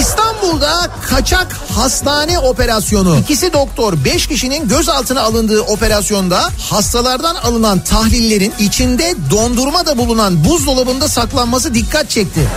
İstanbul'da 0.00 0.90
kaçak 1.06 1.52
hastane 1.52 2.38
operasyonu. 2.38 3.18
İkisi 3.18 3.52
doktor, 3.52 4.04
beş 4.04 4.26
kişinin 4.26 4.68
gözaltına 4.68 5.22
alındığı 5.22 5.60
operasyonda 5.60 6.48
hastalardan 6.70 7.34
alınan 7.34 7.80
tahlillerin 7.80 8.54
içinde 8.58 9.14
dondurma 9.30 9.86
da 9.86 9.98
bulunan 9.98 10.44
buzdolabında 10.44 11.08
saklanması 11.08 11.74
dikkat 11.74 12.10
çekti. 12.10 12.48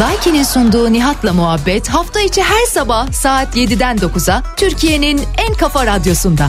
Daiki'nin 0.00 0.42
sunduğu 0.42 0.92
Nihat'la 0.92 1.32
muhabbet 1.32 1.88
hafta 1.88 2.20
içi 2.20 2.42
her 2.42 2.66
sabah 2.66 3.12
saat 3.12 3.56
7'den 3.56 3.96
9'a 3.96 4.42
Türkiye'nin 4.56 5.22
en 5.48 5.54
kafa 5.54 5.86
radyosunda. 5.86 6.48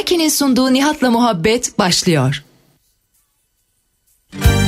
Daiki'nin 0.00 0.28
sunduğu 0.28 0.72
Nihat'la 0.72 1.10
muhabbet 1.10 1.78
başlıyor. 1.78 2.44
Güzel 4.32 4.59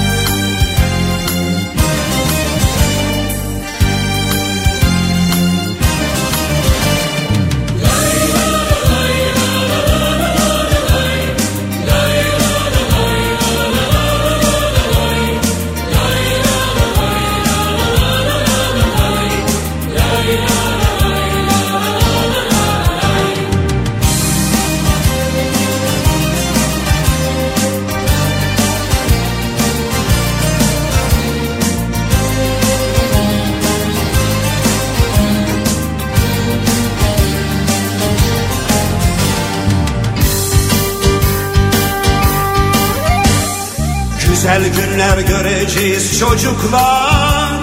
günler 45.13 45.29
göreceğiz 45.29 46.19
çocuklar. 46.19 47.61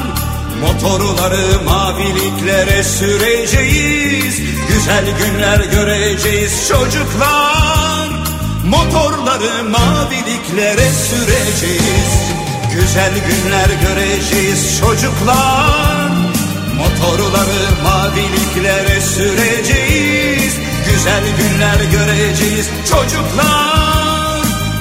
Motorları 0.61 1.63
maviliklere 1.65 2.83
süreceğiz. 2.83 4.41
Güzel 4.67 5.05
günler 5.19 5.59
göreceğiz 5.59 6.67
çocuklar. 6.67 8.09
Motorları 8.65 9.63
maviliklere 9.69 10.89
süreceğiz. 10.91 12.13
Güzel 12.73 13.13
günler 13.13 13.69
göreceğiz 13.81 14.79
çocuklar. 14.79 16.11
Motorları 16.77 17.83
maviliklere 17.83 19.01
süreceğiz. 19.01 20.53
Güzel 20.85 21.23
günler 21.37 21.91
göreceğiz 21.91 22.69
çocuklar 22.89 23.98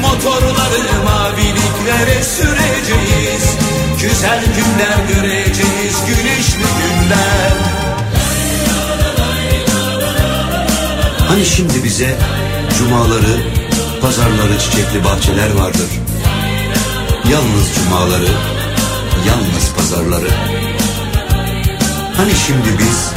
Motorları 0.00 1.04
maviliklere 1.04 2.24
süreceğiz 2.24 3.44
Güzel 4.02 4.44
günler 4.44 5.14
göreceğiz, 5.14 5.96
güneşli 6.06 6.66
günler 6.80 7.80
Hani 11.30 11.46
şimdi 11.46 11.84
bize 11.84 12.16
cumaları, 12.78 13.40
pazarları 14.02 14.58
çiçekli 14.58 15.04
bahçeler 15.04 15.54
vardır. 15.54 15.90
Yalnız 17.32 17.74
cumaları, 17.74 18.30
yalnız 19.28 19.74
pazarları. 19.76 20.30
Hani 22.16 22.32
şimdi 22.46 22.78
biz 22.78 23.12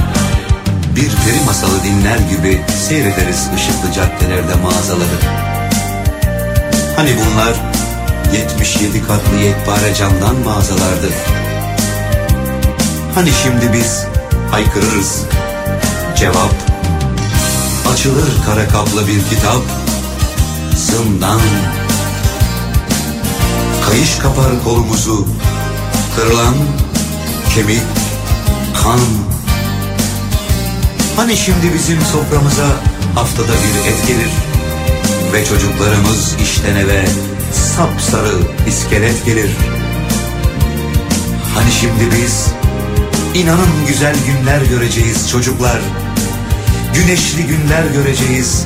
bir 0.95 1.09
peri 1.09 1.45
masalı 1.45 1.83
dinler 1.83 2.17
gibi 2.17 2.61
seyrederiz 2.89 3.47
ışıklı 3.55 3.94
caddelerde 3.95 4.55
mağazaları. 4.63 5.43
Hani 6.96 7.16
bunlar 7.18 7.54
77 8.34 9.08
katlı 9.08 9.38
yekpare 9.38 9.96
camdan 9.96 10.36
mağazalardır. 10.36 11.14
Hani 13.16 13.30
şimdi 13.44 13.74
biz 13.74 14.06
haykırırız. 14.52 15.26
Cevap 16.16 16.54
Açılır 17.94 18.30
kara 18.46 18.68
kaplı 18.68 19.08
bir 19.08 19.30
kitap 19.30 19.62
Zımdan 20.76 21.40
Kayış 23.90 24.18
kapar 24.18 24.64
kolumuzu 24.64 25.28
Kırılan 26.16 26.56
kemik 27.56 27.81
Kan 28.84 29.00
Hani 31.16 31.38
şimdi 31.38 31.74
bizim 31.74 32.02
soframıza 32.02 32.68
Haftada 33.16 33.48
bir 33.48 33.90
et 33.90 34.08
gelir 34.08 34.53
Ve 35.33 35.45
çocuklarımız 35.45 36.35
işten 36.44 36.75
eve 36.75 37.05
Sapsarı 37.53 38.38
iskelet 38.67 39.25
gelir 39.25 39.49
Hani 41.55 41.71
şimdi 41.71 42.16
biz 42.16 42.47
İnanın 43.33 43.88
güzel 43.88 44.16
günler 44.27 44.61
göreceğiz 44.61 45.29
çocuklar 45.29 45.79
Güneşli 46.94 47.44
günler 47.44 47.83
göreceğiz. 47.94 48.66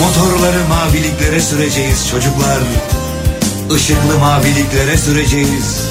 Motorları 0.00 0.68
maviliklere 0.68 1.40
süreceğiz 1.40 2.08
çocuklar. 2.10 2.60
Işıklı 3.76 4.18
maviliklere 4.18 4.96
süreceğiz. 4.96 5.90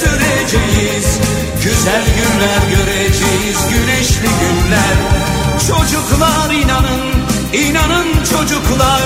süreceğiz 0.00 1.06
Güzel 1.64 2.04
günler 2.16 2.76
göreceğiz, 2.76 3.58
güneşli 3.70 4.30
günler 4.40 4.96
Çocuklar 5.68 6.50
inanın, 6.54 7.16
İnanın 7.52 8.06
çocuklar 8.24 9.02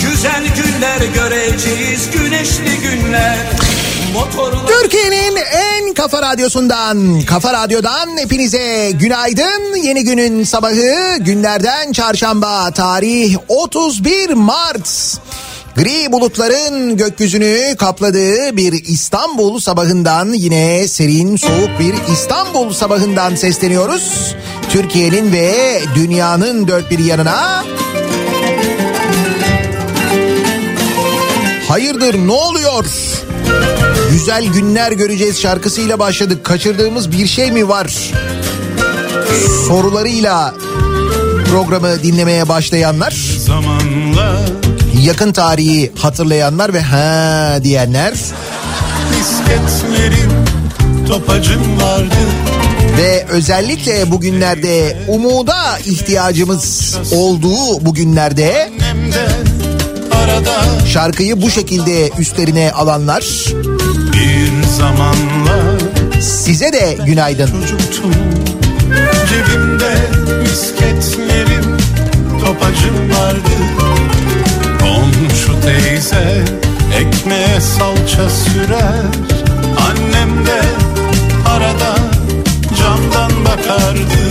güzel 0.00 0.44
günler 0.56 1.00
göreceğiz 1.14 2.10
güneşli 2.10 2.80
günler. 2.82 3.36
Türkiye'nin 4.66 5.36
en 5.36 5.94
kafa 5.94 6.22
radyosundan, 6.22 7.20
kafa 7.20 7.52
radyodan 7.52 8.18
hepinize 8.18 8.90
günaydın. 8.90 9.76
Yeni 9.76 10.04
günün 10.04 10.44
sabahı 10.44 11.18
günlerden 11.18 11.92
çarşamba 11.92 12.70
tarih 12.70 13.36
31 13.48 14.30
Mart. 14.30 15.18
Gri 15.78 16.12
bulutların 16.12 16.96
gökyüzünü 16.96 17.76
kapladığı 17.78 18.56
bir 18.56 18.72
İstanbul 18.72 19.60
sabahından 19.60 20.32
yine 20.32 20.88
serin 20.88 21.36
soğuk 21.36 21.70
bir 21.80 22.12
İstanbul 22.12 22.72
sabahından 22.72 23.34
sesleniyoruz. 23.34 24.34
Türkiye'nin 24.70 25.32
ve 25.32 25.80
dünyanın 25.94 26.68
dört 26.68 26.90
bir 26.90 26.98
yanına. 26.98 27.64
Hayırdır 31.68 32.14
ne 32.14 32.32
oluyor? 32.32 32.84
Güzel 34.10 34.46
günler 34.46 34.92
göreceğiz 34.92 35.40
şarkısıyla 35.40 35.98
başladık. 35.98 36.44
Kaçırdığımız 36.44 37.12
bir 37.12 37.26
şey 37.26 37.52
mi 37.52 37.68
var? 37.68 38.12
Sorularıyla 39.66 40.54
programı 41.50 42.02
dinlemeye 42.02 42.48
başlayanlar, 42.48 43.10
Zamanla 43.38 44.57
yakın 45.02 45.32
tarihi 45.32 45.92
hatırlayanlar 45.98 46.74
ve 46.74 46.80
ha 46.80 47.58
diyenler. 47.62 48.14
Ve 52.98 53.24
özellikle 53.28 54.10
bugünlerde 54.10 54.96
umuda 55.08 55.78
ihtiyacımız 55.78 56.96
olduğu 57.12 57.86
bugünlerde 57.86 58.70
şarkıyı 60.92 61.42
bu 61.42 61.50
şekilde 61.50 62.10
üstlerine 62.18 62.72
alanlar. 62.72 63.24
bir 64.12 64.66
zamanlar 64.78 65.80
size 66.20 66.72
de 66.72 66.98
günaydın. 67.06 67.46
çocuktum. 67.46 68.12
Cebimde 69.28 69.94
misketlerim 70.42 71.76
topacım 72.44 73.10
vardı 73.10 73.77
teyze 75.68 76.44
ekmeğe 76.94 77.60
salça 77.60 78.30
sürer. 78.30 79.04
Annem 79.88 80.46
de 80.46 80.60
arada 81.48 81.94
camdan 82.78 83.44
bakardı. 83.44 84.22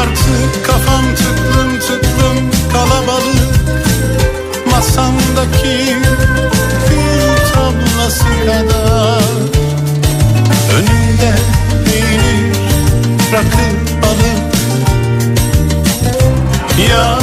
Artık 0.00 0.66
kafam 0.66 1.04
tıklım 1.16 1.80
tıklım 1.80 2.50
kalabalık. 2.72 3.52
Masamdaki 4.70 5.96
gül 6.88 7.52
tablası 7.54 8.24
kadar. 8.46 9.22
Önümde 10.76 11.34
peynir, 11.84 12.56
rakı, 13.32 13.66
balık. 14.02 14.54
Yani 16.90 17.21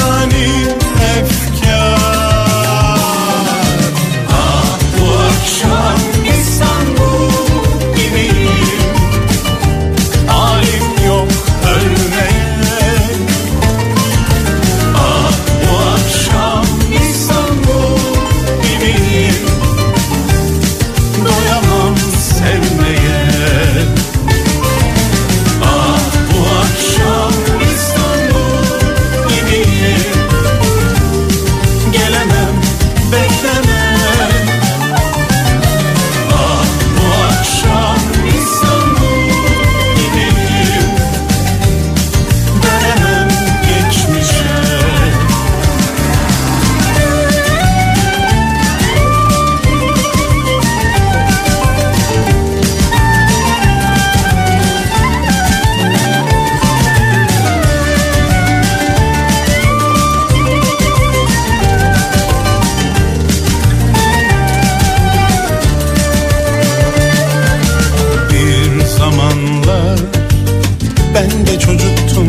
çocuktum. 71.60 72.28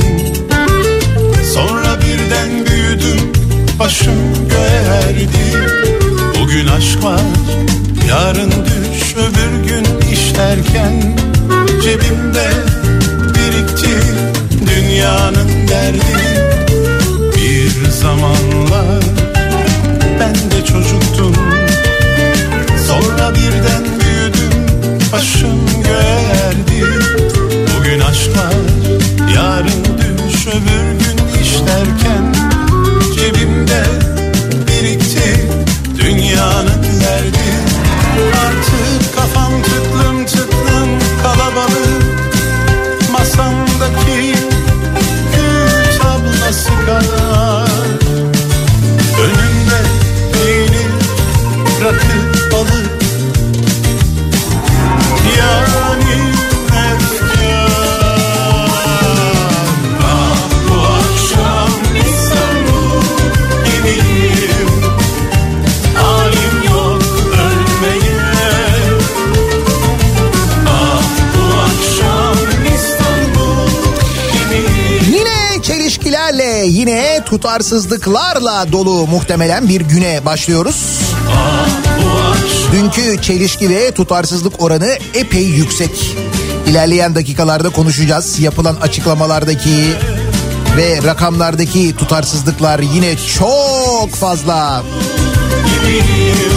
Sonra 1.54 1.98
birden 2.00 2.66
büyüdüm 2.66 3.32
başım 3.78 4.14
göğe 4.50 4.96
erdi. 4.96 5.28
Bugün 6.40 6.66
aşk 6.66 7.04
var 7.04 7.20
yarın 8.08 8.50
düş 8.50 9.14
öbür 9.16 9.68
gün 9.68 10.12
iş 10.12 10.36
derken 10.36 11.16
Cebimde 11.82 12.50
birikti 13.34 13.96
dünyanın 14.66 15.68
derdi. 15.68 16.16
Bir 17.36 17.90
zamanlar 17.90 19.02
ben 20.20 20.34
de 20.34 20.64
çocuktum. 20.64 21.34
Sonra 22.86 23.34
birden 23.34 23.84
büyüdüm 24.00 24.66
başım 25.12 25.82
göğerdi 25.84 26.09
öbür 30.60 30.98
gün 30.98 31.40
iş 31.42 31.60
tutarsızlıklarla 77.30 78.72
dolu 78.72 79.06
muhtemelen 79.06 79.68
bir 79.68 79.80
güne 79.80 80.24
başlıyoruz. 80.24 81.00
Dünkü 82.72 83.22
çelişki 83.22 83.70
ve 83.70 83.90
tutarsızlık 83.90 84.62
oranı 84.62 84.98
epey 85.14 85.44
yüksek. 85.44 86.16
İlerleyen 86.66 87.14
dakikalarda 87.14 87.70
konuşacağız. 87.70 88.38
Yapılan 88.38 88.76
açıklamalardaki 88.76 89.94
ve 90.76 91.02
rakamlardaki 91.04 91.96
tutarsızlıklar 91.96 92.78
yine 92.78 93.16
çok 93.16 94.10
fazla. 94.10 94.82
gibiyim 95.64 96.50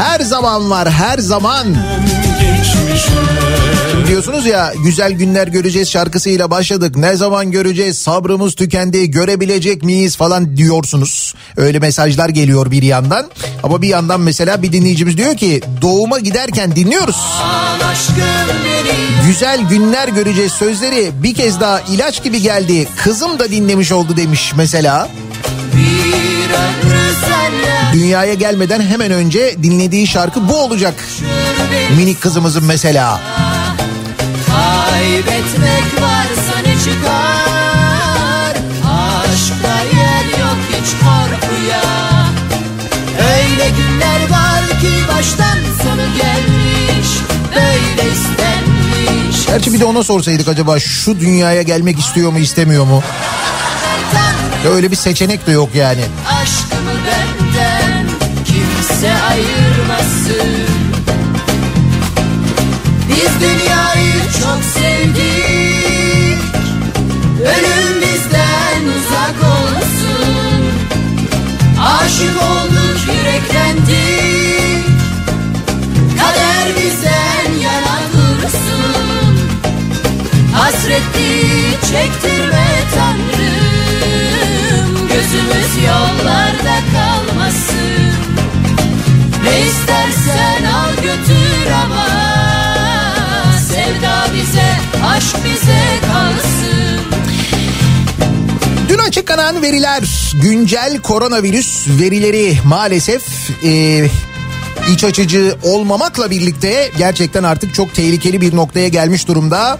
her 0.00 0.20
zaman 0.20 0.70
var, 0.70 0.90
her 0.90 1.18
zaman. 1.18 1.66
geçmişler 2.40 4.06
Diyorsunuz 4.08 4.46
ya 4.46 4.72
güzel 4.84 5.12
günler 5.12 5.48
göreceğiz 5.48 5.90
şarkısıyla 5.90 6.50
başladık. 6.50 6.96
Ne 6.96 7.16
zaman 7.16 7.50
göreceğiz? 7.50 7.98
Sabrımız 7.98 8.54
tükendi. 8.54 9.10
Görebilecek 9.10 9.82
miyiz 9.82 10.16
falan 10.16 10.56
diyorsunuz. 10.56 11.34
Öyle 11.56 11.78
mesajlar 11.78 12.28
geliyor 12.28 12.70
bir 12.70 12.82
yandan. 12.82 13.30
Ama 13.62 13.82
bir 13.82 13.88
yandan 13.88 14.20
mesela 14.20 14.62
bir 14.62 14.72
dinleyicimiz 14.72 15.16
diyor 15.16 15.36
ki 15.36 15.60
doğuma 15.82 16.18
giderken 16.18 16.76
dinliyoruz. 16.76 17.16
Güzel 19.26 19.60
günler 19.60 20.08
göreceğiz 20.08 20.52
sözleri 20.52 21.10
bir 21.22 21.34
kez 21.34 21.60
daha 21.60 21.80
ilaç 21.80 22.22
gibi 22.22 22.42
geldi. 22.42 22.88
Kızım 22.96 23.38
da 23.38 23.50
dinlemiş 23.50 23.92
oldu 23.92 24.16
demiş 24.16 24.52
mesela. 24.56 25.08
Dünyaya 27.92 28.34
gelmeden 28.34 28.80
hemen 28.80 29.10
önce 29.10 29.56
dinlediği 29.62 30.06
şarkı 30.06 30.48
bu 30.48 30.56
olacak. 30.56 30.94
Minik 31.96 32.20
kızımızın 32.20 32.64
mesela. 32.64 33.20
Kaybetmek 34.46 36.02
varsa 36.02 36.58
ne 36.66 36.74
çıkar 36.78 38.54
Aşkta 38.84 39.96
yer 39.96 40.24
yok 40.38 40.58
hiç 40.68 40.90
korkuya 40.90 41.82
Öyle 43.34 43.70
günler 43.70 44.30
var 44.30 44.80
ki 44.80 44.88
baştan 45.08 45.58
sonu 45.82 46.02
gelmiş 46.16 47.08
Böyle 47.54 48.10
istenmiş 48.12 49.46
Gerçi 49.46 49.72
bir 49.72 49.80
de 49.80 49.84
ona 49.84 50.02
sorsaydık 50.02 50.48
acaba 50.48 50.80
şu 50.80 51.20
dünyaya 51.20 51.62
gelmek 51.62 51.98
istiyor 51.98 52.32
mu 52.32 52.38
istemiyor 52.38 52.84
mu? 52.84 53.02
Ya 54.64 54.70
öyle 54.70 54.90
bir 54.90 54.96
seçenek 54.96 55.46
de 55.46 55.52
yok 55.52 55.68
yani. 55.74 56.00
aşkımı 56.42 56.90
benden 57.06 57.39
kimse 59.00 59.22
ayırmasın. 59.22 60.50
Biz 63.08 63.40
dünyayı 63.40 64.14
çok 64.40 64.64
sevdik. 64.74 66.38
Ölüm 67.40 68.00
bizden 68.00 68.82
uzak 68.96 69.38
olsun. 69.52 70.64
Aşık 71.82 72.36
olduk 72.42 72.98
yüreklendik. 73.06 74.84
Kader 76.18 76.76
bizden 76.76 77.60
yana 77.62 78.00
dursun. 78.12 79.38
Hasretli 80.54 81.70
çektirme 81.90 82.66
Tanrım. 82.94 83.48
Gözümüz 85.08 85.84
yollarda 85.86 86.76
kalmasın 86.92 87.39
istersen 90.20 90.64
al 90.64 90.94
götür 90.94 91.70
ama 91.84 92.06
Sevda 93.68 94.34
bize, 94.34 94.76
aşk 95.04 95.36
bize 95.44 95.82
kalsın 96.00 97.00
Dün 98.88 98.98
açıklanan 98.98 99.62
veriler 99.62 100.32
güncel 100.42 100.98
koronavirüs 101.02 101.88
verileri 101.88 102.58
maalesef 102.64 103.22
e, 103.64 104.04
iç 104.92 105.04
açıcı 105.04 105.56
olmamakla 105.62 106.30
birlikte 106.30 106.90
gerçekten 106.98 107.42
artık 107.42 107.74
çok 107.74 107.94
tehlikeli 107.94 108.40
bir 108.40 108.56
noktaya 108.56 108.88
gelmiş 108.88 109.28
durumda. 109.28 109.78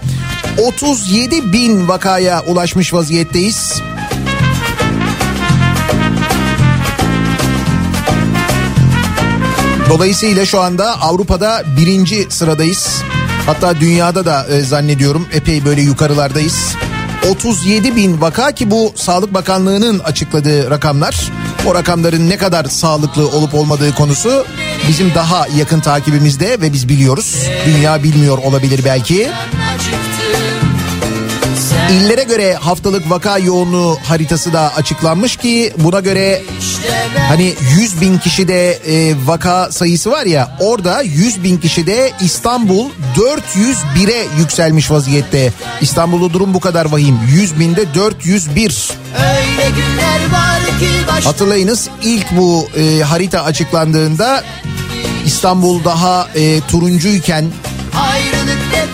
37 0.57 1.53
bin 1.53 1.87
vakaya 1.87 2.43
ulaşmış 2.43 2.93
vaziyetteyiz. 2.93 3.81
Dolayısıyla 9.91 10.45
şu 10.45 10.61
anda 10.61 11.01
Avrupa'da 11.01 11.63
birinci 11.77 12.27
sıradayız. 12.29 13.03
Hatta 13.45 13.79
dünyada 13.79 14.25
da 14.25 14.47
e, 14.47 14.61
zannediyorum 14.61 15.27
epey 15.33 15.65
böyle 15.65 15.81
yukarılardayız. 15.81 16.75
37 17.29 17.95
bin 17.95 18.21
vaka 18.21 18.51
ki 18.51 18.71
bu 18.71 18.91
Sağlık 18.95 19.33
Bakanlığı'nın 19.33 19.99
açıkladığı 19.99 20.69
rakamlar. 20.69 21.31
O 21.67 21.75
rakamların 21.75 22.29
ne 22.29 22.37
kadar 22.37 22.65
sağlıklı 22.65 23.27
olup 23.27 23.53
olmadığı 23.53 23.95
konusu 23.95 24.45
bizim 24.87 25.15
daha 25.15 25.47
yakın 25.57 25.79
takibimizde 25.79 26.61
ve 26.61 26.73
biz 26.73 26.89
biliyoruz. 26.89 27.47
Dünya 27.65 28.03
bilmiyor 28.03 28.37
olabilir 28.37 28.81
belki. 28.85 29.29
İllere 31.91 32.23
göre 32.23 32.53
haftalık 32.53 33.09
vaka 33.09 33.37
yoğunluğu 33.37 33.97
haritası 34.03 34.53
da 34.53 34.75
açıklanmış 34.75 35.35
ki 35.35 35.73
buna 35.77 35.99
göre 35.99 36.41
Hani 37.27 37.53
100 37.79 38.01
bin 38.01 38.17
kişide 38.17 38.71
e, 38.71 39.15
vaka 39.25 39.71
sayısı 39.71 40.11
var 40.11 40.25
ya 40.25 40.57
orada 40.59 41.01
100 41.01 41.43
bin 41.43 41.57
kişide 41.57 42.11
İstanbul 42.21 42.89
401'e 43.15 44.27
yükselmiş 44.39 44.91
vaziyette. 44.91 45.53
İstanbul'da 45.81 46.33
durum 46.33 46.53
bu 46.53 46.59
kadar 46.59 46.85
vahim. 46.85 47.19
100 47.27 47.59
binde 47.59 47.93
401. 47.95 48.89
Öyle 49.15 49.69
günler 49.69 50.31
var 50.31 50.79
ki 50.79 51.23
Hatırlayınız 51.23 51.89
ilk 52.03 52.37
bu 52.37 52.67
e, 52.77 53.01
harita 53.03 53.43
açıklandığında 53.43 54.43
İstanbul 55.25 55.83
daha 55.83 56.27
e, 56.35 56.61
turuncuyken 56.61 57.43
hep 57.43 58.40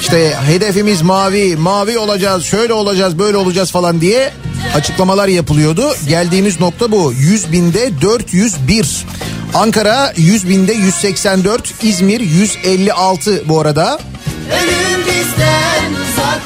işte 0.07 0.33
hedefimiz 0.45 1.01
mavi, 1.01 1.55
mavi 1.55 1.97
olacağız, 1.97 2.45
şöyle 2.45 2.73
olacağız, 2.73 3.19
böyle 3.19 3.37
olacağız 3.37 3.71
falan 3.71 4.01
diye 4.01 4.33
açıklamalar 4.75 5.27
yapılıyordu. 5.27 5.95
Geldiğimiz 6.07 6.59
nokta 6.59 6.91
bu. 6.91 7.13
100 7.13 7.51
binde 7.51 8.01
401. 8.01 9.05
Ankara 9.53 10.13
100 10.17 10.49
binde 10.49 10.73
184, 10.73 11.83
İzmir 11.83 12.19
156 12.19 13.43
bu 13.49 13.61
arada. 13.61 13.99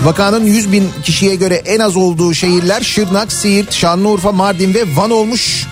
Vakanın 0.02 0.46
100 0.46 0.72
bin 0.72 0.90
kişiye 1.04 1.36
göre 1.36 1.56
en 1.56 1.80
az 1.80 1.98
olduğu 1.98 2.34
şehirler 2.34 2.82
Şırnak, 2.82 3.32
Siirt, 3.32 3.74
Şanlıurfa, 3.74 4.32
Mardin 4.32 4.74
ve 4.74 4.84
Van 4.96 5.12
olmuş. 5.12 5.68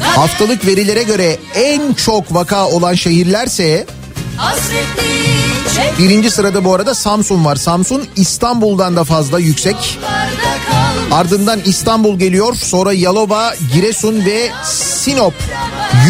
Haftalık 0.00 0.66
verilere 0.66 1.02
göre 1.02 1.38
en 1.54 1.92
çok 1.92 2.34
vaka 2.34 2.68
olan 2.68 2.94
şehirlerse 2.94 3.86
birinci 5.98 6.30
sırada 6.30 6.64
bu 6.64 6.74
arada 6.74 6.94
Samsun 6.94 7.44
var. 7.44 7.56
Samsun 7.56 8.06
İstanbul'dan 8.16 8.96
da 8.96 9.04
fazla 9.04 9.38
yüksek. 9.38 9.98
Ardından 11.12 11.60
İstanbul 11.64 12.18
geliyor. 12.18 12.54
Sonra 12.54 12.92
Yalova, 12.92 13.54
Giresun 13.74 14.24
ve 14.24 14.50
Sinop. 14.64 15.34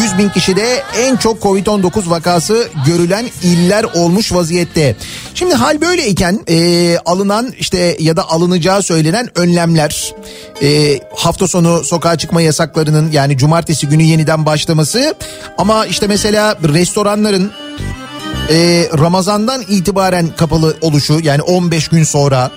100 0.02 0.18
bin 0.18 0.28
kişide 0.28 0.83
en 0.99 1.16
çok 1.16 1.42
Covid-19 1.42 2.11
vakası 2.11 2.68
görülen 2.87 3.26
iller 3.42 3.85
olmuş 3.85 4.33
vaziyette. 4.33 4.97
Şimdi 5.35 5.54
hal 5.54 5.80
böyleyken 5.80 6.40
e, 6.49 6.99
alınan 6.99 7.52
işte 7.59 7.97
ya 8.00 8.16
da 8.16 8.30
alınacağı 8.30 8.83
söylenen 8.83 9.28
önlemler 9.35 10.14
e, 10.62 11.00
hafta 11.16 11.49
sonu 11.49 11.85
sokağa 11.85 12.18
çıkma 12.18 12.42
yasaklarının 12.42 13.11
yani 13.12 13.38
cumartesi 13.38 13.88
günü 13.88 14.02
yeniden 14.02 14.47
başlaması 14.47 15.14
ama 15.59 15.87
işte 15.87 16.06
mesela 16.06 16.59
restoranların 16.62 17.52
e, 18.50 18.88
Ramazan'dan 18.98 19.62
itibaren 19.68 20.28
kapalı 20.36 20.76
oluşu 20.80 21.20
yani 21.22 21.42
15 21.42 21.88
gün 21.88 22.04
sonra 22.04 22.50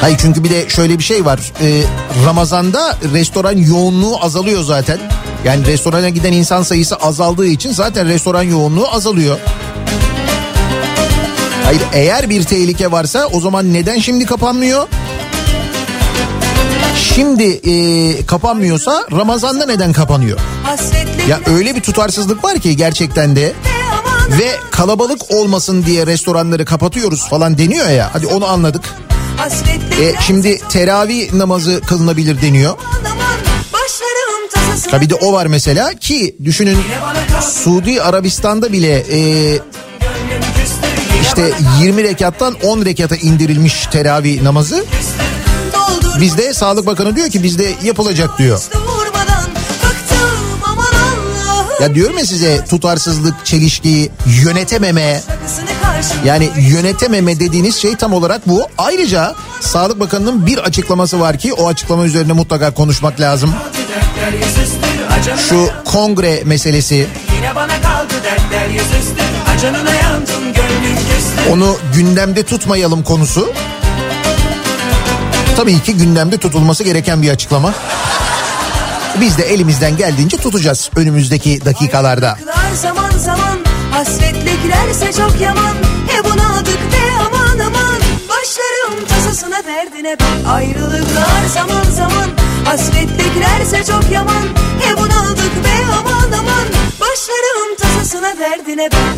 Hayır 0.00 0.18
çünkü 0.18 0.44
bir 0.44 0.50
de 0.50 0.68
şöyle 0.68 0.98
bir 0.98 1.04
şey 1.04 1.24
var. 1.24 1.52
Ee, 1.62 1.82
Ramazan'da 2.26 2.96
restoran 3.12 3.56
yoğunluğu 3.56 4.24
azalıyor 4.24 4.62
zaten. 4.62 4.98
Yani 5.44 5.66
restorana 5.66 6.08
giden 6.08 6.32
insan 6.32 6.62
sayısı 6.62 6.96
azaldığı 6.96 7.46
için 7.46 7.72
zaten 7.72 8.08
restoran 8.08 8.42
yoğunluğu 8.42 8.88
azalıyor. 8.88 9.38
Hayır 11.64 11.82
eğer 11.92 12.30
bir 12.30 12.44
tehlike 12.44 12.92
varsa 12.92 13.26
o 13.32 13.40
zaman 13.40 13.74
neden 13.74 13.98
şimdi 13.98 14.26
kapanmıyor? 14.26 14.88
Şimdi 16.98 17.44
e, 17.44 18.26
kapanmıyorsa 18.26 19.04
Ramazan'da 19.12 19.66
neden 19.66 19.92
kapanıyor? 19.92 20.38
Ya 21.28 21.40
öyle 21.46 21.76
bir 21.76 21.80
tutarsızlık 21.80 22.44
var 22.44 22.58
ki 22.58 22.76
gerçekten 22.76 23.36
de 23.36 23.52
ve 24.38 24.50
kalabalık 24.70 25.30
olmasın 25.30 25.84
diye 25.86 26.06
restoranları 26.06 26.64
kapatıyoruz 26.64 27.28
falan 27.28 27.58
deniyor 27.58 27.88
ya. 27.88 28.10
Hadi 28.12 28.26
onu 28.26 28.46
anladık. 28.46 28.84
E, 30.02 30.14
şimdi 30.26 30.58
teravih 30.68 31.32
namazı 31.32 31.80
kılınabilir 31.80 32.42
deniyor. 32.42 32.78
Tabii 34.90 35.10
de 35.10 35.14
o 35.14 35.32
var 35.32 35.46
mesela 35.46 35.94
ki 35.94 36.36
düşünün 36.44 36.78
Suudi 37.64 38.02
Arabistan'da 38.02 38.72
bile 38.72 39.04
e, 39.12 39.20
işte 41.22 41.50
20 41.82 42.02
rekattan 42.02 42.54
10 42.62 42.84
rekata 42.84 43.16
indirilmiş 43.16 43.86
teravih 43.86 44.42
namazı. 44.42 44.84
Bizde 46.20 46.54
Sağlık 46.54 46.86
Bakanı 46.86 47.16
diyor 47.16 47.30
ki 47.30 47.42
bizde 47.42 47.72
yapılacak 47.82 48.38
diyor. 48.38 48.60
Ya 51.80 51.94
diyorum 51.94 52.18
ya 52.18 52.26
size 52.26 52.64
tutarsızlık, 52.64 53.46
çelişki, 53.46 54.10
yönetememe. 54.44 55.22
Yani 56.24 56.50
yönetememe 56.58 57.40
dediğiniz 57.40 57.76
şey 57.76 57.96
tam 57.96 58.12
olarak 58.12 58.48
bu. 58.48 58.66
Ayrıca 58.78 59.34
Sağlık 59.60 60.00
Bakanı'nın 60.00 60.46
bir 60.46 60.58
açıklaması 60.58 61.20
var 61.20 61.38
ki 61.38 61.52
o 61.52 61.68
açıklama 61.68 62.04
üzerine 62.04 62.32
mutlaka 62.32 62.70
konuşmak 62.70 63.20
lazım. 63.20 63.54
Şu 65.48 65.70
kongre 65.84 66.42
meselesi. 66.44 67.06
Onu 71.52 71.76
gündemde 71.94 72.42
tutmayalım 72.42 73.02
konusu. 73.02 73.52
Tabii 75.58 75.82
ki 75.82 75.96
gündemde 75.96 76.38
tutulması 76.38 76.84
gereken 76.84 77.22
bir 77.22 77.30
açıklama. 77.30 77.74
Biz 79.20 79.38
de 79.38 79.42
elimizden 79.42 79.96
geldiğince 79.96 80.36
tutacağız 80.36 80.90
önümüzdeki 80.96 81.64
dakikalarda. 81.64 82.38
Zaman 82.74 83.10
zaman 83.10 83.58
hasretliklerse 83.90 85.12
çok 85.12 85.40
yaman. 85.40 85.74
He 86.08 86.24
bunadık 86.24 86.92
be 86.92 87.02
aman 87.26 87.58
aman. 87.58 88.00
Başlarım 88.28 89.06
tasasına 89.08 89.64
derdine 89.64 90.16
ben 90.20 90.50
Ayrılıklar 90.50 91.46
zaman 91.54 91.84
zaman 91.90 92.28
hasretliklerse 92.64 93.84
çok 93.92 94.12
yaman. 94.12 94.46
He 94.80 94.96
bunadık 94.96 95.64
be 95.64 95.84
aman 95.98 96.32
aman. 96.38 96.66
Başlarım 97.00 97.76
tasasına 97.80 98.38
derdine 98.38 98.88
ben 98.92 99.16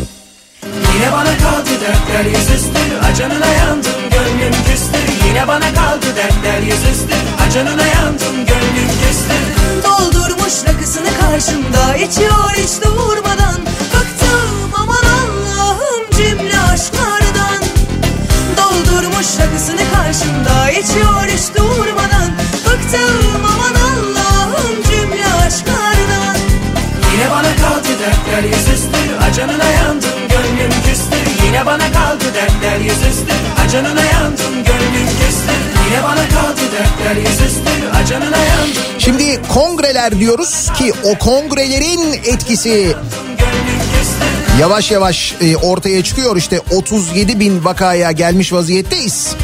Yine 0.95 1.11
bana 1.11 1.37
kaldı 1.37 1.69
dertler 1.81 2.25
yüzüstü. 2.39 2.79
Acanına 3.11 3.47
yandım 3.47 4.01
gönlüm 4.11 4.53
küstü 4.71 5.20
Yine 5.31 5.47
bana 5.47 5.73
kaldı 5.73 6.05
dertler 6.15 6.61
yüzüstü. 6.61 7.15
Acanına 7.47 7.87
yandım 7.87 8.35
gönlüm 8.35 8.91
küstü. 9.01 9.37
Doldurmuş 9.83 10.53
rakısını 10.67 11.07
karşımda 11.21 11.95
içiyor 11.95 12.51
hiç 12.53 12.83
durmadan 12.83 13.59
Bıktım 13.93 14.71
aman 14.75 15.05
Allah'ım 15.21 16.03
cümle 16.17 16.59
aşklardan. 16.73 17.61
Doldurmuş 18.57 19.27
rakısını 19.39 19.81
karşımda 19.93 20.71
içiyor 20.71 21.23
hiç 21.27 21.55
durmadan 21.57 22.31
Bıktım 22.65 23.45
aman 23.53 23.75
Allah'ım 23.75 24.83
cümle 24.83 25.27
aşklardan. 25.47 26.35
Yine 27.13 27.31
bana 27.31 27.55
kaldı 27.55 27.89
dertler 27.99 28.43
yüzüstü. 28.43 29.15
Acanına 29.29 29.65
yandım 29.65 30.20
Yine 31.51 31.65
bana 31.65 31.91
kaldı 31.91 32.23
dertler 32.33 32.79
yüzüstü. 32.79 33.33
Acanına 33.65 34.05
yandım 34.05 34.53
gönlüm 34.53 35.07
küstü 35.07 35.53
Yine 35.89 36.03
bana 36.03 36.29
kaldı 36.29 36.61
dertler 36.71 37.29
yüzüstü. 37.29 37.71
Acanına 38.03 38.37
yandım. 38.37 38.83
Şimdi 38.99 39.41
kongreler 39.53 40.19
diyoruz 40.19 40.69
ki 40.77 40.93
o 41.03 41.17
kongrelerin 41.17 42.13
etkisi 42.13 42.95
yavaş 44.59 44.91
yavaş 44.91 45.35
e, 45.41 45.57
ortaya 45.57 46.03
çıkıyor. 46.03 46.37
İşte 46.37 46.59
37 46.71 47.39
bin 47.39 47.65
vakaya 47.65 48.11
gelmiş 48.11 48.53
vaziyetteyiz. 48.53 49.35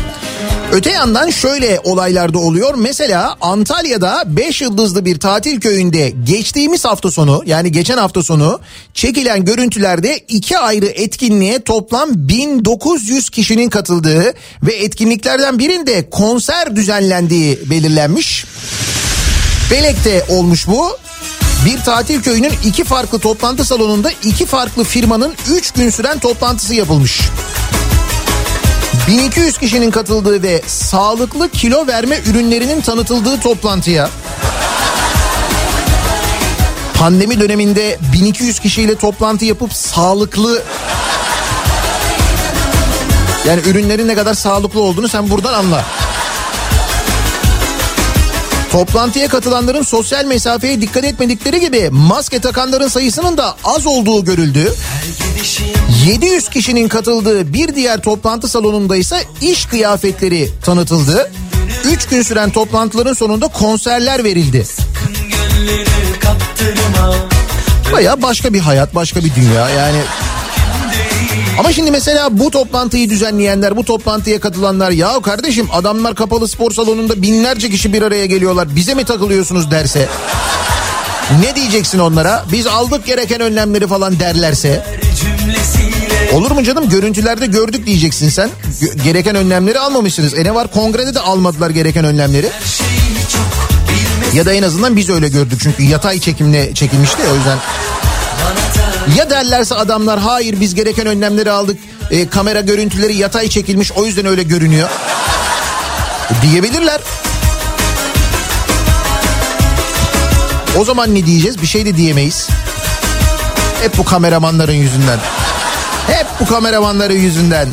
Öte 0.77 0.91
yandan 0.91 1.29
şöyle 1.29 1.79
olaylar 1.83 2.33
da 2.33 2.39
oluyor. 2.39 2.75
Mesela 2.75 3.35
Antalya'da 3.41 4.23
5 4.27 4.61
yıldızlı 4.61 5.05
bir 5.05 5.19
tatil 5.19 5.59
köyünde 5.59 6.09
geçtiğimiz 6.09 6.85
hafta 6.85 7.11
sonu 7.11 7.43
yani 7.45 7.71
geçen 7.71 7.97
hafta 7.97 8.23
sonu 8.23 8.59
çekilen 8.93 9.45
görüntülerde 9.45 10.17
iki 10.17 10.57
ayrı 10.57 10.85
etkinliğe 10.85 11.63
toplam 11.63 12.09
1900 12.13 13.29
kişinin 13.29 13.69
katıldığı 13.69 14.33
ve 14.63 14.73
etkinliklerden 14.73 15.59
birinde 15.59 16.09
konser 16.09 16.75
düzenlendiği 16.75 17.59
belirlenmiş. 17.69 18.45
Belek'te 19.71 20.25
olmuş 20.29 20.67
bu. 20.67 20.97
Bir 21.65 21.79
tatil 21.79 22.21
köyünün 22.21 22.53
iki 22.65 22.83
farklı 22.83 23.19
toplantı 23.19 23.65
salonunda 23.65 24.11
iki 24.23 24.45
farklı 24.45 24.83
firmanın 24.83 25.33
3 25.57 25.71
gün 25.71 25.89
süren 25.89 26.19
toplantısı 26.19 26.73
yapılmış. 26.73 27.21
1200 29.07 29.57
kişinin 29.57 29.91
katıldığı 29.91 30.43
ve 30.43 30.61
sağlıklı 30.67 31.49
kilo 31.49 31.87
verme 31.87 32.19
ürünlerinin 32.25 32.81
tanıtıldığı 32.81 33.39
toplantıya 33.39 34.09
pandemi 36.93 37.39
döneminde 37.39 37.97
1200 38.13 38.59
kişiyle 38.59 38.95
toplantı 38.95 39.45
yapıp 39.45 39.73
sağlıklı 39.73 40.63
yani 43.47 43.61
ürünlerin 43.61 44.07
ne 44.07 44.15
kadar 44.15 44.33
sağlıklı 44.33 44.81
olduğunu 44.81 45.07
sen 45.07 45.29
buradan 45.29 45.53
anla. 45.53 45.85
Toplantıya 48.77 49.27
katılanların 49.27 49.81
sosyal 49.81 50.25
mesafeye 50.25 50.81
dikkat 50.81 51.03
etmedikleri 51.03 51.59
gibi 51.59 51.89
maske 51.89 52.39
takanların 52.39 52.87
sayısının 52.87 53.37
da 53.37 53.55
az 53.63 53.87
olduğu 53.87 54.25
görüldü. 54.25 54.73
700 56.05 56.49
kişinin 56.49 56.87
katıldığı 56.87 57.53
bir 57.53 57.75
diğer 57.75 58.01
toplantı 58.01 58.47
salonunda 58.47 58.95
ise 58.95 59.23
iş 59.41 59.65
kıyafetleri 59.65 60.49
tanıtıldı. 60.63 61.31
3 61.85 62.05
gün 62.05 62.21
süren 62.21 62.49
toplantıların 62.49 63.13
sonunda 63.13 63.47
konserler 63.47 64.23
verildi. 64.23 64.65
Baya 67.93 68.21
başka 68.21 68.53
bir 68.53 68.59
hayat, 68.59 68.95
başka 68.95 69.19
bir 69.23 69.35
dünya 69.35 69.69
yani. 69.69 70.01
Ama 71.59 71.73
şimdi 71.73 71.91
mesela 71.91 72.39
bu 72.39 72.51
toplantıyı 72.51 73.09
düzenleyenler, 73.09 73.77
bu 73.77 73.85
toplantıya 73.85 74.39
katılanlar 74.39 74.91
ya 74.91 75.21
kardeşim 75.21 75.67
adamlar 75.73 76.15
kapalı 76.15 76.47
spor 76.47 76.71
salonunda 76.71 77.21
binlerce 77.21 77.69
kişi 77.69 77.93
bir 77.93 78.01
araya 78.01 78.25
geliyorlar. 78.25 78.75
Bize 78.75 78.93
mi 78.93 79.03
takılıyorsunuz 79.05 79.71
derse? 79.71 80.09
Ne 81.41 81.55
diyeceksin 81.55 81.99
onlara? 81.99 82.45
Biz 82.51 82.67
aldık 82.67 83.05
gereken 83.05 83.41
önlemleri 83.41 83.87
falan 83.87 84.19
derlerse. 84.19 84.85
Olur 86.33 86.51
mu 86.51 86.63
canım? 86.63 86.89
Görüntülerde 86.89 87.45
gördük 87.45 87.85
diyeceksin 87.85 88.29
sen. 88.29 88.49
Gö- 88.81 89.03
gereken 89.03 89.35
önlemleri 89.35 89.79
almamışsınız. 89.79 90.33
E 90.33 90.43
ne 90.43 90.55
var? 90.55 90.67
Kongrede 90.73 91.15
de 91.15 91.19
almadılar 91.19 91.69
gereken 91.69 92.05
önlemleri. 92.05 92.49
Ya 94.33 94.45
da 94.45 94.53
en 94.53 94.63
azından 94.63 94.95
biz 94.95 95.09
öyle 95.09 95.29
gördük 95.29 95.59
çünkü 95.63 95.83
yatay 95.83 96.19
çekimle 96.19 96.73
çekilmişti 96.73 97.21
o 97.31 97.35
yüzden. 97.35 97.57
Ya 99.15 99.29
derlerse 99.29 99.75
adamlar 99.75 100.19
hayır 100.19 100.59
biz 100.59 100.75
gereken 100.75 101.07
önlemleri 101.07 101.51
aldık. 101.51 101.79
E, 102.11 102.29
kamera 102.29 102.61
görüntüleri 102.61 103.15
yatay 103.15 103.49
çekilmiş 103.49 103.91
o 103.91 104.05
yüzden 104.05 104.25
öyle 104.25 104.43
görünüyor. 104.43 104.89
E, 106.29 106.41
diyebilirler. 106.41 107.01
O 110.77 110.85
zaman 110.85 111.15
ne 111.15 111.25
diyeceğiz? 111.25 111.61
Bir 111.61 111.67
şey 111.67 111.85
de 111.85 111.97
diyemeyiz. 111.97 112.47
Hep 113.81 113.97
bu 113.97 114.05
kameramanların 114.05 114.73
yüzünden. 114.73 115.19
Hep 116.07 116.27
bu 116.39 116.45
kameramanların 116.45 117.19
yüzünden. 117.19 117.67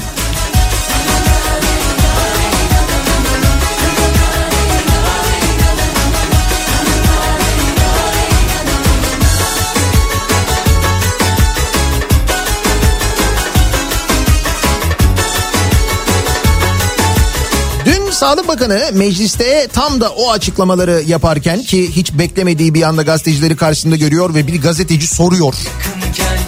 Sağlık 18.25 18.49
Bakanı 18.49 18.91
mecliste 18.93 19.69
tam 19.73 20.01
da 20.01 20.11
o 20.11 20.31
açıklamaları 20.31 21.03
yaparken 21.07 21.63
ki 21.63 21.97
hiç 21.97 22.13
beklemediği 22.13 22.75
bir 22.75 22.83
anda 22.83 23.03
gazetecileri 23.03 23.57
karşısında 23.57 23.97
görüyor 23.97 24.35
ve 24.35 24.47
bir 24.47 24.63
gazeteci 24.63 25.07
soruyor. 25.07 25.55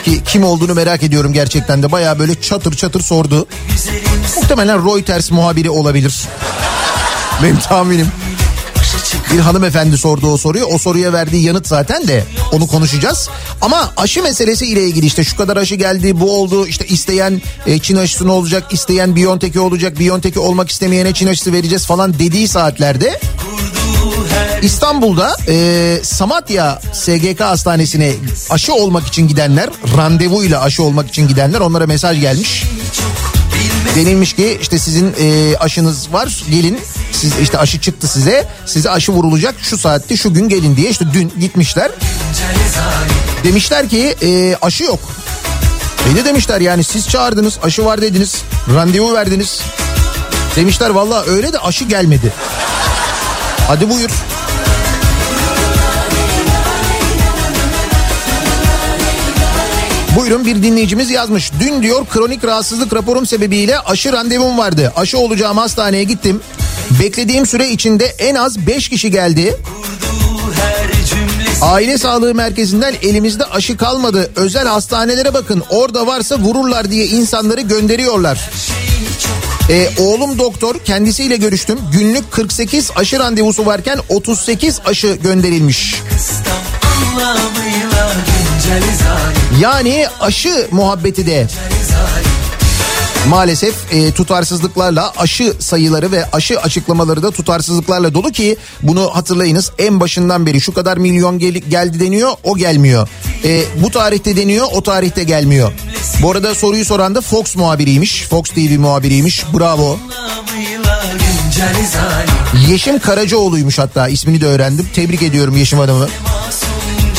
Ki 0.05 0.23
kim 0.27 0.45
olduğunu 0.45 0.75
merak 0.75 1.03
ediyorum 1.03 1.33
gerçekten 1.33 1.83
de 1.83 1.93
baya 1.93 2.19
böyle 2.19 2.41
çatır 2.41 2.75
çatır 2.75 3.01
sordu. 3.01 3.47
Muhtemelen 4.37 4.85
Reuters 4.85 5.31
muhabiri 5.31 5.71
olabilir. 5.71 6.21
Benim 7.43 7.59
tahminim. 7.59 8.09
Bir 9.37 9.41
hanımefendi 9.41 9.99
sordu 9.99 10.33
o 10.33 10.37
soruyu. 10.37 10.65
O 10.65 10.79
soruya 10.79 11.13
verdiği 11.13 11.45
yanıt 11.45 11.67
zaten 11.67 12.09
de 12.09 12.25
onu 12.53 12.67
konuşacağız. 12.67 13.29
Ama 13.61 13.93
aşı 13.97 14.23
meselesi 14.23 14.67
ile 14.67 14.85
ilgili 14.85 15.07
işte 15.07 15.25
şu 15.25 15.37
kadar 15.37 15.57
aşı 15.57 15.75
geldi 15.75 16.21
bu 16.21 16.41
oldu. 16.41 16.67
işte 16.67 16.87
isteyen 16.87 17.43
e, 17.67 17.79
Çin 17.79 17.97
aşısı 17.97 18.27
ne 18.27 18.31
olacak? 18.31 18.73
isteyen 18.73 19.17
Biontech'i 19.17 19.61
olacak. 19.61 19.99
Biontech'i 19.99 20.39
olmak 20.39 20.71
istemeyene 20.71 21.15
Çin 21.15 21.27
aşısı 21.27 21.53
vereceğiz 21.53 21.87
falan 21.87 22.15
dediği 22.15 22.49
saatlerde 22.49 23.21
İstanbul'da 24.63 25.37
e, 25.49 25.99
Samatya 26.03 26.81
SGK 26.93 27.41
hastanesine 27.41 28.13
aşı 28.51 28.75
olmak 28.75 29.07
için 29.07 29.29
gidenler 29.29 29.71
randevuyla 29.97 30.63
aşı 30.63 30.83
olmak 30.83 31.09
için 31.09 31.29
gidenler 31.29 31.61
onlara 31.61 31.87
mesaj 31.87 32.21
gelmiş. 32.21 32.65
Denilmiş 33.97 34.33
ki 34.33 34.59
işte 34.61 34.79
sizin 34.79 35.15
e, 35.21 35.57
aşınız 35.57 36.13
var 36.13 36.45
gelin 36.51 36.79
siz 37.17 37.39
işte 37.43 37.59
aşı 37.59 37.81
çıktı 37.81 38.09
size 38.09 38.49
size 38.67 38.91
aşı 38.91 39.13
vurulacak 39.13 39.55
şu 39.63 39.79
saatte 39.79 40.17
şu 40.17 40.35
gün 40.35 40.49
gelin 40.49 40.77
diye 40.77 40.91
işte 40.91 41.05
dün 41.13 41.33
gitmişler. 41.41 41.91
Demişler 43.45 43.89
ki 43.89 44.17
e, 44.23 44.57
aşı 44.63 44.85
yok. 44.85 45.01
Beni 46.09 46.25
demişler 46.25 46.61
yani 46.61 46.85
siz 46.85 47.09
çağırdınız 47.09 47.59
aşı 47.63 47.85
var 47.85 48.03
dediniz 48.03 48.37
randevu 48.75 49.15
verdiniz. 49.15 49.61
Demişler 50.57 50.91
valla 50.91 51.25
öyle 51.25 51.53
de 51.53 51.59
aşı 51.59 51.85
gelmedi. 51.85 52.33
Hadi 53.69 53.91
buyur. 53.91 54.11
Buyurun 60.17 60.47
bir 60.47 60.63
dinleyicimiz 60.63 61.11
yazmış. 61.11 61.53
Dün 61.61 61.83
diyor 61.83 62.07
kronik 62.07 62.45
rahatsızlık 62.45 62.95
raporum 62.95 63.27
sebebiyle 63.27 63.79
aşı 63.79 64.13
randevum 64.13 64.59
vardı. 64.59 64.93
Aşı 64.97 65.19
olacağım 65.19 65.59
hastaneye 65.59 66.05
gittim. 66.05 66.41
Beklediğim 67.01 67.47
süre 67.47 67.69
içinde 67.69 68.05
en 68.05 68.35
az 68.35 68.67
5 68.67 68.89
kişi 68.89 69.11
geldi. 69.11 69.57
Aile 71.63 71.99
sağlığı 71.99 72.35
merkezinden 72.35 72.95
elimizde 73.03 73.45
aşı 73.45 73.77
kalmadı. 73.77 74.31
Özel 74.37 74.67
hastanelere 74.67 75.35
bakın 75.35 75.63
orada 75.71 76.07
varsa 76.07 76.39
vururlar 76.39 76.91
diye 76.91 77.07
insanları 77.07 77.61
gönderiyorlar. 77.61 78.51
Ee, 79.71 79.89
oğlum 79.99 80.39
doktor 80.39 80.79
kendisiyle 80.79 81.37
görüştüm. 81.37 81.79
Günlük 81.93 82.33
48 82.33 82.91
aşı 82.97 83.19
randevusu 83.19 83.67
varken 83.67 83.99
38 84.09 84.81
aşı 84.85 85.19
gönderilmiş. 85.23 86.03
Yani 89.61 90.07
aşı 90.21 90.69
muhabbeti 90.71 91.27
de 91.27 91.47
maalesef 93.29 93.75
e, 93.93 94.13
tutarsızlıklarla 94.13 95.13
aşı 95.17 95.53
sayıları 95.59 96.13
ve 96.13 96.31
aşı 96.33 96.61
açıklamaları 96.61 97.23
da 97.23 97.31
tutarsızlıklarla 97.31 98.15
dolu 98.15 98.33
ki 98.33 98.57
bunu 98.83 99.11
hatırlayınız 99.15 99.73
en 99.79 100.01
başından 100.01 100.47
beri 100.47 100.61
şu 100.61 100.75
kadar 100.75 100.97
milyon 100.97 101.39
gel- 101.39 101.55
geldi 101.55 102.01
deniyor 102.01 102.31
o 102.45 102.57
gelmiyor. 102.57 103.09
E, 103.45 103.63
bu 103.83 103.91
tarihte 103.91 104.37
deniyor 104.37 104.67
o 104.73 104.83
tarihte 104.83 105.25
gelmiyor. 105.25 105.73
Bu 106.23 106.31
arada 106.31 106.55
soruyu 106.55 106.85
soran 106.85 107.15
da 107.15 107.21
Fox 107.21 107.57
muhabiriymiş 107.57 108.23
Fox 108.29 108.43
TV 108.51 108.79
muhabiriymiş 108.79 109.45
bravo. 109.55 109.99
Yeşim 112.71 112.99
Karacaoğlu'ymuş 112.99 113.79
hatta 113.79 114.09
ismini 114.09 114.41
de 114.41 114.47
öğrendim 114.47 114.89
tebrik 114.95 115.23
ediyorum 115.23 115.57
Yeşim 115.57 115.79
Hanım'ı. 115.79 116.09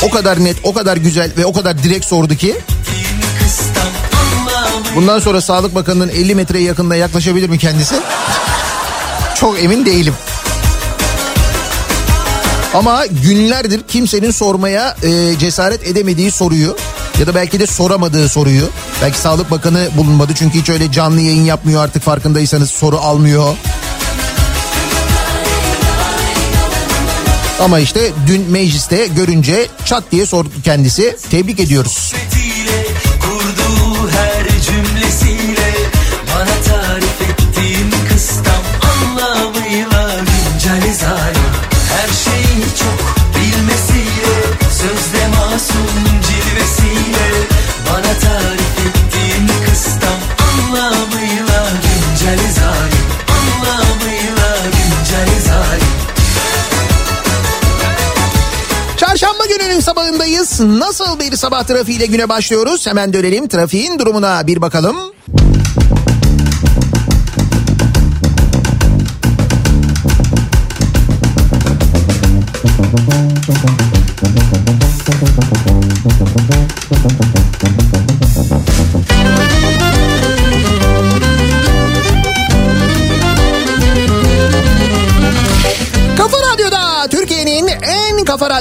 O 0.03 0.09
kadar 0.09 0.43
net 0.43 0.55
o 0.63 0.73
kadar 0.73 0.97
güzel 0.97 1.31
ve 1.37 1.45
o 1.45 1.53
kadar 1.53 1.83
direkt 1.83 2.05
sordu 2.05 2.35
ki 2.35 2.55
Bundan 4.97 5.19
sonra 5.19 5.41
Sağlık 5.41 5.75
Bakanı'nın 5.75 6.09
50 6.09 6.35
metreye 6.35 6.63
yakında 6.63 6.95
yaklaşabilir 6.95 7.49
mi 7.49 7.57
kendisi? 7.57 7.95
Çok 9.35 9.63
emin 9.63 9.85
değilim. 9.85 10.13
Ama 12.73 13.05
günlerdir 13.05 13.81
kimsenin 13.87 14.31
sormaya 14.31 14.95
e, 15.03 15.37
cesaret 15.39 15.87
edemediği 15.87 16.31
soruyu 16.31 16.77
ya 17.19 17.27
da 17.27 17.35
belki 17.35 17.59
de 17.59 17.67
soramadığı 17.67 18.29
soruyu. 18.29 18.69
Belki 19.01 19.17
Sağlık 19.19 19.51
Bakanı 19.51 19.89
bulunmadı 19.97 20.31
çünkü 20.35 20.59
hiç 20.59 20.69
öyle 20.69 20.91
canlı 20.91 21.21
yayın 21.21 21.43
yapmıyor 21.43 21.83
artık 21.83 22.03
farkındaysanız 22.03 22.69
soru 22.71 22.97
almıyor. 22.97 23.55
Ama 27.61 27.79
işte 27.79 28.11
dün 28.27 28.51
mecliste 28.51 29.07
görünce 29.07 29.67
çat 29.85 30.03
diye 30.11 30.25
sordu 30.25 30.49
kendisi. 30.63 31.17
Tebrik 31.31 31.59
ediyoruz. 31.59 31.91
Sohbetiyle, 31.91 32.76
zalim 41.01 41.51
her 41.93 42.07
şeyi 42.23 42.63
çok 42.79 43.15
bilmesiyle 43.35 44.37
sözde 44.81 45.27
masum 45.27 46.03
cilvesiyle 46.27 47.27
bana 47.89 48.13
tarif 48.19 48.77
ettiğin 48.87 49.47
kıstam 49.65 50.19
anlamıyla 50.47 51.67
güncel 51.83 52.39
zalim 52.53 53.07
anlamıyla 53.37 54.57
güncel 54.65 55.41
zalim 55.47 55.87
Çarşamba 58.97 59.45
gününün 59.45 59.79
sabahındayız. 59.79 60.59
Nasıl 60.59 61.19
bir 61.19 61.35
sabah 61.35 61.63
trafiğiyle 61.63 62.05
güne 62.05 62.29
başlıyoruz? 62.29 62.87
Hemen 62.87 63.13
dönelim 63.13 63.47
trafiğin 63.47 63.99
durumuna 63.99 64.47
bir 64.47 64.61
bakalım. 64.61 64.95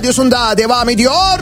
Radyosunda 0.06 0.58
devam 0.58 0.88
ediyor. 0.88 1.38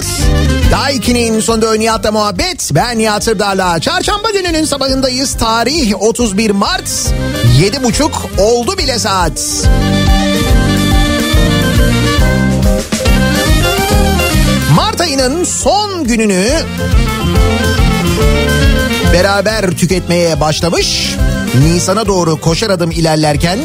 Daiki'nin 0.70 1.40
sonunda 1.40 1.74
Nihat'la 1.74 2.12
muhabbet. 2.12 2.70
Ben 2.74 2.98
Nihat 2.98 3.24
Sırdar'la. 3.24 3.80
Çarşamba 3.80 4.30
gününün 4.30 4.64
sabahındayız. 4.64 5.34
Tarih 5.34 6.02
31 6.02 6.50
Mart. 6.50 6.88
7.30 7.60 8.10
oldu 8.38 8.78
bile 8.78 8.98
saat. 8.98 9.66
Mart 14.76 15.00
ayının 15.00 15.44
son 15.44 16.04
gününü 16.04 16.48
beraber 19.12 19.70
tüketmeye 19.70 20.40
başlamış. 20.40 21.14
Nisan'a 21.64 22.06
doğru 22.06 22.40
koşar 22.40 22.70
adım 22.70 22.90
ilerlerken 22.90 23.58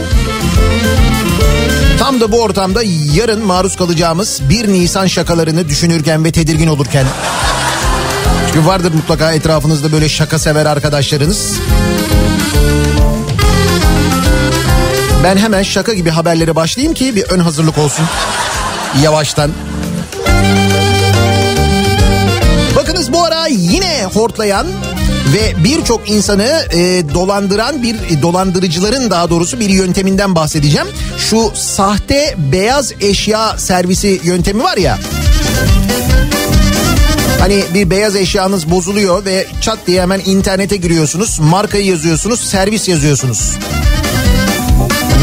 Tam 2.00 2.22
da 2.22 2.32
bu 2.32 2.42
ortamda 2.42 2.82
yarın 3.14 3.46
maruz 3.46 3.76
kalacağımız 3.76 4.42
1 4.50 4.68
Nisan 4.68 5.08
şakalarını 5.08 5.70
düşünürken 5.70 6.26
ve 6.26 6.32
tedirgin 6.32 6.68
olurken. 6.68 7.06
Çünkü 8.48 8.68
vardır 8.68 8.94
mutlaka 8.94 9.32
etrafınızda 9.32 9.92
böyle 9.92 10.10
şaka 10.10 10.40
sever 10.40 10.66
arkadaşlarınız. 10.66 11.54
Ben 15.24 15.38
hemen 15.38 15.64
şaka 15.64 15.94
gibi 15.94 16.10
haberlere 16.10 16.56
başlayayım 16.56 16.94
ki 16.94 17.16
bir 17.16 17.24
ön 17.24 17.40
hazırlık 17.40 17.78
olsun. 17.78 18.06
Yavaştan. 19.04 19.52
Bakınız 22.76 23.14
bu 23.14 23.24
ara 23.24 23.48
yine 23.48 24.06
hortlayan 24.14 24.68
ve 25.34 25.64
birçok 25.64 26.10
insanı 26.10 26.66
e, 26.72 27.04
dolandıran 27.14 27.84
bir 27.84 28.22
dolandırıcıların 28.22 29.10
daha 29.10 29.30
doğrusu 29.30 29.60
bir 29.60 29.70
yönteminden 29.70 30.36
bahsedeceğim. 30.36 30.88
Şu 31.18 31.52
sahte 31.56 32.36
beyaz 32.38 32.94
eşya 33.02 33.58
servisi 33.58 34.22
yöntemi 34.24 34.64
var 34.64 34.78
ya. 34.78 35.00
Hani 37.40 37.64
bir 37.74 37.90
beyaz 37.90 38.16
eşyanız 38.16 38.70
bozuluyor 38.70 39.26
ve 39.26 39.48
çat 39.62 39.80
diye 39.88 40.02
hemen 40.02 40.22
internete 40.26 40.78
giriyorsunuz. 40.78 41.40
Markayı 41.40 41.86
yazıyorsunuz, 41.86 42.40
servis 42.40 42.88
yazıyorsunuz. 42.88 43.58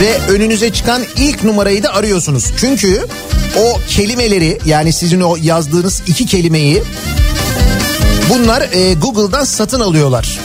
Ve 0.00 0.32
önünüze 0.32 0.72
çıkan 0.72 1.02
ilk 1.16 1.44
numarayı 1.44 1.82
da 1.82 1.94
arıyorsunuz. 1.94 2.44
Çünkü 2.60 3.06
o 3.56 3.80
kelimeleri 3.88 4.58
yani 4.66 4.92
sizin 4.92 5.20
o 5.20 5.36
yazdığınız 5.42 6.02
iki 6.06 6.26
kelimeyi 6.26 6.82
bunlar 8.30 8.60
e, 8.72 8.94
Google'dan 8.94 9.44
satın 9.44 9.80
alıyorlar. 9.80 10.38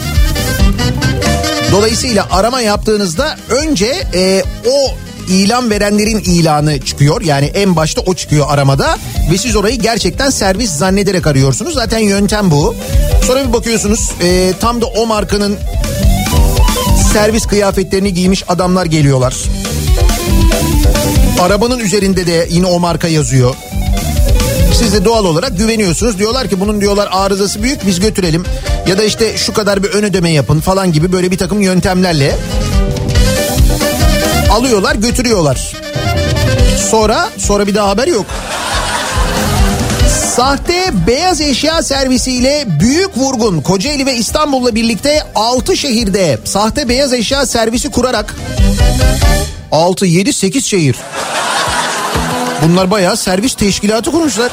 Dolayısıyla 1.72 2.26
arama 2.30 2.60
yaptığınızda 2.60 3.36
önce 3.50 4.06
e, 4.14 4.44
o 4.66 4.94
ilan 5.28 5.70
verenlerin 5.70 6.18
ilanı 6.18 6.80
çıkıyor. 6.80 7.22
Yani 7.22 7.46
en 7.46 7.76
başta 7.76 8.00
o 8.00 8.14
çıkıyor 8.14 8.46
aramada 8.48 8.98
ve 9.32 9.38
siz 9.38 9.56
orayı 9.56 9.76
gerçekten 9.78 10.30
servis 10.30 10.70
zannederek 10.70 11.26
arıyorsunuz. 11.26 11.74
Zaten 11.74 11.98
yöntem 11.98 12.50
bu. 12.50 12.74
Sonra 13.26 13.48
bir 13.48 13.52
bakıyorsunuz 13.52 14.10
e, 14.22 14.52
tam 14.60 14.80
da 14.80 14.86
o 14.86 15.06
markanın 15.06 15.58
servis 17.12 17.46
kıyafetlerini 17.46 18.14
giymiş 18.14 18.44
adamlar 18.48 18.86
geliyorlar. 18.86 19.34
Arabanın 21.40 21.78
üzerinde 21.78 22.26
de 22.26 22.48
yine 22.50 22.66
o 22.66 22.80
marka 22.80 23.08
yazıyor. 23.08 23.54
Siz 24.82 24.92
de 24.92 25.04
doğal 25.04 25.24
olarak 25.24 25.58
güveniyorsunuz. 25.58 26.18
Diyorlar 26.18 26.48
ki 26.48 26.60
bunun 26.60 26.80
diyorlar 26.80 27.08
arızası 27.12 27.62
büyük 27.62 27.86
biz 27.86 28.00
götürelim. 28.00 28.44
Ya 28.86 28.98
da 28.98 29.02
işte 29.02 29.36
şu 29.36 29.52
kadar 29.52 29.82
bir 29.82 29.88
ön 29.88 30.04
ödeme 30.04 30.30
yapın 30.30 30.60
falan 30.60 30.92
gibi 30.92 31.12
böyle 31.12 31.30
bir 31.30 31.38
takım 31.38 31.60
yöntemlerle 31.60 32.36
alıyorlar 34.50 34.94
götürüyorlar. 34.94 35.72
Sonra 36.90 37.30
sonra 37.38 37.66
bir 37.66 37.74
daha 37.74 37.88
haber 37.88 38.06
yok. 38.06 38.26
Sahte 40.36 40.90
beyaz 41.06 41.40
eşya 41.40 41.82
servisiyle 41.82 42.64
büyük 42.80 43.16
vurgun 43.16 43.60
Kocaeli 43.60 44.06
ve 44.06 44.14
İstanbul'la 44.14 44.74
birlikte 44.74 45.22
6 45.34 45.76
şehirde 45.76 46.38
sahte 46.44 46.88
beyaz 46.88 47.12
eşya 47.12 47.46
servisi 47.46 47.90
kurarak 47.90 48.34
6 49.72 50.06
7 50.06 50.32
8 50.32 50.66
şehir. 50.66 50.96
Bunlar 52.62 52.90
bayağı 52.90 53.16
servis 53.16 53.54
teşkilatı 53.54 54.10
kurmuşlar. 54.10 54.52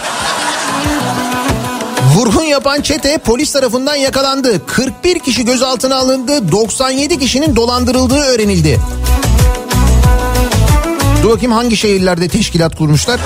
Vurgun 2.16 2.44
yapan 2.44 2.82
çete 2.82 3.18
polis 3.18 3.52
tarafından 3.52 3.96
yakalandı. 3.96 4.66
41 4.66 5.20
kişi 5.20 5.46
gözaltına 5.46 5.96
alındı. 5.96 6.52
97 6.52 7.20
kişinin 7.20 7.56
dolandırıldığı 7.56 8.20
öğrenildi. 8.20 8.80
Dur 11.24 11.30
bakayım 11.30 11.52
hangi 11.52 11.78
şehirlerde 11.78 12.28
teşkilat 12.28 12.76
kurmuşlar? 12.76 13.20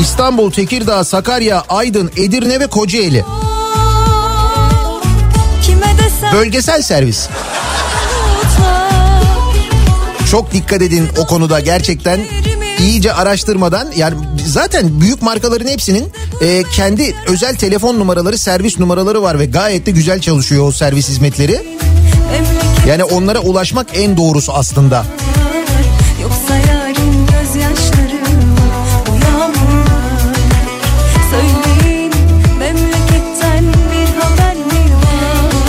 İstanbul, 0.00 0.50
Tekirdağ, 0.50 1.04
Sakarya, 1.04 1.64
Aydın, 1.68 2.10
Edirne 2.16 2.60
ve 2.60 2.66
Kocaeli. 2.66 3.24
Bölgesel 6.32 6.82
servis. 6.82 7.28
Çok 10.30 10.52
dikkat 10.52 10.82
edin 10.82 11.08
o 11.18 11.26
konuda 11.26 11.60
gerçekten 11.60 12.20
iyice 12.80 13.12
araştırmadan 13.12 13.88
yani 13.96 14.14
zaten 14.46 15.00
büyük 15.00 15.22
markaların 15.22 15.68
hepsinin 15.68 16.12
e, 16.40 16.62
kendi 16.76 17.14
özel 17.26 17.56
telefon 17.56 17.98
numaraları, 17.98 18.38
servis 18.38 18.78
numaraları 18.78 19.22
var 19.22 19.38
ve 19.38 19.46
gayet 19.46 19.86
de 19.86 19.90
güzel 19.90 20.20
çalışıyor 20.20 20.66
o 20.68 20.72
servis 20.72 21.08
hizmetleri. 21.08 21.78
Yani 22.88 23.04
onlara 23.04 23.38
ulaşmak 23.40 23.86
en 23.94 24.16
doğrusu 24.16 24.52
aslında. 24.52 25.04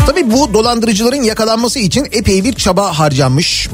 Tabii 0.05 0.31
bu 0.31 0.53
dolandırıcıların 0.53 1.23
yakalanması 1.23 1.79
için 1.79 2.07
epey 2.11 2.43
bir 2.43 2.53
çaba 2.53 2.99
harcanmış. 2.99 3.69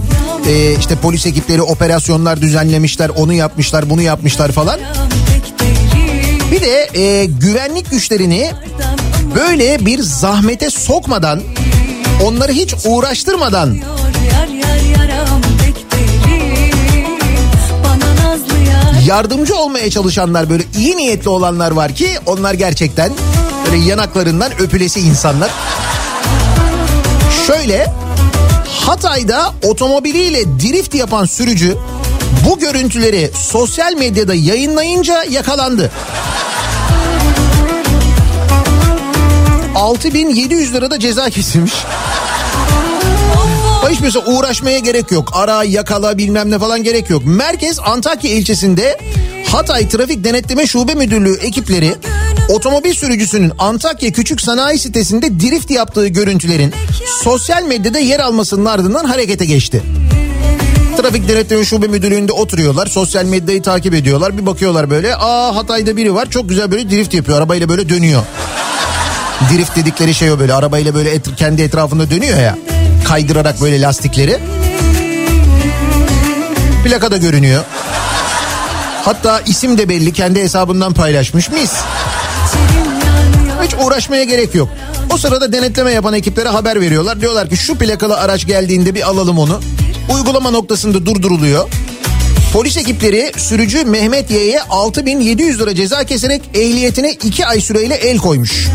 Ee, 0.48 0.76
işte 0.80 0.96
polis 0.96 1.26
ekipleri 1.26 1.62
operasyonlar 1.62 2.42
düzenlemişler, 2.42 3.10
onu 3.10 3.34
yapmışlar, 3.34 3.90
bunu 3.90 4.02
yapmışlar 4.02 4.52
falan. 4.52 4.80
Bir 6.52 6.62
de 6.62 7.00
e, 7.00 7.26
güvenlik 7.26 7.92
güçlerini 7.92 8.52
böyle 9.36 9.86
bir 9.86 10.00
zahmete 10.00 10.70
sokmadan, 10.70 11.42
onları 12.24 12.52
hiç 12.52 12.76
uğraştırmadan 12.86 13.78
yardımcı 19.06 19.56
olmaya 19.56 19.90
çalışanlar 19.90 20.50
böyle 20.50 20.64
iyi 20.78 20.98
niyetli 20.98 21.30
olanlar 21.30 21.72
var 21.72 21.96
ki 21.96 22.10
onlar 22.26 22.54
gerçekten 22.54 23.12
böyle 23.66 23.78
yanaklarından 23.78 24.52
öpülesi 24.60 25.00
insanlar. 25.00 25.52
Şöyle 27.48 27.88
Hatay'da 28.86 29.54
otomobiliyle 29.63 30.45
drift 30.45 30.95
yapan 30.95 31.26
sürücü 31.26 31.78
bu 32.50 32.60
görüntüleri 32.60 33.32
sosyal 33.34 33.93
medyada 33.93 34.34
yayınlayınca 34.34 35.24
yakalandı. 35.24 35.91
6700 39.76 40.74
lira 40.74 40.91
da 40.91 41.00
ceza 41.00 41.30
kesilmiş. 41.30 41.74
Hiç 43.89 44.00
mesela 44.00 44.26
uğraşmaya 44.26 44.80
gerek 44.80 45.12
yok. 45.12 45.30
Ara, 45.34 45.63
yakala 45.63 46.17
bilmem 46.17 46.52
ne 46.52 46.60
falan 46.60 46.84
gerek 46.84 47.10
yok. 47.10 47.21
Merkez 47.26 47.80
Antakya 47.80 48.32
ilçesinde 48.32 48.98
Hatay 49.52 49.89
Trafik 49.89 50.24
Denetleme 50.24 50.67
Şube 50.67 50.93
Müdürlüğü 50.93 51.38
ekipleri 51.38 51.95
otomobil 52.50 52.94
sürücüsünün 52.94 53.52
Antakya 53.60 54.12
Küçük 54.12 54.42
Sanayi 54.42 54.80
Sitesi'nde 54.80 55.40
drift 55.40 55.72
yaptığı 55.72 56.08
görüntülerin 56.08 56.74
sosyal 57.24 57.64
medyada 57.64 58.00
yer 58.00 58.20
almasının 58.20 58.66
ardından 58.66 59.06
harekete 59.06 59.46
geçti. 59.46 59.84
Trafik 60.98 61.28
Denetleme 61.30 61.66
Şube 61.66 61.88
Müdürlüğü'nde 61.88 62.32
oturuyorlar. 62.32 62.88
Sosyal 62.88 63.26
medyayı 63.26 63.62
takip 63.62 63.94
ediyorlar. 63.94 64.38
Bir 64.38 64.46
bakıyorlar 64.46 64.90
böyle. 64.90 65.16
Aa 65.16 65.56
Hatay'da 65.56 65.98
biri 65.98 66.14
var. 66.14 66.30
Çok 66.30 66.50
güzel 66.50 66.72
böyle 66.72 66.90
drift 66.90 67.14
yapıyor. 67.14 67.38
Arabayla 67.38 67.70
böyle 67.70 67.90
dönüyor. 67.90 68.22
Drift 69.54 69.76
dedikleri 69.76 70.14
şey 70.14 70.32
o 70.32 70.40
böyle. 70.40 70.54
Arabayla 70.54 70.96
böyle 70.96 71.10
et- 71.12 71.36
kendi 71.38 71.62
etrafında 71.62 72.10
dönüyor 72.10 72.40
ya. 72.40 72.58
Kaydırarak 73.08 73.62
böyle 73.62 73.82
lastikleri. 73.82 74.38
Plaka 76.84 77.12
da 77.12 77.18
görünüyor. 77.18 77.64
Hatta 79.06 79.42
isim 79.42 79.78
de 79.78 79.90
belli. 79.90 80.14
Kendi 80.14 80.42
hesabından 80.42 80.94
paylaşmış. 80.94 81.50
Mis. 81.52 81.72
Hiç 83.63 83.72
uğraşmaya 83.86 84.24
gerek 84.24 84.56
yok. 84.56 84.70
O 85.13 85.18
sırada 85.18 85.54
denetleme 85.54 85.91
yapan 85.91 86.13
ekiplere 86.13 86.50
haber 86.50 86.82
veriyorlar. 86.82 87.22
Diyorlar 87.22 87.50
ki 87.50 87.58
şu 87.58 87.76
plakalı 87.76 88.18
araç 88.18 88.48
geldiğinde 88.48 88.96
bir 88.96 89.10
alalım 89.10 89.39
onu. 89.39 89.62
Uygulama 90.13 90.52
noktasında 90.52 91.06
durduruluyor. 91.06 91.70
Polis 92.54 92.78
ekipleri 92.78 93.32
sürücü 93.38 93.86
Mehmet 93.86 94.32
Y'ye 94.32 94.62
6700 94.62 95.60
lira 95.60 95.76
ceza 95.76 96.04
keserek 96.04 96.41
ehliyetine 96.54 97.12
2 97.12 97.46
ay 97.46 97.62
süreyle 97.62 97.96
el 97.96 98.18
koymuş. 98.18 98.68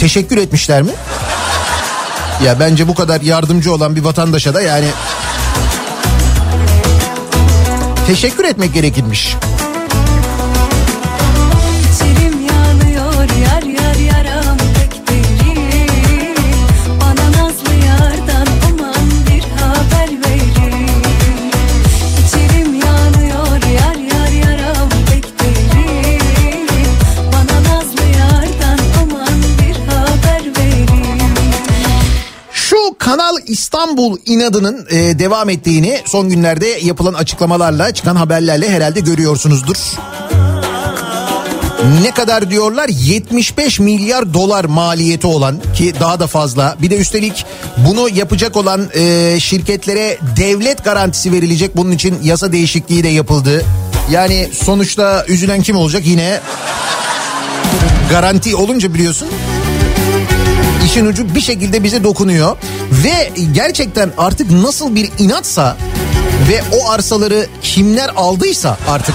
Teşekkür 0.00 0.36
etmişler 0.36 0.82
mi? 0.82 0.90
Ya 2.44 2.60
bence 2.60 2.88
bu 2.88 2.94
kadar 2.94 3.20
yardımcı 3.20 3.74
olan 3.74 3.96
bir 3.96 4.04
vatandaşa 4.04 4.54
da 4.54 4.62
yani 4.62 4.86
teşekkür 8.06 8.44
etmek 8.44 8.74
gerekirmiş. 8.74 9.36
İstanbul 33.56 34.18
inadının 34.26 34.86
e, 34.90 35.18
devam 35.18 35.48
ettiğini 35.48 36.00
son 36.06 36.28
günlerde 36.28 36.66
yapılan 36.66 37.14
açıklamalarla 37.14 37.94
çıkan 37.94 38.16
haberlerle 38.16 38.70
herhalde 38.70 39.00
görüyorsunuzdur. 39.00 39.76
Ne 42.02 42.10
kadar 42.10 42.50
diyorlar? 42.50 42.88
75 42.88 43.80
milyar 43.80 44.34
dolar 44.34 44.64
maliyeti 44.64 45.26
olan 45.26 45.56
ki 45.76 45.92
daha 46.00 46.20
da 46.20 46.26
fazla. 46.26 46.76
Bir 46.82 46.90
de 46.90 46.96
üstelik 46.96 47.46
bunu 47.76 48.08
yapacak 48.08 48.56
olan 48.56 48.90
e, 48.94 49.36
şirketlere 49.40 50.18
devlet 50.36 50.84
garantisi 50.84 51.32
verilecek. 51.32 51.76
Bunun 51.76 51.92
için 51.92 52.18
yasa 52.22 52.52
değişikliği 52.52 53.04
de 53.04 53.08
yapıldı. 53.08 53.64
Yani 54.10 54.48
sonuçta 54.64 55.24
üzülen 55.28 55.62
kim 55.62 55.76
olacak? 55.76 56.02
Yine 56.06 56.40
garanti 58.10 58.56
olunca 58.56 58.94
biliyorsun 58.94 59.28
işin 60.96 61.06
ucu 61.06 61.34
bir 61.34 61.40
şekilde 61.40 61.84
bize 61.84 62.04
dokunuyor. 62.04 62.56
Ve 63.04 63.32
gerçekten 63.52 64.10
artık 64.18 64.50
nasıl 64.50 64.94
bir 64.94 65.10
inatsa 65.18 65.76
ve 66.48 66.62
o 66.76 66.90
arsaları 66.90 67.46
kimler 67.62 68.10
aldıysa 68.16 68.78
artık 68.88 69.14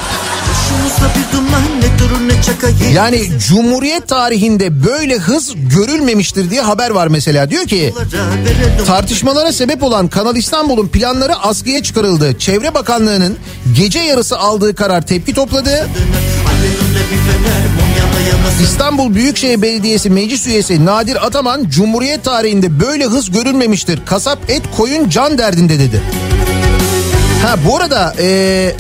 yani 2.96 3.30
Cumhuriyet 3.48 4.08
tarihinde 4.08 4.84
böyle 4.86 5.18
hız 5.18 5.54
görülmemiştir 5.76 6.50
diye 6.50 6.62
haber 6.62 6.90
var 6.90 7.08
mesela. 7.08 7.50
Diyor 7.50 7.66
ki 7.66 7.94
tartışmalara 8.88 9.52
sebep 9.52 9.84
olan 9.84 10.08
Kanal 10.08 10.36
İstanbul'un 10.36 10.88
planları 10.88 11.36
askıya 11.36 11.84
çıkarıldı. 11.84 12.40
Çevre 12.40 12.74
Bakanlığı'nın 12.74 13.38
gece 13.78 14.00
yarısı 14.00 14.40
aldığı 14.40 14.76
karar 14.76 15.08
tepki 15.08 15.34
topladı. 15.34 15.88
İstanbul 18.64 19.16
Büyükşehir 19.16 19.62
Belediyesi 19.62 20.10
Meclis 20.10 20.48
Üyesi 20.48 20.86
Nadir 20.86 21.26
Ataman 21.26 21.66
Cumhuriyet 21.70 22.24
tarihinde 22.24 22.80
böyle 22.80 23.06
hız 23.06 23.32
görülmemiştir. 23.32 24.00
Kasap 24.06 24.50
et 24.50 24.62
koyun 24.78 25.10
can 25.10 25.38
derdinde 25.38 25.80
dedi. 25.80 26.02
Ha 27.46 27.56
bu 27.68 27.78
arada 27.78 28.16
eee, 28.20 28.76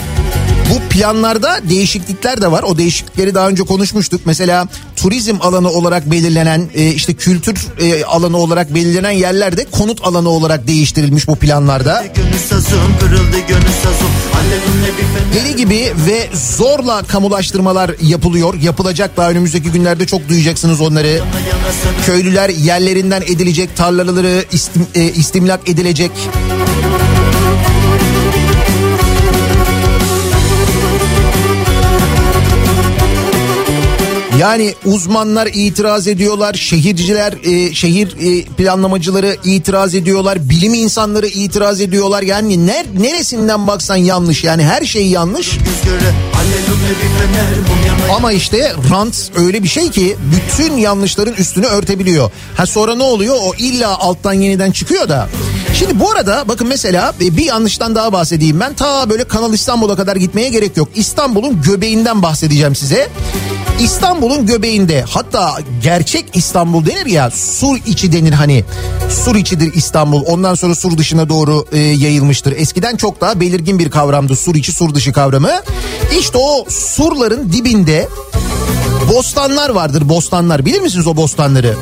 bu 0.71 0.79
planlarda 0.89 1.59
değişiklikler 1.69 2.41
de 2.41 2.51
var. 2.51 2.63
O 2.63 2.77
değişiklikleri 2.77 3.35
daha 3.35 3.49
önce 3.49 3.63
konuşmuştuk. 3.63 4.21
Mesela 4.25 4.67
turizm 4.95 5.35
alanı 5.41 5.69
olarak 5.69 6.11
belirlenen 6.11 6.69
e, 6.73 6.89
işte 6.89 7.13
kültür 7.13 7.67
e, 7.79 8.03
alanı 8.03 8.37
olarak 8.37 8.75
belirlenen 8.75 9.11
yerlerde 9.11 9.65
konut 9.71 10.07
alanı 10.07 10.29
olarak 10.29 10.67
değiştirilmiş 10.67 11.27
bu 11.27 11.35
planlarda. 11.35 12.03
Deli 15.33 15.55
gibi 15.55 15.93
ve 16.07 16.29
zorla 16.33 17.03
kamulaştırmalar 17.03 17.91
yapılıyor. 18.01 18.53
Yapılacak 18.61 19.17
daha 19.17 19.29
önümüzdeki 19.29 19.71
günlerde 19.71 20.05
çok 20.05 20.29
duyacaksınız 20.29 20.81
onları. 20.81 21.21
Köylüler 22.05 22.49
yerlerinden 22.49 23.21
edilecek, 23.21 23.77
tarlaları 23.77 24.45
istim, 24.51 24.87
e, 24.95 25.03
istimlak 25.03 25.69
edilecek. 25.69 26.11
Yani 34.41 34.75
uzmanlar 34.85 35.49
itiraz 35.53 36.07
ediyorlar, 36.07 36.53
şehirciler, 36.53 37.33
e, 37.43 37.73
şehir 37.73 38.07
e, 38.07 38.43
planlamacıları 38.45 39.37
itiraz 39.43 39.95
ediyorlar, 39.95 40.49
bilim 40.49 40.73
insanları 40.73 41.27
itiraz 41.27 41.81
ediyorlar. 41.81 42.21
Yani 42.21 42.67
ner, 42.67 42.85
neresinden 42.99 43.67
baksan 43.67 43.95
yanlış 43.95 44.43
yani 44.43 44.63
her 44.63 44.85
şey 44.85 45.07
yanlış. 45.07 45.57
Ama 48.15 48.31
işte 48.31 48.73
rant 48.91 49.31
öyle 49.35 49.63
bir 49.63 49.67
şey 49.67 49.91
ki 49.91 50.15
bütün 50.35 50.77
yanlışların 50.77 51.33
üstünü 51.33 51.65
örtebiliyor. 51.65 52.31
Ha 52.57 52.65
sonra 52.65 52.95
ne 52.95 53.03
oluyor? 53.03 53.35
O 53.41 53.53
illa 53.57 53.97
alttan 53.97 54.33
yeniden 54.33 54.71
çıkıyor 54.71 55.09
da. 55.09 55.29
Şimdi 55.73 55.99
bu 55.99 56.11
arada 56.11 56.43
bakın 56.47 56.67
mesela 56.67 57.13
e, 57.21 57.37
bir 57.37 57.45
yanlıştan 57.45 57.95
daha 57.95 58.13
bahsedeyim 58.13 58.59
ben. 58.59 58.73
Ta 58.73 59.09
böyle 59.09 59.23
Kanal 59.23 59.53
İstanbul'a 59.53 59.95
kadar 59.95 60.15
gitmeye 60.15 60.49
gerek 60.49 60.77
yok. 60.77 60.89
İstanbul'un 60.95 61.61
göbeğinden 61.61 62.21
bahsedeceğim 62.21 62.75
size. 62.75 63.09
İstanbul'un 63.83 64.45
göbeğinde 64.45 65.05
hatta 65.09 65.57
gerçek 65.83 66.25
İstanbul 66.33 66.85
denir 66.85 67.05
ya 67.05 67.31
sur 67.31 67.77
içi 67.85 68.13
denir 68.13 68.33
hani 68.33 68.63
sur 69.09 69.35
içidir 69.35 69.73
İstanbul 69.73 70.23
ondan 70.25 70.55
sonra 70.55 70.75
sur 70.75 70.97
dışına 70.97 71.29
doğru 71.29 71.65
e, 71.71 71.79
yayılmıştır. 71.79 72.51
Eskiden 72.51 72.95
çok 72.97 73.21
daha 73.21 73.39
belirgin 73.39 73.79
bir 73.79 73.89
kavramdı 73.91 74.35
sur 74.35 74.55
içi 74.55 74.71
sur 74.71 74.95
dışı 74.95 75.13
kavramı. 75.13 75.51
İşte 76.19 76.37
o 76.37 76.65
surların 76.69 77.53
dibinde 77.53 78.09
bostanlar 79.15 79.69
vardır 79.69 80.09
bostanlar 80.09 80.65
bilir 80.65 80.81
misiniz 80.81 81.07
o 81.07 81.15
bostanları? 81.15 81.75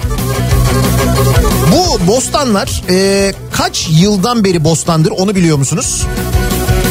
Bu 1.72 2.08
bostanlar 2.08 2.84
e, 2.90 3.34
kaç 3.52 3.88
yıldan 3.92 4.44
beri 4.44 4.64
bostandır 4.64 5.12
onu 5.12 5.36
biliyor 5.36 5.58
musunuz? 5.58 6.06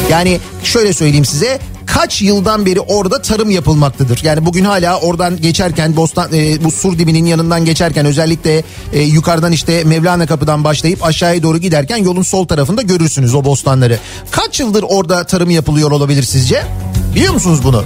Yani 0.09 0.39
şöyle 0.63 0.93
söyleyeyim 0.93 1.25
size 1.25 1.59
kaç 1.93 2.21
yıldan 2.21 2.65
beri 2.65 2.79
orada 2.79 3.21
tarım 3.21 3.49
yapılmaktadır. 3.49 4.19
Yani 4.23 4.45
bugün 4.45 4.65
hala 4.65 4.99
oradan 4.99 5.41
geçerken 5.41 5.95
Bostan 5.95 6.33
e, 6.33 6.63
bu 6.63 6.71
sur 6.71 6.99
dibinin 6.99 7.25
yanından 7.25 7.65
geçerken 7.65 8.05
özellikle 8.05 8.63
e, 8.93 9.01
yukarıdan 9.01 9.51
işte 9.51 9.83
Mevlana 9.83 10.25
kapıdan 10.25 10.63
başlayıp 10.63 11.05
aşağıya 11.05 11.43
doğru 11.43 11.57
giderken 11.57 11.97
yolun 11.97 12.21
sol 12.21 12.47
tarafında 12.47 12.81
görürsünüz 12.81 13.35
o 13.35 13.45
bostanları. 13.45 13.99
Kaç 14.31 14.59
yıldır 14.59 14.85
orada 14.87 15.23
tarım 15.23 15.49
yapılıyor 15.49 15.91
olabilir 15.91 16.23
sizce? 16.23 16.63
Biliyor 17.15 17.33
musunuz 17.33 17.59
bunu? 17.63 17.83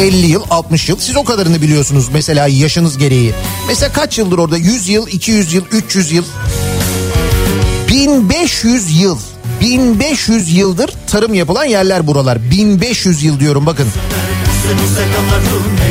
50 0.00 0.26
yıl 0.26 0.42
60 0.50 0.88
yıl 0.88 0.98
siz 0.98 1.16
o 1.16 1.24
kadarını 1.24 1.62
biliyorsunuz 1.62 2.08
mesela 2.12 2.46
yaşınız 2.46 2.98
gereği. 2.98 3.32
Mesela 3.68 3.92
kaç 3.92 4.18
yıldır 4.18 4.38
orada 4.38 4.56
100 4.56 4.88
yıl 4.88 5.06
200 5.08 5.54
yıl 5.54 5.64
300 5.72 6.12
yıl 6.12 6.24
1500 7.88 9.00
yıl 9.00 9.18
1500 9.60 10.56
yıldır 10.56 10.90
tarım 11.06 11.34
yapılan 11.34 11.64
yerler 11.64 12.06
buralar 12.06 12.50
1500 12.50 13.22
yıl 13.22 13.40
diyorum 13.40 13.66
bakın. 13.66 13.86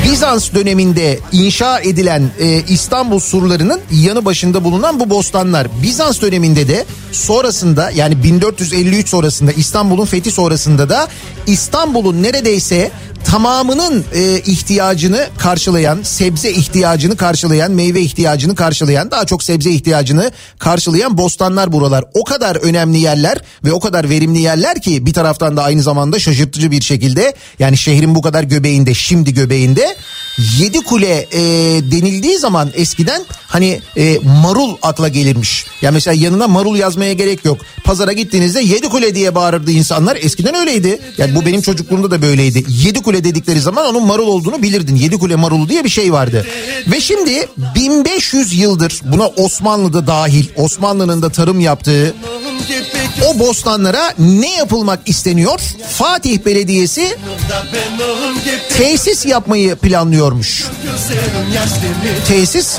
Bizans 0.06 0.54
döneminde 0.54 1.20
inşa 1.32 1.80
edilen 1.80 2.32
e, 2.40 2.64
İstanbul 2.70 3.20
surlarının 3.20 3.82
yanı 3.92 4.26
başında 4.26 4.64
bulunan 4.64 5.00
bu 5.00 5.10
bostanlar 5.10 5.68
Bizans 5.84 6.22
döneminde 6.22 6.68
de 6.68 6.86
sonrasında 7.12 7.92
yani 7.92 8.24
1453 8.24 9.10
sonrasında 9.10 9.52
İstanbul'un 9.52 10.06
fethi 10.06 10.32
sonrasında 10.32 10.90
da 10.90 11.08
İstanbul'un 11.48 12.24
neredeyse 12.24 12.92
tamamının 13.26 14.06
e, 14.14 14.40
ihtiyacını 14.40 15.28
karşılayan, 15.38 16.00
sebze 16.04 16.52
ihtiyacını 16.52 17.18
karşılayan, 17.18 17.72
meyve 17.72 18.02
ihtiyacını 18.02 18.56
karşılayan, 18.56 19.12
daha 19.12 19.26
çok 19.26 19.44
sebze 19.44 19.72
ihtiyacını 19.72 20.32
karşılayan 20.60 21.18
bostanlar 21.18 21.72
buralar. 21.72 22.06
O 22.14 22.24
kadar 22.24 22.56
önemli 22.56 23.00
yerler 23.00 23.38
ve 23.66 23.72
o 23.72 23.80
kadar 23.80 24.10
verimli 24.10 24.42
yerler 24.42 24.82
ki 24.82 25.06
bir 25.06 25.14
taraftan 25.14 25.58
da 25.58 25.64
aynı 25.64 25.82
zamanda 25.82 26.20
şaşırtıcı 26.20 26.72
bir 26.72 26.82
şekilde 26.82 27.34
yani 27.60 27.78
şehrin 27.78 28.16
bu 28.16 28.22
kadar 28.22 28.44
göbeğinde, 28.44 28.94
şimdi 28.94 29.34
göbeğinde 29.34 29.96
yedi 30.60 30.80
kule 30.82 31.28
e, 31.32 31.42
denildiği 31.92 32.38
zaman 32.38 32.70
eskiden 32.74 33.26
hani 33.48 33.82
e, 33.98 34.20
marul 34.44 34.76
akla 34.82 35.08
gelirmiş. 35.08 35.66
Ya 35.66 35.72
yani 35.82 35.94
mesela 35.94 36.24
yanına 36.24 36.48
marul 36.48 36.78
yazmaya 36.78 37.14
gerek 37.14 37.46
yok. 37.46 37.58
Pazara 37.84 38.14
gittiğinizde 38.14 38.62
yedi 38.62 38.90
kule 38.90 39.16
diye 39.16 39.36
bağırırdı 39.36 39.72
insanlar. 39.72 40.18
Eskiden 40.22 40.56
öyleydi. 40.56 41.00
Yani 41.18 41.36
bu 41.36 41.46
benim 41.46 41.62
çocukluğumda 41.62 42.12
da 42.12 42.22
böyleydi. 42.22 42.64
Yedi 42.68 43.02
kule 43.02 43.09
dedikleri 43.14 43.60
zaman 43.60 43.86
onun 43.86 44.06
marul 44.06 44.28
olduğunu 44.28 44.62
bilirdin. 44.62 44.96
Yedi 44.96 45.18
kule 45.18 45.36
marulu 45.36 45.70
diye 45.70 45.84
bir 45.84 45.90
şey 45.90 46.14
vardı. 46.14 46.46
Ve 46.88 47.02
şimdi 47.02 47.48
1500 47.76 48.60
yıldır 48.60 49.02
buna 49.04 49.28
Osmanlı'da 49.28 50.08
dahil 50.08 50.46
Osmanlı'nın 50.56 51.22
da 51.22 51.30
tarım 51.30 51.60
yaptığı 51.60 52.14
o 53.28 53.40
bostanlara 53.40 54.14
ne 54.20 54.56
yapılmak 54.56 55.00
isteniyor? 55.06 55.60
Fatih 55.90 56.46
Belediyesi 56.46 57.18
tesis 58.78 59.26
yapmayı 59.26 59.76
planlıyormuş. 59.76 60.66
Tesis 62.28 62.78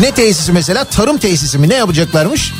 ne 0.00 0.10
tesisi 0.10 0.52
mesela? 0.52 0.84
Tarım 0.84 1.18
tesisi 1.18 1.58
mi? 1.58 1.68
Ne 1.68 1.74
yapacaklarmış? 1.74 2.52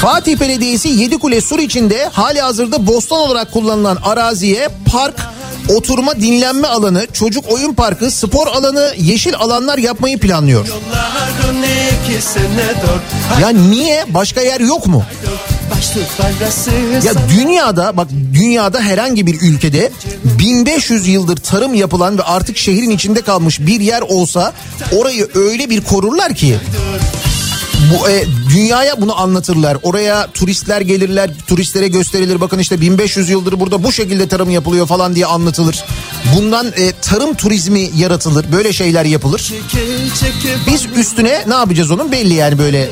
Fatih 0.00 0.40
Belediyesi 0.40 0.88
Yedikule 0.88 1.40
Sur 1.40 1.58
içinde 1.58 2.08
hali 2.12 2.40
hazırda 2.40 2.86
bostan 2.86 3.18
olarak 3.18 3.52
kullanılan 3.52 3.98
araziye 4.02 4.68
park, 4.92 5.14
oturma 5.68 6.16
dinlenme 6.16 6.68
alanı, 6.68 7.06
çocuk 7.12 7.52
oyun 7.52 7.74
parkı, 7.74 8.10
spor 8.10 8.46
alanı, 8.46 8.94
yeşil 8.98 9.34
alanlar 9.36 9.78
yapmayı 9.78 10.18
planlıyor. 10.18 10.66
Ya 13.40 13.48
niye? 13.48 14.04
Başka 14.08 14.40
yer 14.40 14.60
yok 14.60 14.86
mu? 14.86 15.04
Ya 17.04 17.12
dünyada 17.28 17.96
bak 17.96 18.08
dünyada 18.34 18.80
herhangi 18.80 19.26
bir 19.26 19.40
ülkede 19.40 19.90
1500 20.24 21.08
yıldır 21.08 21.36
tarım 21.36 21.74
yapılan 21.74 22.18
ve 22.18 22.22
artık 22.22 22.56
şehrin 22.56 22.90
içinde 22.90 23.20
kalmış 23.20 23.60
bir 23.60 23.80
yer 23.80 24.00
olsa 24.00 24.52
orayı 24.96 25.28
öyle 25.34 25.70
bir 25.70 25.80
korurlar 25.80 26.34
ki 26.34 26.56
bu 27.78 28.10
e, 28.10 28.24
dünyaya 28.50 29.00
bunu 29.00 29.20
anlatırlar. 29.20 29.76
Oraya 29.82 30.26
turistler 30.34 30.80
gelirler, 30.80 31.30
turistlere 31.46 31.88
gösterilir. 31.88 32.40
Bakın 32.40 32.58
işte 32.58 32.80
1500 32.80 33.30
yıldır 33.30 33.60
burada 33.60 33.82
bu 33.84 33.92
şekilde 33.92 34.28
tarım 34.28 34.50
yapılıyor 34.50 34.86
falan 34.86 35.14
diye 35.14 35.26
anlatılır. 35.26 35.84
Bundan 36.36 36.66
e, 36.66 36.92
tarım 37.02 37.34
turizmi 37.34 37.90
yaratılır. 37.96 38.52
Böyle 38.52 38.72
şeyler 38.72 39.04
yapılır. 39.04 39.52
Biz 40.66 40.86
üstüne 40.96 41.44
ne 41.46 41.54
yapacağız 41.54 41.90
onun 41.90 42.12
belli 42.12 42.34
yani 42.34 42.58
böyle. 42.58 42.90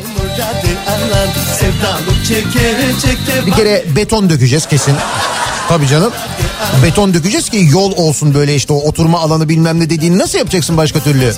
Bir 3.46 3.52
kere 3.52 3.84
beton 3.96 4.30
dökeceğiz 4.30 4.66
kesin. 4.66 4.94
Tabii 5.68 5.86
canım. 5.88 6.12
Beton 6.82 7.14
dökeceğiz 7.14 7.48
ki 7.48 7.68
yol 7.70 7.92
olsun 7.96 8.34
böyle 8.34 8.54
işte 8.54 8.72
o 8.72 8.76
oturma 8.76 9.20
alanı 9.20 9.48
bilmem 9.48 9.80
ne 9.80 9.90
dediğini 9.90 10.18
nasıl 10.18 10.38
yapacaksın 10.38 10.76
başka 10.76 11.00
türlü? 11.00 11.34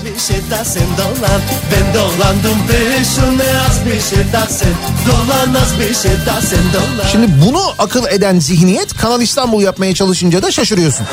Şimdi 7.12 7.46
bunu 7.46 7.62
akıl 7.78 8.06
eden 8.06 8.38
zihniyet 8.38 8.94
Kanal 8.96 9.22
İstanbul 9.22 9.62
yapmaya 9.62 9.94
çalışınca 9.94 10.42
da 10.42 10.50
şaşırıyorsun. 10.50 11.06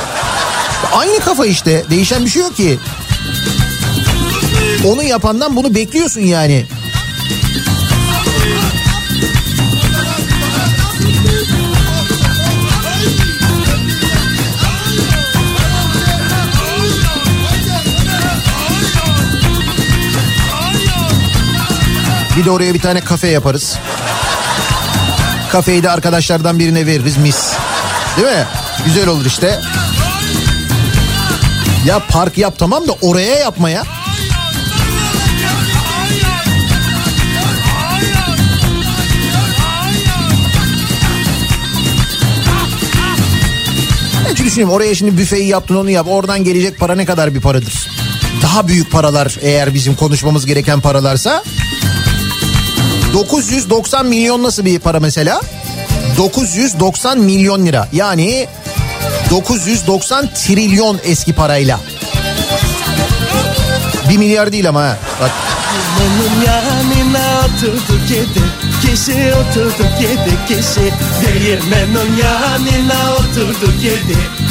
Aynı 0.93 1.19
kafa 1.19 1.45
işte 1.45 1.84
değişen 1.89 2.25
bir 2.25 2.30
şey 2.30 2.41
yok 2.41 2.56
ki. 2.58 2.80
Onu 4.86 5.04
yapandan 5.04 5.56
bunu 5.56 5.75
bekliyorsun 5.75 6.21
yani. 6.21 6.65
Bir 22.38 22.45
de 22.45 22.52
oraya 22.52 22.74
bir 22.74 22.80
tane 22.80 23.02
kafe 23.02 23.28
yaparız. 23.28 23.78
Kafeyi 25.52 25.84
de 25.84 25.89
arkadaşlardan 25.89 26.60
birine 26.60 26.86
veririz 26.86 27.17
mis. 27.17 27.54
Değil 28.17 28.28
mi? 28.28 28.45
Güzel 28.86 29.08
olur 29.08 29.26
işte. 29.26 29.60
Ya 31.86 32.00
park 32.10 32.38
yap 32.38 32.54
tamam 32.58 32.88
da 32.88 32.91
oraya 33.02 33.36
yapmaya. 33.36 33.84
Ben 44.28 44.45
düşünüyorum 44.45 44.76
oraya 44.76 44.95
şimdi 44.95 45.17
büfeyi 45.17 45.48
yaptın 45.48 45.76
onu 45.76 45.89
yap. 45.89 46.08
Oradan 46.10 46.43
gelecek 46.43 46.80
para 46.80 46.95
ne 46.95 47.06
kadar 47.06 47.36
bir 47.36 47.41
paradır? 47.41 47.88
Daha 48.41 48.67
büyük 48.67 48.91
paralar 48.91 49.38
eğer 49.41 49.74
bizim 49.74 49.95
konuşmamız 49.95 50.45
gereken 50.45 50.82
paralarsa 50.82 51.43
990 53.15 54.06
milyon 54.06 54.43
nasıl 54.43 54.65
bir 54.65 54.80
para 54.80 54.99
mesela? 54.99 55.41
990 56.17 57.19
milyon 57.19 57.65
lira. 57.65 57.88
Yani 57.93 58.47
990 59.32 60.34
trilyon 60.34 60.99
eski 61.04 61.34
parayla. 61.34 61.80
Bir 64.10 64.17
milyar 64.17 64.51
değil 64.51 64.69
ama. 64.69 64.97
Bak. 65.21 65.32
Onun 65.99 66.45
yanına 66.45 67.39
oturduk 67.39 68.10
kişi 68.82 69.34
oturduk 69.34 70.01
yedi 70.01 70.38
kişi 70.47 70.93
Değirmenin 71.21 72.17
yanına 72.17 73.13
oturduk 73.13 73.84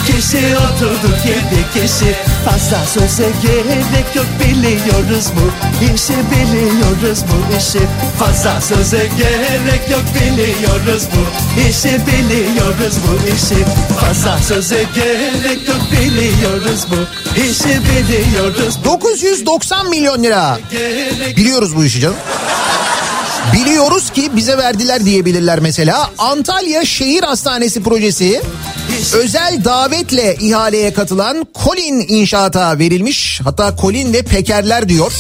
kişi 0.07 0.57
oturduk 0.57 1.19
yedi 1.27 1.65
kişi 1.75 2.17
Fazla 2.45 2.87
söze 2.87 3.29
gerek 3.43 4.17
yok 4.17 4.27
biliyoruz 4.41 5.27
bu 5.37 5.85
işi 5.85 6.15
biliyoruz 6.31 7.19
bu 7.29 7.57
işi 7.57 7.81
Fazla 8.19 8.61
söze 8.61 9.09
gerek 9.19 9.91
yok 9.91 10.03
biliyoruz 10.15 11.03
bu 11.15 11.61
işi 11.69 12.01
biliyoruz 12.07 12.95
bu 13.07 13.29
işi 13.29 13.65
Fazla 14.01 14.39
söze 14.39 14.85
gerek 14.95 15.69
yok 15.69 15.83
biliyoruz 15.93 16.81
bu 16.91 17.41
işi 17.41 17.81
biliyoruz 17.85 18.79
990 18.85 19.91
milyon 19.91 20.23
lira. 20.23 20.59
Biliyoruz 21.37 21.77
bu 21.77 21.85
işi 21.85 22.01
canım. 22.01 22.17
Biliyoruz 23.53 24.11
ki 24.11 24.31
bize 24.37 24.59
verdiler 24.59 25.05
diyebilirler 25.05 25.61
mesela. 25.61 26.11
Antalya 26.19 26.85
Şehir 26.85 27.23
Hastanesi 27.23 27.83
projesi 27.83 28.43
özel 29.13 29.65
davetle 29.65 30.37
ihaleye 30.41 30.93
katılan 30.93 31.47
Colin 31.65 32.05
inşaata 32.09 32.79
verilmiş. 32.79 33.41
Hatta 33.45 33.77
Colin 33.81 34.13
ve 34.13 34.23
Pekerler 34.23 34.89
diyor. 34.89 35.13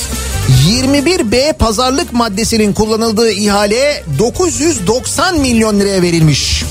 21B 0.68 1.52
pazarlık 1.52 2.12
maddesinin 2.12 2.72
kullanıldığı 2.72 3.30
ihale 3.30 4.04
990 4.18 5.38
milyon 5.38 5.80
liraya 5.80 6.02
verilmiş. 6.02 6.64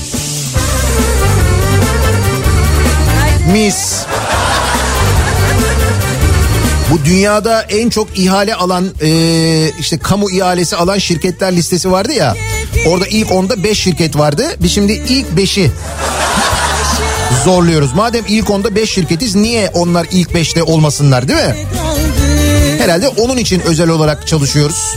Mis. 3.52 3.94
Bu 6.90 7.04
dünyada 7.04 7.62
en 7.62 7.90
çok 7.90 8.18
ihale 8.18 8.54
alan 8.54 8.90
e, 9.02 9.10
işte 9.80 9.98
kamu 9.98 10.30
ihalesi 10.30 10.76
alan 10.76 10.98
şirketler 10.98 11.56
listesi 11.56 11.90
vardı 11.90 12.12
ya. 12.12 12.36
Orada 12.86 13.06
ilk 13.06 13.32
onda 13.32 13.64
5 13.64 13.78
şirket 13.78 14.18
vardı. 14.18 14.44
Biz 14.60 14.72
şimdi 14.72 14.92
ilk 14.92 15.26
5'i 15.36 15.70
zorluyoruz. 17.44 17.92
Madem 17.94 18.24
ilk 18.28 18.50
onda 18.50 18.74
5 18.74 18.90
şirketiz 18.94 19.34
niye 19.34 19.70
onlar 19.74 20.06
ilk 20.10 20.30
5'te 20.30 20.62
olmasınlar 20.62 21.28
değil 21.28 21.38
mi? 21.46 21.54
Herhalde 22.78 23.08
onun 23.08 23.36
için 23.36 23.60
özel 23.60 23.88
olarak 23.88 24.26
çalışıyoruz. 24.26 24.96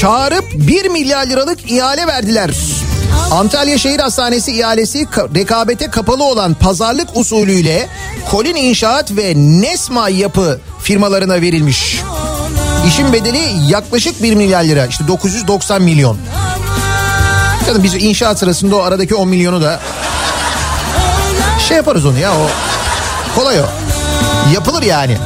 Çağırıp 0.00 0.44
1 0.54 0.88
milyar 0.88 1.26
liralık 1.26 1.70
ihale 1.70 2.06
verdiler. 2.06 2.50
Antalya 3.30 3.78
Şehir 3.78 3.98
Hastanesi 4.00 4.52
ihalesi 4.52 4.98
ka- 5.02 5.34
rekabete 5.34 5.90
kapalı 5.90 6.24
olan 6.24 6.54
pazarlık 6.54 7.08
usulüyle 7.14 7.88
Kolin 8.30 8.54
İnşaat 8.54 9.16
ve 9.16 9.32
Nesma 9.36 10.08
Yapı 10.08 10.60
firmalarına 10.82 11.40
verilmiş. 11.40 12.00
İşin 12.86 13.12
bedeli 13.12 13.40
yaklaşık 13.68 14.22
1 14.22 14.34
milyar 14.34 14.64
lira 14.64 14.86
işte 14.86 15.08
990 15.08 15.82
milyon. 15.82 16.18
Canım 17.66 17.82
biz 17.82 17.94
inşaat 17.94 18.38
sırasında 18.38 18.76
o 18.76 18.82
aradaki 18.82 19.14
10 19.14 19.28
milyonu 19.28 19.62
da 19.62 19.80
şey 21.68 21.76
yaparız 21.76 22.06
onu 22.06 22.18
ya 22.18 22.32
o 22.32 22.46
kolay 23.36 23.60
o. 23.60 23.64
Yapılır 24.54 24.82
yani. 24.82 25.18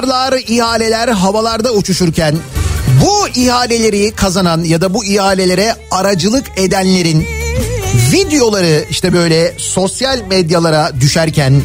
Milyarlar 0.00 0.32
ihaleler 0.48 1.08
havalarda 1.08 1.72
uçuşurken 1.72 2.36
bu 3.02 3.28
ihaleleri 3.28 4.12
kazanan 4.12 4.64
ya 4.64 4.80
da 4.80 4.94
bu 4.94 5.04
ihalelere 5.04 5.74
aracılık 5.90 6.46
edenlerin 6.56 7.26
videoları 8.12 8.84
işte 8.90 9.12
böyle 9.12 9.54
sosyal 9.58 10.20
medyalara 10.22 10.92
düşerken 11.00 11.62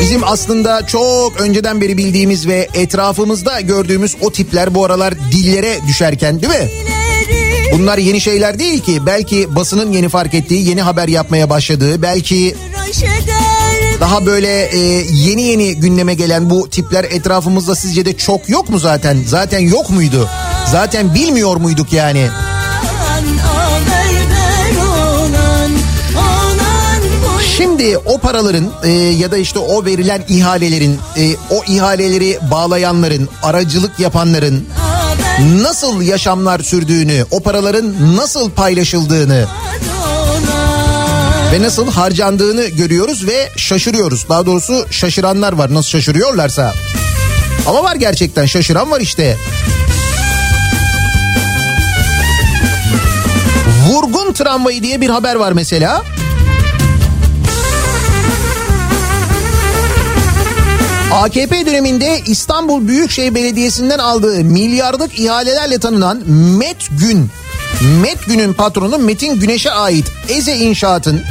bizim 0.00 0.24
aslında 0.24 0.86
çok 0.86 1.40
önceden 1.40 1.80
beri 1.80 1.98
bildiğimiz 1.98 2.46
ve 2.46 2.68
etrafımızda 2.74 3.60
gördüğümüz 3.60 4.16
o 4.20 4.32
tipler 4.32 4.74
bu 4.74 4.84
aralar 4.84 5.14
dillere 5.32 5.78
düşerken 5.88 6.42
değil 6.42 6.52
mi? 6.52 6.70
Bunlar 7.72 7.98
yeni 7.98 8.20
şeyler 8.20 8.58
değil 8.58 8.80
ki. 8.80 9.06
Belki 9.06 9.54
basının 9.54 9.92
yeni 9.92 10.08
fark 10.08 10.34
ettiği, 10.34 10.68
yeni 10.68 10.82
haber 10.82 11.08
yapmaya 11.08 11.50
başladığı, 11.50 12.02
belki 12.02 12.54
daha 14.02 14.26
böyle 14.26 14.64
e, 14.66 14.78
yeni 15.12 15.42
yeni 15.42 15.74
gündeme 15.76 16.14
gelen 16.14 16.50
bu 16.50 16.68
tipler 16.68 17.04
etrafımızda 17.04 17.74
sizce 17.74 18.04
de 18.04 18.16
çok 18.16 18.48
yok 18.48 18.70
mu 18.70 18.78
zaten? 18.78 19.18
Zaten 19.26 19.58
yok 19.58 19.90
muydu? 19.90 20.28
Zaten 20.72 21.14
bilmiyor 21.14 21.56
muyduk 21.56 21.92
yani? 21.92 22.28
Şimdi 27.56 27.98
o 27.98 28.18
paraların 28.18 28.72
e, 28.84 28.90
ya 28.90 29.30
da 29.30 29.36
işte 29.36 29.58
o 29.58 29.84
verilen 29.84 30.24
ihalelerin, 30.28 30.98
e, 31.16 31.36
o 31.50 31.64
ihaleleri 31.68 32.38
bağlayanların, 32.50 33.28
aracılık 33.42 34.00
yapanların 34.00 34.68
nasıl 35.62 36.02
yaşamlar 36.02 36.60
sürdüğünü, 36.60 37.24
o 37.30 37.40
paraların 37.40 38.16
nasıl 38.16 38.50
paylaşıldığını 38.50 39.46
ve 41.52 41.62
nasıl 41.62 41.90
harcandığını 41.90 42.66
görüyoruz 42.66 43.26
ve 43.26 43.48
şaşırıyoruz. 43.56 44.28
Daha 44.28 44.46
doğrusu 44.46 44.86
şaşıranlar 44.90 45.52
var 45.52 45.74
nasıl 45.74 45.88
şaşırıyorlarsa. 45.88 46.74
Ama 47.66 47.84
var 47.84 47.96
gerçekten 47.96 48.46
şaşıran 48.46 48.90
var 48.90 49.00
işte. 49.00 49.36
Vurgun 53.88 54.32
tramvayı 54.32 54.82
diye 54.82 55.00
bir 55.00 55.08
haber 55.08 55.34
var 55.34 55.52
mesela. 55.52 56.02
AKP 61.12 61.66
döneminde 61.66 62.20
İstanbul 62.26 62.88
Büyükşehir 62.88 63.34
Belediyesi'nden 63.34 63.98
aldığı 63.98 64.44
milyarlık 64.44 65.18
ihalelerle 65.18 65.78
tanınan 65.78 66.22
Met 66.58 66.88
Gün, 67.00 67.30
Met 68.02 68.26
Gün'ün 68.26 68.52
patronu 68.52 68.98
Metin 68.98 69.40
Güneş'e 69.40 69.70
ait 69.70 70.06
Eze 70.28 70.56
İnşaat'ın 70.56 71.22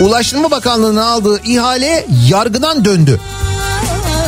Ulaştırma 0.00 0.50
Bakanlığı'na 0.50 1.06
aldığı 1.06 1.40
ihale 1.42 2.06
yargıdan 2.28 2.84
döndü. 2.84 3.20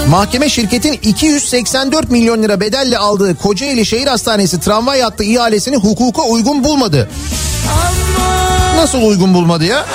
Mahkeme 0.08 0.48
şirketin 0.48 0.92
284 0.92 2.10
milyon 2.10 2.42
lira 2.42 2.60
bedelle 2.60 2.98
aldığı 2.98 3.34
Kocaeli 3.36 3.86
Şehir 3.86 4.06
Hastanesi 4.06 4.60
tramvay 4.60 5.00
hattı 5.00 5.24
ihalesini 5.24 5.76
hukuka 5.76 6.22
uygun 6.22 6.64
bulmadı. 6.64 7.10
Nasıl 8.76 9.02
uygun 9.02 9.34
bulmadı 9.34 9.64
ya? 9.64 9.86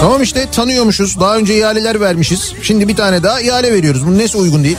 Tamam 0.00 0.22
işte 0.22 0.50
tanıyormuşuz. 0.50 1.20
Daha 1.20 1.36
önce 1.36 1.58
ihaleler 1.58 2.00
vermişiz. 2.00 2.52
Şimdi 2.62 2.88
bir 2.88 2.96
tane 2.96 3.22
daha 3.22 3.40
ihale 3.40 3.72
veriyoruz. 3.72 4.06
Bunun 4.06 4.18
nesi 4.18 4.38
uygun 4.38 4.64
değil? 4.64 4.76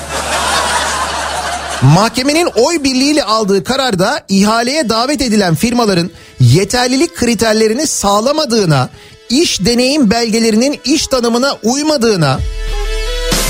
Mahkemenin 1.81 2.45
oy 2.55 2.83
birliğiyle 2.83 3.23
aldığı 3.23 3.63
kararda 3.63 4.23
ihaleye 4.29 4.89
davet 4.89 5.21
edilen 5.21 5.55
firmaların 5.55 6.11
yeterlilik 6.39 7.15
kriterlerini 7.15 7.87
sağlamadığına, 7.87 8.89
iş 9.29 9.65
deneyim 9.65 10.11
belgelerinin 10.11 10.79
iş 10.85 11.07
tanımına 11.07 11.57
uymadığına, 11.63 12.39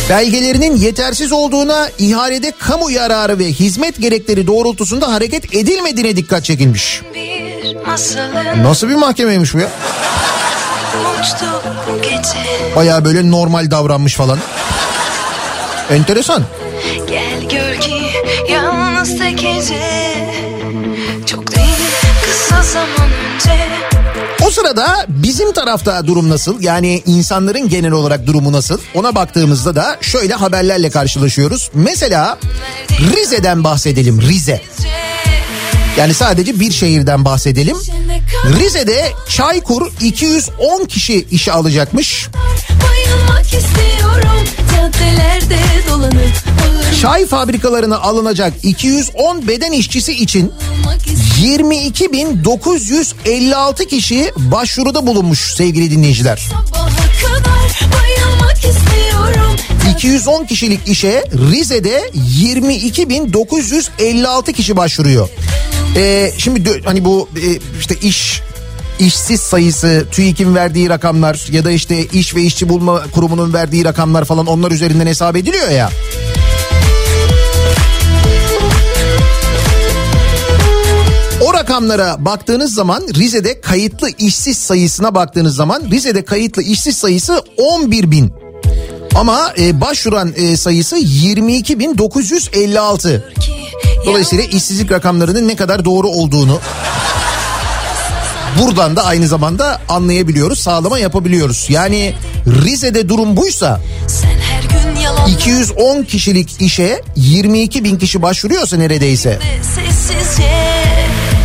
belgelerinin 0.09 0.77
yetersiz 0.77 1.31
olduğuna, 1.31 1.89
ihalede 1.99 2.51
kamu 2.59 2.91
yararı 2.91 3.39
ve 3.39 3.45
hizmet 3.45 4.01
gerekleri 4.01 4.47
doğrultusunda 4.47 5.13
hareket 5.13 5.55
edilmediğine 5.55 6.15
dikkat 6.15 6.43
çekilmiş. 6.43 7.01
bir 7.13 8.63
Nasıl 8.63 8.89
bir 8.89 8.95
mahkemeymiş 8.95 9.53
bu 9.53 9.59
ya? 9.59 9.69
Baya 12.75 13.05
böyle 13.05 13.31
normal 13.31 13.71
davranmış 13.71 14.15
falan. 14.15 14.39
Enteresan. 15.89 16.43
Gel 17.09 17.41
gör 17.49 17.79
ki 17.79 18.04
yalnız 18.49 19.17
tek 19.17 19.37
gece 19.39 20.13
Çok 21.25 21.55
değil 21.55 21.75
kısa 22.25 22.63
zaman 22.63 23.09
önce 23.35 23.67
O 24.45 24.51
sırada 24.51 25.05
bizim 25.07 25.53
tarafta 25.53 26.07
durum 26.07 26.29
nasıl? 26.29 26.61
Yani 26.61 27.03
insanların 27.05 27.69
genel 27.69 27.91
olarak 27.91 28.27
durumu 28.27 28.51
nasıl? 28.51 28.79
Ona 28.93 29.15
baktığımızda 29.15 29.75
da 29.75 29.97
şöyle 30.01 30.33
haberlerle 30.33 30.89
karşılaşıyoruz. 30.89 31.71
Mesela 31.73 32.37
Rize'den 32.99 33.63
bahsedelim. 33.63 34.21
Rize. 34.21 34.61
Yani 35.97 36.13
sadece 36.13 36.59
bir 36.59 36.71
şehirden 36.71 37.25
bahsedelim. 37.25 37.77
Rize'de 38.59 39.11
Çaykur 39.29 39.91
210 40.01 40.85
kişi 40.85 41.27
işe 41.31 41.51
alacakmış. 41.51 42.27
Bayılmak 42.69 43.25
Bağırmak 43.27 44.04
Çay 47.01 47.25
fabrikalarına 47.25 47.97
alınacak 47.97 48.53
210 48.63 49.47
beden 49.47 49.71
işçisi 49.71 50.13
için 50.13 50.51
istiyorum 50.85 51.09
22.956 51.41 53.87
kişi 53.87 54.31
başvuruda 54.37 55.07
bulunmuş 55.07 55.39
sevgili 55.39 55.91
dinleyiciler. 55.91 56.37
Sabaha 56.37 56.89
kadar 57.23 57.79
bayılmak 57.93 58.57
istiyorum 58.57 59.55
210 59.95 60.45
kişilik 60.45 60.87
işe 60.87 61.23
Rize'de 61.51 62.11
22.956 62.41 64.53
kişi 64.53 64.77
başvuruyor. 64.77 65.29
Ee, 65.95 66.31
şimdi 66.37 66.81
hani 66.85 67.05
bu 67.05 67.29
e, 67.35 67.39
işte 67.79 67.95
iş 68.01 68.41
işsiz 68.99 69.41
sayısı, 69.41 70.05
TÜİK'in 70.11 70.55
verdiği 70.55 70.89
rakamlar 70.89 71.47
ya 71.51 71.65
da 71.65 71.71
işte 71.71 72.05
iş 72.05 72.35
ve 72.35 72.41
işçi 72.41 72.69
bulma 72.69 73.03
kurumunun 73.11 73.53
verdiği 73.53 73.85
rakamlar 73.85 74.25
falan 74.25 74.45
onlar 74.45 74.71
üzerinden 74.71 75.07
hesap 75.07 75.35
ediliyor 75.35 75.69
ya. 75.69 75.89
O 81.41 81.53
rakamlara 81.53 82.25
baktığınız 82.25 82.73
zaman 82.73 83.03
Rize'de 83.15 83.61
kayıtlı 83.61 84.09
işsiz 84.17 84.57
sayısına 84.57 85.15
baktığınız 85.15 85.55
zaman 85.55 85.81
Rize'de 85.91 86.25
kayıtlı 86.25 86.63
işsiz 86.63 86.97
sayısı 86.97 87.41
11 87.57 88.11
bin. 88.11 88.33
Ama 89.15 89.53
e, 89.59 89.81
başvuran 89.81 90.33
e, 90.35 90.57
sayısı 90.57 90.97
22.956. 90.97 93.21
Dolayısıyla 94.05 94.43
işsizlik 94.43 94.91
rakamlarının 94.91 95.47
ne 95.47 95.55
kadar 95.55 95.85
doğru 95.85 96.07
olduğunu 96.07 96.59
buradan 98.61 98.95
da 98.95 99.05
aynı 99.05 99.27
zamanda 99.27 99.81
anlayabiliyoruz, 99.89 100.59
sağlama 100.59 100.99
yapabiliyoruz. 100.99 101.65
Yani 101.69 102.13
Rize'de 102.47 103.09
durum 103.09 103.37
buysa 103.37 103.81
210 105.27 106.03
kişilik 106.03 106.61
işe 106.61 107.01
22 107.15 107.83
bin 107.83 107.97
kişi 107.97 108.21
başvuruyorsa 108.21 108.77
neredeyse. 108.77 109.39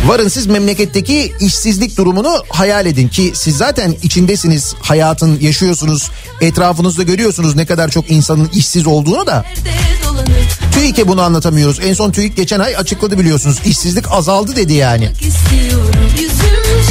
Varın 0.05 0.27
siz 0.27 0.47
memleketteki 0.47 1.33
işsizlik 1.39 1.97
durumunu 1.97 2.43
hayal 2.49 2.85
edin 2.85 3.07
ki 3.07 3.31
siz 3.35 3.57
zaten 3.57 3.95
içindesiniz, 4.03 4.75
hayatın 4.81 5.39
yaşıyorsunuz, 5.39 6.11
etrafınızda 6.41 7.03
görüyorsunuz 7.03 7.55
ne 7.55 7.65
kadar 7.65 7.89
çok 7.89 8.11
insanın 8.11 8.49
işsiz 8.53 8.87
olduğunu 8.87 9.27
da. 9.27 9.45
TÜİK'e 10.71 11.07
bunu 11.07 11.21
anlatamıyoruz. 11.21 11.79
En 11.83 11.93
son 11.93 12.11
TÜİK 12.11 12.37
geçen 12.37 12.59
ay 12.59 12.75
açıkladı 12.75 13.19
biliyorsunuz. 13.19 13.57
İşsizlik 13.65 14.11
azaldı 14.11 14.55
dedi 14.55 14.73
yani. 14.73 15.09
İstiyorum 15.21 15.91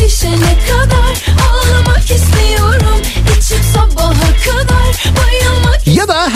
şişene 0.08 0.58
kadar 0.68 1.24
ağlamak 1.50 2.10
istiyorum. 2.10 3.02
İçim 3.38 3.62
sabaha 3.74 4.36
kadar 4.44 4.59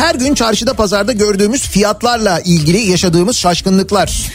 her 0.05 0.15
gün 0.15 0.35
çarşıda 0.35 0.75
pazarda 0.75 1.13
gördüğümüz 1.13 1.63
fiyatlarla 1.63 2.41
ilgili 2.41 2.79
yaşadığımız 2.79 3.37
şaşkınlıklar. 3.37 4.33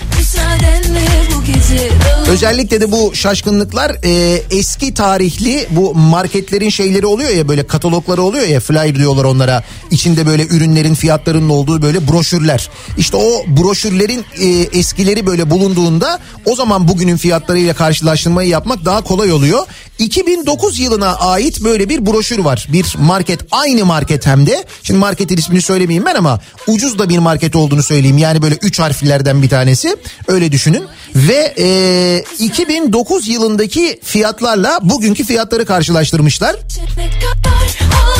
Özellikle 2.30 2.82
de 2.82 2.91
bu 2.91 3.15
şaşkınlıklar 3.15 3.95
e, 4.03 4.41
eski 4.51 4.93
tarihli 4.93 5.67
bu 5.70 5.95
marketlerin 5.95 6.70
şeyleri 6.70 7.05
oluyor 7.05 7.30
ya 7.30 7.47
böyle 7.47 7.67
katalogları 7.67 8.22
oluyor 8.22 8.47
ya 8.47 8.59
flyer 8.59 8.95
diyorlar 8.95 9.24
onlara. 9.24 9.63
İçinde 9.91 10.26
böyle 10.26 10.47
ürünlerin 10.47 10.95
fiyatlarının 10.95 11.49
olduğu 11.49 11.82
böyle 11.82 12.07
broşürler. 12.07 12.70
İşte 12.97 13.17
o 13.17 13.43
broşürlerin 13.47 14.26
e, 14.39 14.47
eskileri 14.80 15.26
böyle 15.26 15.49
bulunduğunda 15.49 16.20
o 16.45 16.55
zaman 16.55 16.88
bugünün 16.88 17.17
fiyatlarıyla 17.17 17.74
karşılaştırmayı 17.74 18.49
yapmak 18.49 18.86
daha 18.86 19.01
kolay 19.01 19.32
oluyor. 19.32 19.65
2009 19.99 20.80
yılına 20.80 21.15
ait 21.15 21.63
böyle 21.63 21.89
bir 21.89 22.05
broşür 22.05 22.39
var. 22.39 22.67
Bir 22.74 22.95
market 22.99 23.39
aynı 23.51 23.86
market 23.86 24.26
hem 24.26 24.47
de. 24.47 24.63
Şimdi 24.84 24.99
marketin 24.99 25.38
ismini 25.38 25.59
söylemeyeyim 25.62 26.05
ben 26.05 26.16
ama 26.16 26.39
ucuz 26.68 26.99
da 26.99 27.10
bir 27.10 27.18
market 27.18 27.55
olduğunu 27.55 27.84
söyleyeyim. 27.84 28.18
Yani 28.18 28.41
böyle 28.41 28.55
3 28.55 28.80
harflerden 28.80 29.41
bir 29.41 29.49
tanesi. 29.49 29.95
Öyle 30.28 30.51
düşünün. 30.51 30.84
Ve 31.16 31.53
e, 31.57 32.24
2009 32.39 33.28
yılındaki 33.28 33.99
fiyatlarla 34.03 34.80
bugünkü 34.82 35.24
fiyatları 35.24 35.66
karşılaştırmışlar. 35.66 36.55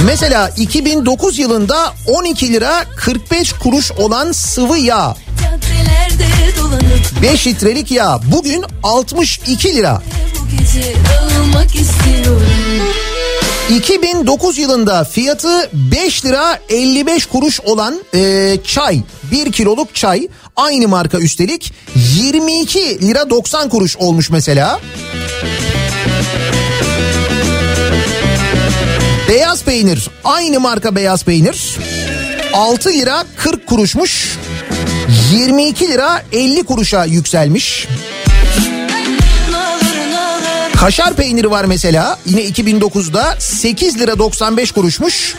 Mesela 0.06 0.50
2009 0.50 1.40
yılında 1.40 1.94
12 2.08 2.54
lira 2.54 2.86
45 2.96 3.54
kuruş 3.54 3.92
olan 3.92 4.32
sıvı 4.32 4.78
yağ. 4.78 5.16
caddelerde 5.42 6.58
dolanıp 6.60 7.22
5 7.22 7.48
litrelik 7.48 7.92
yağ 7.92 8.20
bugün 8.32 8.66
62 8.84 9.76
lira. 9.76 10.02
bu 10.40 10.58
gece 10.58 10.94
2009 13.70 14.58
yılında 14.58 15.04
fiyatı 15.04 15.70
5 15.74 16.26
lira 16.26 16.60
55 16.70 17.26
kuruş 17.26 17.62
olan 17.62 18.00
e, 18.16 18.58
çay 18.64 19.02
1 19.32 19.52
kiloluk 19.52 19.96
çay 19.96 20.28
aynı 20.56 20.88
marka 20.88 21.18
üstelik 21.18 21.74
22 22.18 23.08
lira 23.08 23.30
90 23.30 23.70
kuruş 23.70 23.98
olmuş 23.98 24.30
mesela. 24.30 24.80
Beyaz 29.30 29.64
peynir 29.64 30.10
aynı 30.24 30.60
marka 30.60 30.96
beyaz 30.96 31.24
peynir 31.24 31.78
6 32.54 32.90
lira 32.90 33.26
40 33.38 33.68
kuruşmuş 33.68 34.38
22 35.34 35.88
lira 35.88 36.24
50 36.32 36.64
kuruşa 36.64 37.06
yükselmiş. 37.06 37.88
Kaşar 40.80 41.14
peyniri 41.14 41.52
var 41.52 41.66
mesela 41.66 42.20
yine 42.26 42.42
2009'da 42.42 43.36
8 43.40 44.00
lira 44.00 44.20
95 44.20 44.72
kuruşmuş. 44.72 45.36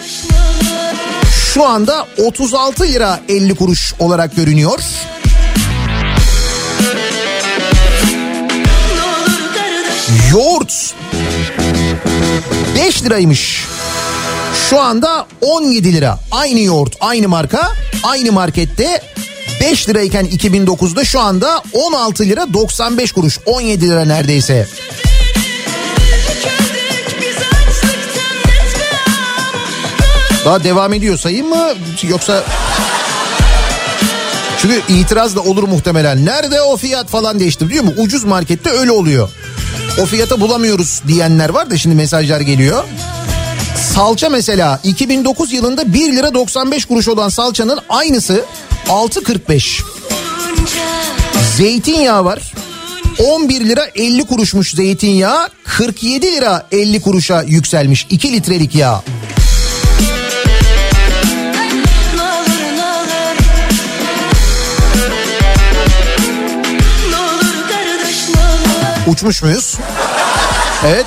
Şu 1.55 1.67
anda 1.67 2.07
36 2.25 2.85
lira 2.85 3.21
50 3.29 3.55
kuruş 3.55 3.95
olarak 3.99 4.37
görünüyor. 4.37 4.81
Yoğurt 10.33 10.95
5 12.77 13.03
liraymış. 13.03 13.65
Şu 14.71 14.81
anda 14.81 15.27
17 15.41 15.93
lira. 15.93 16.19
Aynı 16.31 16.61
yoğurt, 16.61 16.97
aynı 17.01 17.29
marka, 17.29 17.73
aynı 18.03 18.33
markette 18.33 19.03
5 19.61 19.89
lirayken 19.89 20.27
2009'da 20.27 21.05
şu 21.05 21.21
anda 21.21 21.63
16 21.73 22.25
lira 22.25 22.53
95 22.55 23.13
kuruş. 23.13 23.39
17 23.47 23.89
lira 23.89 24.05
neredeyse. 24.05 24.67
Daha 30.45 30.65
devam 30.65 30.93
ediyor 30.93 31.19
sayayım 31.19 31.49
mı 31.49 31.69
yoksa 32.03 32.45
çünkü 34.59 34.83
itiraz 34.89 35.37
da 35.37 35.41
olur 35.41 35.63
muhtemelen. 35.63 36.27
Nerede 36.27 36.63
o 36.63 36.77
fiyat 36.77 37.09
falan 37.09 37.41
değişti 37.41 37.69
biliyor 37.69 37.85
musun? 37.85 38.03
Ucuz 38.03 38.25
markette 38.25 38.71
öyle 38.71 38.93
oluyor. 38.93 39.29
O 40.03 40.07
fiyata 40.07 40.41
bulamıyoruz 40.41 41.03
diyenler 41.09 41.49
var 41.49 41.71
da 41.71 41.79
şimdi 41.79 41.97
mesajlar 41.97 42.41
geliyor. 42.41 42.85
Salça 43.95 44.29
mesela 44.29 44.81
2009 44.85 45.53
yılında 45.53 45.93
1 45.93 46.13
lira 46.17 46.35
95 46.35 46.85
kuruş 46.85 47.09
olan 47.09 47.29
salçanın 47.29 47.79
aynısı 47.89 48.45
6.45. 48.89 49.83
Zeytinyağı 51.57 52.25
var. 52.25 52.53
11 53.19 53.61
lira 53.61 53.87
50 53.95 54.27
kuruşmuş 54.27 54.71
zeytinyağı 54.71 55.49
47 55.65 56.27
lira 56.27 56.67
50 56.73 57.01
kuruşa 57.01 57.43
yükselmiş 57.43 58.07
2 58.11 58.33
litrelik 58.33 58.75
yağ. 58.75 59.03
Uçmuş 69.11 69.43
muyuz? 69.43 69.77
Evet. 70.87 71.07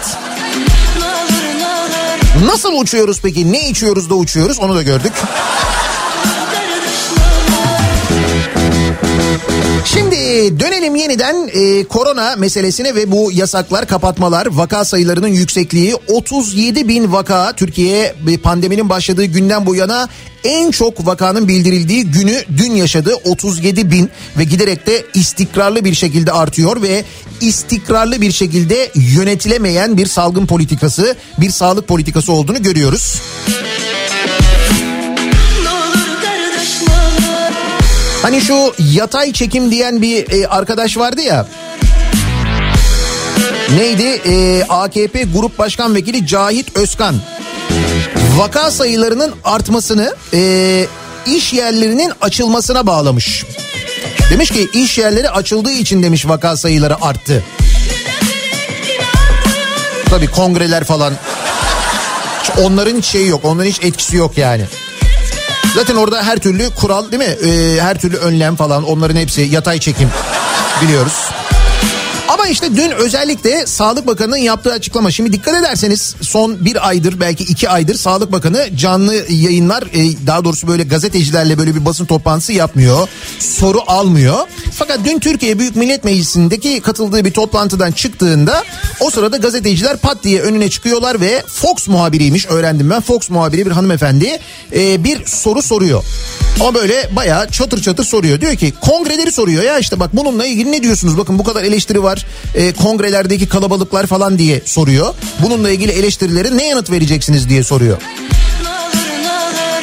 Nasıl 2.46 2.74
uçuyoruz 2.74 3.20
peki? 3.22 3.52
Ne 3.52 3.70
içiyoruz 3.70 4.10
da 4.10 4.16
uçuyoruz? 4.16 4.60
Onu 4.60 4.76
da 4.76 4.84
gördük. 4.84 5.14
Şimdi 9.94 10.16
dönelim 10.60 10.96
yeniden 10.96 11.50
e, 11.54 11.84
korona 11.84 12.36
meselesine 12.36 12.96
ve 12.96 13.12
bu 13.12 13.32
yasaklar, 13.32 13.88
kapatmalar, 13.88 14.46
vaka 14.46 14.86
sayılarının 14.86 15.28
yüksekliği 15.28 15.96
37 16.08 16.88
bin 16.88 17.12
vaka 17.12 17.54
Türkiye 17.54 18.16
e, 18.28 18.38
pandeminin 18.38 18.90
başladığı 18.90 19.26
günden 19.26 19.66
bu 19.66 19.76
yana 19.76 20.08
en 20.44 20.72
çok 20.72 21.06
vakanın 21.06 21.48
bildirildiği 21.48 22.04
günü 22.04 22.44
dün 22.58 22.72
yaşadı 22.72 23.16
37 23.26 23.92
bin 23.92 24.10
ve 24.38 24.44
giderek 24.44 24.88
de 24.88 25.06
istikrarlı 25.14 25.86
bir 25.86 25.94
şekilde 25.94 26.32
artıyor 26.32 26.82
ve 26.82 27.04
istikrarlı 27.42 28.22
bir 28.22 28.32
şekilde 28.32 28.92
yönetilemeyen 28.96 29.98
bir 29.98 30.06
salgın 30.06 30.46
politikası, 30.46 31.16
bir 31.40 31.50
sağlık 31.50 31.88
politikası 31.88 32.32
olduğunu 32.32 32.64
görüyoruz. 32.64 33.22
ne 33.48 34.03
Hani 38.24 38.42
şu 38.42 38.74
yatay 38.80 39.34
çekim 39.34 39.72
diyen 39.72 40.02
bir 40.02 40.32
e, 40.32 40.48
arkadaş 40.48 40.98
vardı 40.98 41.22
ya. 41.22 41.48
Neydi? 43.78 44.04
E, 44.04 44.64
AKP 44.70 45.24
Grup 45.24 45.60
Başkan 45.60 45.96
Vekili 45.96 46.28
Cahit 46.28 46.78
Özkan. 46.78 47.16
Vaka 48.38 48.72
sayılarının 48.72 49.34
artmasını 49.44 50.16
e, 50.34 50.86
iş 51.26 51.54
yerlerinin 51.54 52.12
açılmasına 52.22 52.88
bağlamış. 52.88 53.46
Demiş 54.32 54.52
ki 54.52 54.70
iş 54.74 54.98
yerleri 54.98 55.30
açıldığı 55.30 55.72
için 55.72 56.04
demiş 56.04 56.28
vaka 56.28 56.58
sayıları 56.58 57.04
arttı. 57.04 57.44
Tabii 60.06 60.28
kongreler 60.28 60.84
falan. 60.84 61.14
Onların 62.62 63.02
şeyi 63.02 63.28
yok. 63.28 63.46
Onların 63.46 63.70
hiç 63.70 63.84
etkisi 63.84 64.18
yok 64.18 64.38
yani. 64.38 64.66
Zaten 65.76 65.96
orada 65.96 66.24
her 66.24 66.38
türlü 66.40 66.70
kural 66.70 67.12
değil 67.12 67.24
mi? 67.24 67.48
Ee, 67.50 67.82
her 67.82 68.00
türlü 68.00 68.18
önlem 68.18 68.56
falan 68.56 68.84
onların 68.84 69.16
hepsi 69.16 69.42
yatay 69.42 69.80
çekim 69.80 70.10
biliyoruz. 70.82 71.14
Ama 72.44 72.52
işte 72.52 72.76
dün 72.76 72.92
özellikle 72.92 73.66
Sağlık 73.66 74.08
Bakanı'nın 74.08 74.38
yaptığı 74.38 74.72
açıklama. 74.72 75.12
Şimdi 75.12 75.34
dikkat 75.34 75.56
ederseniz 75.56 76.16
son 76.22 76.66
bir 76.66 76.88
aydır 76.88 77.20
belki 77.20 77.44
iki 77.44 77.70
aydır 77.70 77.96
Sağlık 77.96 78.32
Bakanı 78.32 78.78
canlı 78.78 79.16
yayınlar 79.30 79.84
e, 79.84 80.28
daha 80.28 80.46
doğrusu 80.46 80.68
böyle 80.68 80.84
gazetecilerle 80.84 81.58
böyle 81.58 81.76
bir 81.76 81.86
basın 81.86 82.06
toplantısı 82.06 82.54
yapmıyor. 82.54 83.08
Soru 83.40 83.80
almıyor. 83.88 84.38
Fakat 84.72 85.00
dün 85.06 85.20
Türkiye 85.20 85.60
Büyük 85.60 85.76
Millet 85.76 86.04
Meclisi'ndeki 86.04 86.82
katıldığı 86.82 87.26
bir 87.26 87.32
toplantıdan 87.32 87.92
çıktığında 87.92 88.64
o 89.00 89.10
sırada 89.10 89.38
gazeteciler 89.38 89.98
pat 89.98 90.24
diye 90.24 90.42
önüne 90.42 90.70
çıkıyorlar 90.70 91.22
ve 91.22 91.44
Fox 91.48 91.88
muhabiriymiş 91.88 92.48
öğrendim 92.48 92.90
ben. 92.90 93.02
Fox 93.02 93.30
muhabiri 93.30 93.66
bir 93.66 93.72
hanımefendi 93.72 94.40
e, 94.76 95.04
bir 95.04 95.26
soru 95.26 95.62
soruyor. 95.62 96.04
Ama 96.62 96.74
böyle 96.74 97.10
bayağı 97.16 97.50
çatır 97.50 97.82
çatır 97.82 98.04
soruyor. 98.04 98.42
Diyor 98.42 98.56
ki 98.56 98.74
kongreleri 98.82 99.32
soruyor 99.32 99.64
ya 99.64 99.80
işte 99.80 100.00
bak 100.00 100.10
bununla 100.14 100.46
ilgili 100.46 100.72
ne 100.72 100.84
diyorsunuz? 100.84 101.18
Bakın 101.18 101.40
bu 101.40 101.44
kadar 101.44 101.64
eleştiri 101.64 102.04
var. 102.04 102.26
E, 102.56 102.72
kongrelerdeki 102.72 103.50
kalabalıklar 103.50 104.08
falan 104.08 104.38
diye 104.38 104.62
soruyor. 104.66 105.14
Bununla 105.40 105.70
ilgili 105.70 105.92
eleştirilere 105.92 106.58
ne 106.58 106.68
yanıt 106.68 106.92
vereceksiniz 106.92 107.50
diye 107.50 107.64
soruyor. 107.64 107.98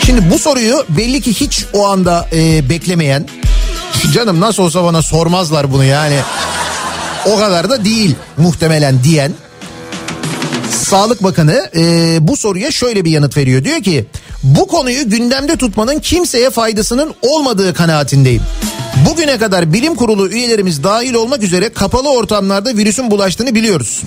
Şimdi 0.07 0.31
bu 0.31 0.39
soruyu 0.39 0.85
belli 0.89 1.21
ki 1.21 1.35
hiç 1.35 1.65
o 1.73 1.87
anda 1.87 2.29
e, 2.33 2.69
beklemeyen 2.69 3.27
canım 4.15 4.41
nasıl 4.41 4.63
olsa 4.63 4.85
bana 4.85 5.03
sormazlar 5.03 5.73
bunu 5.73 5.85
yani 5.85 6.17
o 7.27 7.37
kadar 7.37 7.71
da 7.71 7.85
değil 7.85 8.15
muhtemelen 8.37 9.05
diyen 9.05 9.33
Sağlık 10.71 11.23
Bakanı 11.23 11.71
e, 11.77 12.17
bu 12.21 12.37
soruya 12.37 12.71
şöyle 12.71 13.05
bir 13.05 13.11
yanıt 13.11 13.37
veriyor. 13.37 13.65
Diyor 13.65 13.83
ki 13.83 14.05
bu 14.43 14.67
konuyu 14.67 15.11
gündemde 15.11 15.57
tutmanın 15.57 15.99
kimseye 15.99 16.51
faydasının 16.51 17.15
olmadığı 17.23 17.75
kanaatindeyim. 17.75 18.43
Bugüne 19.09 19.39
kadar 19.39 19.73
bilim 19.73 19.95
kurulu 19.95 20.29
üyelerimiz 20.29 20.85
dahil 20.85 21.15
olmak 21.15 21.43
üzere 21.43 21.69
kapalı 21.69 22.11
ortamlarda 22.11 22.77
virüsün 22.77 23.11
bulaştığını 23.11 23.55
biliyoruz. 23.55 24.03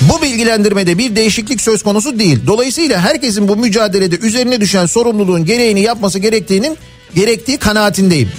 Bu 0.00 0.22
bilgilendirmede 0.22 0.98
bir 0.98 1.16
değişiklik 1.16 1.60
söz 1.60 1.82
konusu 1.82 2.18
değil. 2.18 2.40
Dolayısıyla 2.46 3.00
herkesin 3.00 3.48
bu 3.48 3.56
mücadelede 3.56 4.16
üzerine 4.16 4.60
düşen 4.60 4.86
sorumluluğun 4.86 5.44
gereğini 5.44 5.80
yapması 5.80 6.18
gerektiğinin 6.18 6.78
gerektiği 7.14 7.58
kanaatindeyim. 7.58 8.30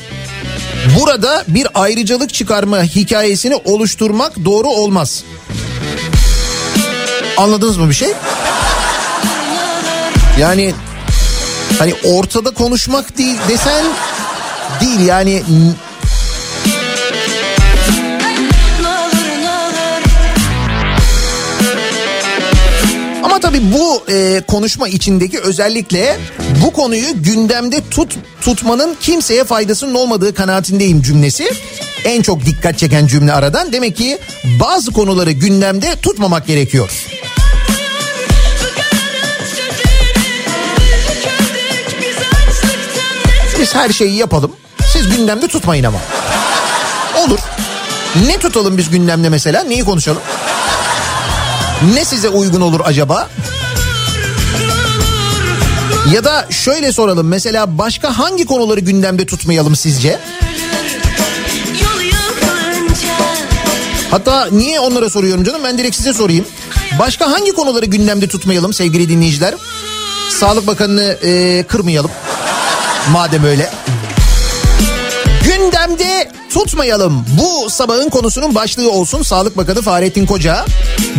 Burada 0.99 1.43
bir 1.47 1.67
ayrıcalık 1.73 2.33
çıkarma 2.33 2.83
hikayesini 2.83 3.55
oluşturmak 3.55 4.45
doğru 4.45 4.67
olmaz. 4.67 5.23
Anladınız 7.37 7.77
mı 7.77 7.89
bir 7.89 7.95
şey? 7.95 8.09
Yani 10.39 10.73
hani 11.79 11.93
ortada 12.03 12.51
konuşmak 12.51 13.17
değil 13.17 13.35
desen 13.49 13.85
değil 14.81 14.99
yani 14.99 15.43
tabii 23.49 23.73
bu 23.73 24.03
e, 24.11 24.41
konuşma 24.47 24.87
içindeki 24.87 25.39
özellikle 25.39 26.17
bu 26.65 26.73
konuyu 26.73 27.23
gündemde 27.23 27.89
tut 27.91 28.15
tutmanın 28.41 28.97
kimseye 29.01 29.43
faydasının 29.43 29.93
olmadığı 29.93 30.33
kanaatindeyim 30.33 31.01
cümlesi. 31.01 31.53
En 32.05 32.21
çok 32.21 32.45
dikkat 32.45 32.77
çeken 32.77 33.07
cümle 33.07 33.33
aradan. 33.33 33.73
Demek 33.73 33.97
ki 33.97 34.19
bazı 34.59 34.91
konuları 34.91 35.31
gündemde 35.31 35.95
tutmamak 36.01 36.47
gerekiyor. 36.47 36.89
Biz 43.59 43.75
her 43.75 43.89
şeyi 43.89 44.15
yapalım. 44.15 44.51
Siz 44.93 45.17
gündemde 45.17 45.47
tutmayın 45.47 45.83
ama. 45.83 45.99
Olur. 47.17 47.39
Ne 48.27 48.37
tutalım 48.37 48.77
biz 48.77 48.89
gündemde 48.89 49.29
mesela? 49.29 49.63
Neyi 49.63 49.83
konuşalım? 49.83 50.21
Ne 51.83 52.05
size 52.05 52.29
uygun 52.29 52.61
olur 52.61 52.79
acaba? 52.83 53.29
Ya 56.13 56.23
da 56.23 56.47
şöyle 56.49 56.91
soralım 56.91 57.27
mesela 57.27 57.77
başka 57.77 58.17
hangi 58.17 58.45
konuları 58.45 58.79
gündemde 58.79 59.25
tutmayalım 59.25 59.75
sizce? 59.75 60.19
Hatta 64.11 64.47
niye 64.51 64.79
onlara 64.79 65.09
soruyorum 65.09 65.43
canım 65.43 65.61
ben 65.63 65.77
direkt 65.77 65.95
size 65.95 66.13
sorayım. 66.13 66.45
Başka 66.99 67.31
hangi 67.31 67.51
konuları 67.51 67.85
gündemde 67.85 68.27
tutmayalım 68.27 68.73
sevgili 68.73 69.09
dinleyiciler? 69.09 69.55
Sağlık 70.39 70.67
Bakanı'nı 70.67 71.17
e, 71.23 71.63
kırmayalım. 71.63 72.11
Madem 73.11 73.43
öyle. 73.43 73.69
Gündemde 75.43 76.31
tutmayalım. 76.53 77.25
Bu 77.39 77.69
sabahın 77.69 78.09
konusunun 78.09 78.55
başlığı 78.55 78.91
olsun. 78.91 79.23
Sağlık 79.23 79.57
Bakanı 79.57 79.81
Fahrettin 79.81 80.25
Koca 80.25 80.65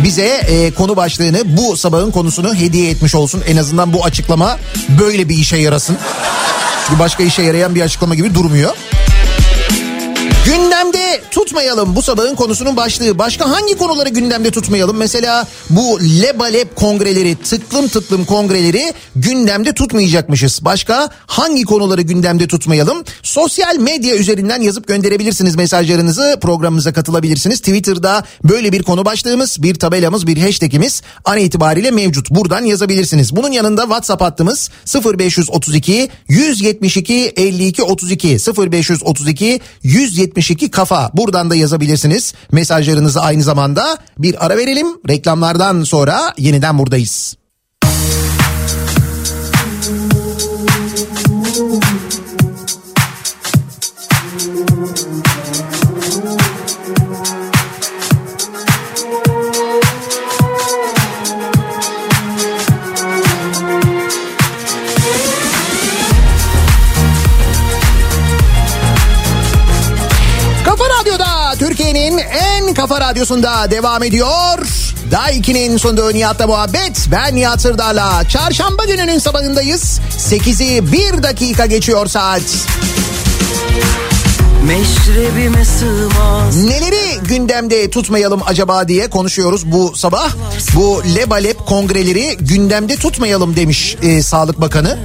bize 0.03 0.25
e, 0.25 0.71
konu 0.71 0.95
başlığını 0.95 1.57
bu 1.57 1.77
sabahın 1.77 2.11
konusunu 2.11 2.55
hediye 2.55 2.89
etmiş 2.89 3.15
olsun. 3.15 3.43
En 3.47 3.57
azından 3.57 3.93
bu 3.93 4.03
açıklama 4.05 4.59
böyle 4.99 5.29
bir 5.29 5.35
işe 5.35 5.57
yarasın. 5.57 5.97
Çünkü 6.87 6.99
başka 6.99 7.23
işe 7.23 7.41
yarayan 7.41 7.75
bir 7.75 7.81
açıklama 7.81 8.15
gibi 8.15 8.35
durmuyor. 8.35 8.75
Gündemde 10.45 11.21
tutmayalım 11.31 11.95
bu 11.95 12.01
sabahın 12.01 12.35
konusunun 12.35 12.77
başlığı. 12.77 13.17
Başka 13.19 13.49
hangi 13.49 13.77
konuları 13.77 14.09
gündemde 14.09 14.51
tutmayalım? 14.51 14.97
Mesela 14.97 15.47
bu 15.69 15.99
lebalep 16.01 16.75
kongreleri, 16.75 17.35
tıklım 17.35 17.87
tıklım 17.87 18.25
kongreleri 18.25 18.93
gündemde 19.15 19.73
tutmayacakmışız. 19.73 20.65
Başka 20.65 21.09
hangi 21.27 21.63
konuları 21.63 22.01
gündemde 22.01 22.47
tutmayalım? 22.47 23.03
Sosyal 23.23 23.77
medya 23.77 24.15
üzerinden 24.15 24.61
yazıp 24.61 24.87
gönderebilirsiniz 24.87 25.55
mesajlarınızı. 25.55 26.37
Programımıza 26.41 26.93
katılabilirsiniz. 26.93 27.59
Twitter'da 27.59 28.23
böyle 28.43 28.71
bir 28.71 28.83
konu 28.83 29.05
başlığımız, 29.05 29.63
bir 29.63 29.75
tabelamız, 29.75 30.27
bir 30.27 30.37
hashtagimiz 30.37 31.01
an 31.25 31.37
itibariyle 31.37 31.91
mevcut. 31.91 32.29
Buradan 32.29 32.65
yazabilirsiniz. 32.65 33.35
Bunun 33.35 33.51
yanında 33.51 33.81
WhatsApp 33.81 34.21
hattımız 34.21 34.69
0532 35.17 36.09
172 36.27 37.33
52 37.37 37.83
32 37.83 38.37
0532 38.57 39.59
172 39.83 40.30
kafa. 40.71 41.11
Buradan 41.13 41.49
da 41.49 41.55
yazabilirsiniz. 41.55 42.33
Mesajlarınızı 42.51 43.21
aynı 43.21 43.43
zamanda 43.43 43.97
bir 44.17 44.45
ara 44.45 44.57
verelim. 44.57 44.87
Reklamlardan 45.09 45.83
sonra 45.83 46.33
yeniden 46.37 46.77
buradayız. 46.77 47.35
Radyosunda 73.11 73.71
devam 73.71 74.03
ediyor. 74.03 74.59
Daiki'nin 75.11 75.77
sunduğu 75.77 76.13
Nihat'la 76.13 76.47
muhabbet. 76.47 77.07
Ben 77.11 77.35
Nihat 77.35 77.61
Sırdar'la. 77.61 78.23
Çarşamba 78.29 78.85
gününün 78.85 79.19
sabahındayız. 79.19 79.99
8'i 80.17 80.91
1 80.91 81.23
dakika 81.23 81.65
geçiyor 81.65 82.07
saat. 82.07 82.41
Meşrebime 84.67 85.65
sığmaz 85.65 86.63
Neleri 86.63 87.19
gündemde 87.27 87.89
tutmayalım 87.89 88.41
acaba 88.45 88.87
diye 88.87 89.09
konuşuyoruz 89.09 89.71
bu 89.71 89.93
sabah. 89.95 90.29
Bu 90.75 91.03
lebalep 91.15 91.65
kongreleri 91.65 92.37
gündemde 92.39 92.95
tutmayalım 92.95 93.55
demiş 93.55 93.97
e, 94.01 94.23
Sağlık 94.23 94.61
Bakanı. 94.61 94.99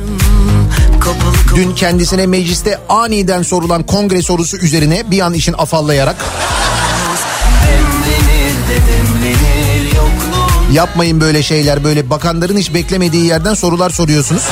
Dün 1.57 1.75
kendisine 1.75 2.27
mecliste 2.27 2.79
aniden 2.89 3.43
sorulan 3.43 3.83
kongre 3.83 4.23
sorusu 4.23 4.57
üzerine 4.57 5.11
bir 5.11 5.21
an 5.21 5.35
işin 5.35 5.53
afallayarak 5.53 6.17
yapmayın 10.77 11.21
böyle 11.21 11.43
şeyler 11.43 11.85
böyle 11.85 12.11
bakanların 12.11 12.57
hiç 12.57 12.75
beklemediği 12.75 13.27
yerden 13.27 13.55
sorular 13.55 13.91
soruyorsunuz. 13.91 14.43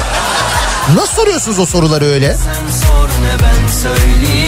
Nasıl 0.96 1.16
soruyorsunuz 1.16 1.58
o 1.58 1.66
soruları 1.66 2.04
öyle? 2.04 2.34
Sen 2.34 2.86
sor 2.86 3.08
ne 3.08 3.32
ben 3.42 3.68
söyleyeyim 3.82 4.43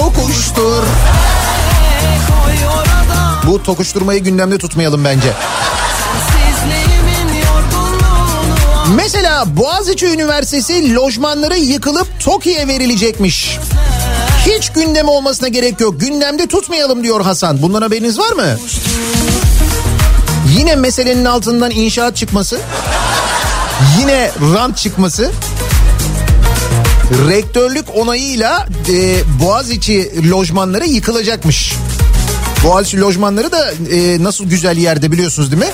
tokuştur. 0.00 0.82
Bu 3.46 3.62
tokuşturmayı 3.62 4.20
gündemde 4.20 4.58
tutmayalım 4.58 5.04
bence. 5.04 5.32
Mesela 8.94 9.56
Boğaziçi 9.56 10.06
Üniversitesi 10.06 10.94
lojmanları 10.94 11.58
yıkılıp 11.58 12.06
TOKİ'ye 12.20 12.68
verilecekmiş. 12.68 13.58
Hiç 14.46 14.70
gündem 14.70 15.08
olmasına 15.08 15.48
gerek 15.48 15.80
yok. 15.80 16.00
Gündemde 16.00 16.46
tutmayalım 16.46 17.04
diyor 17.04 17.20
Hasan. 17.20 17.62
Bundan 17.62 17.82
haberiniz 17.82 18.18
var 18.18 18.32
mı? 18.32 18.58
Yine 20.58 20.76
meselenin 20.76 21.24
altından 21.24 21.70
inşaat 21.70 22.16
çıkması. 22.16 22.60
Yine 24.00 24.30
rant 24.54 24.76
çıkması. 24.76 25.30
Rektörlük 27.10 27.96
onayıyla 27.96 28.66
e, 28.88 29.22
Boğaziçi 29.40 30.30
lojmanları 30.30 30.86
yıkılacakmış. 30.86 31.74
Boğaziçi 32.64 33.00
lojmanları 33.00 33.52
da 33.52 33.72
e, 33.72 34.22
nasıl 34.22 34.44
güzel 34.44 34.76
yerde 34.76 35.12
biliyorsunuz 35.12 35.52
değil 35.52 35.62
mi? 35.62 35.70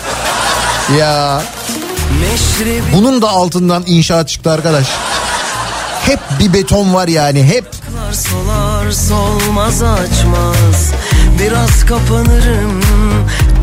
Ya 0.98 1.42
bunun 2.92 3.22
da 3.22 3.28
altından 3.28 3.84
inşaat 3.86 4.28
çıktı 4.28 4.50
arkadaş. 4.50 4.86
Hep 6.02 6.20
bir 6.40 6.52
beton 6.52 6.94
var 6.94 7.08
yani 7.08 7.44
hep. 7.44 7.64
Solar 8.12 8.90
solmaz 8.90 9.82
açmaz 9.82 10.92
Biraz 11.40 11.84
kapanırım 11.84 12.80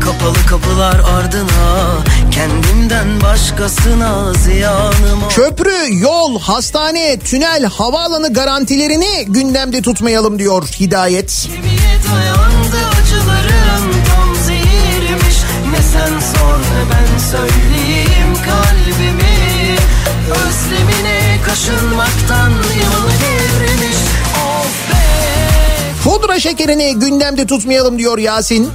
Kapalı 0.00 0.46
kapılar 0.46 0.96
ardına 1.16 1.98
Kendimden 2.30 3.20
başkasına 3.20 4.34
ziyanım 4.34 5.28
Köprü, 5.30 5.74
yol, 5.90 6.40
hastane, 6.40 7.18
tünel, 7.18 7.64
havaalanı 7.64 8.32
garantilerini 8.32 9.24
gündemde 9.26 9.82
tutmayalım 9.82 10.38
diyor 10.38 10.62
Hidayet. 10.80 11.46
Kemiğe 11.46 11.98
dayandı 12.12 12.76
acılarım 13.02 13.92
tam 14.08 14.34
zehirmiş. 14.34 15.36
Ne 15.70 15.82
sen 15.92 16.20
sor 16.20 16.58
ne 16.58 16.82
ben 16.90 17.18
söyleyeyim 17.30 18.34
kalbimi. 18.44 19.34
Özlemine 20.30 21.38
kaşınmaktan 21.46 22.50
yanı 22.50 23.10
devrilmiş 23.22 23.96
Of 24.36 24.90
be! 24.90 25.04
Pudra 26.04 26.40
şekerini 26.40 26.94
gündemde 26.98 27.46
tutmayalım 27.46 27.98
diyor 27.98 28.18
Yasin. 28.18 28.70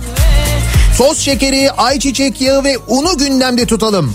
Toz 0.99 1.19
şekeri, 1.19 1.71
ayçiçek 1.71 2.41
yağı 2.41 2.63
ve 2.63 2.77
unu 2.87 3.17
gündemde 3.17 3.65
tutalım. 3.65 4.13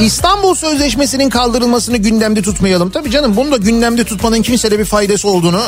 İstanbul 0.00 0.54
Sözleşmesi'nin 0.54 1.30
kaldırılmasını 1.30 1.96
gündemde 1.96 2.42
tutmayalım. 2.42 2.90
Tabii 2.90 3.10
canım 3.10 3.36
bunu 3.36 3.52
da 3.52 3.56
gündemde 3.56 4.04
tutmanın 4.04 4.42
kimseye 4.42 4.78
bir 4.78 4.84
faydası 4.84 5.28
olduğunu 5.28 5.60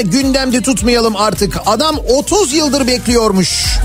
Gündemde 0.00 0.60
tutmayalım 0.60 1.16
artık. 1.16 1.56
Adam 1.66 1.96
30 2.08 2.52
yıldır 2.52 2.86
bekliyormuş. 2.86 3.78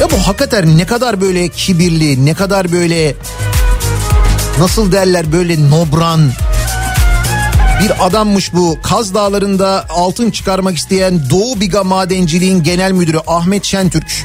Ya 0.00 0.10
bu 0.10 0.16
hakikaten 0.26 0.78
ne 0.78 0.86
kadar 0.86 1.20
böyle 1.20 1.48
kibirli, 1.48 2.26
ne 2.26 2.34
kadar 2.34 2.72
böyle 2.72 3.14
nasıl 4.58 4.92
derler 4.92 5.32
böyle 5.32 5.70
nobran 5.70 6.32
bir 7.82 8.06
adammış 8.06 8.54
bu. 8.54 8.78
Kaz 8.82 9.14
Dağları'nda 9.14 9.86
altın 9.88 10.30
çıkarmak 10.30 10.76
isteyen 10.76 11.30
Doğu 11.30 11.60
Biga 11.60 11.84
Madenciliğin 11.84 12.62
Genel 12.62 12.92
Müdürü 12.92 13.18
Ahmet 13.26 13.64
Şentürk. 13.64 14.24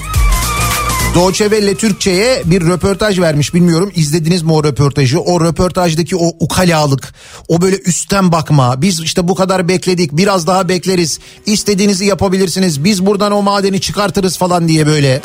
Deutsche 1.16 1.46
Welle 1.46 1.76
Türkçe'ye 1.76 2.42
bir 2.46 2.62
röportaj 2.62 3.20
vermiş 3.20 3.54
bilmiyorum 3.54 3.92
izlediniz 3.96 4.42
mi 4.42 4.52
o 4.54 4.64
röportajı 4.64 5.20
o 5.20 5.42
röportajdaki 5.42 6.16
o 6.16 6.28
ukalalık 6.40 7.14
o 7.48 7.62
böyle 7.62 7.78
üstten 7.78 8.32
bakma 8.32 8.82
biz 8.82 9.00
işte 9.00 9.28
bu 9.28 9.36
kadar 9.36 9.68
bekledik 9.68 10.12
biraz 10.12 10.48
daha 10.48 10.70
bekleriz 10.70 11.20
istediğinizi 11.46 12.06
yapabilirsiniz 12.06 12.84
biz 12.84 13.06
buradan 13.06 13.32
o 13.32 13.42
madeni 13.42 13.82
çıkartırız 13.82 14.38
falan 14.38 14.68
diye 14.68 14.88
böyle. 14.88 15.22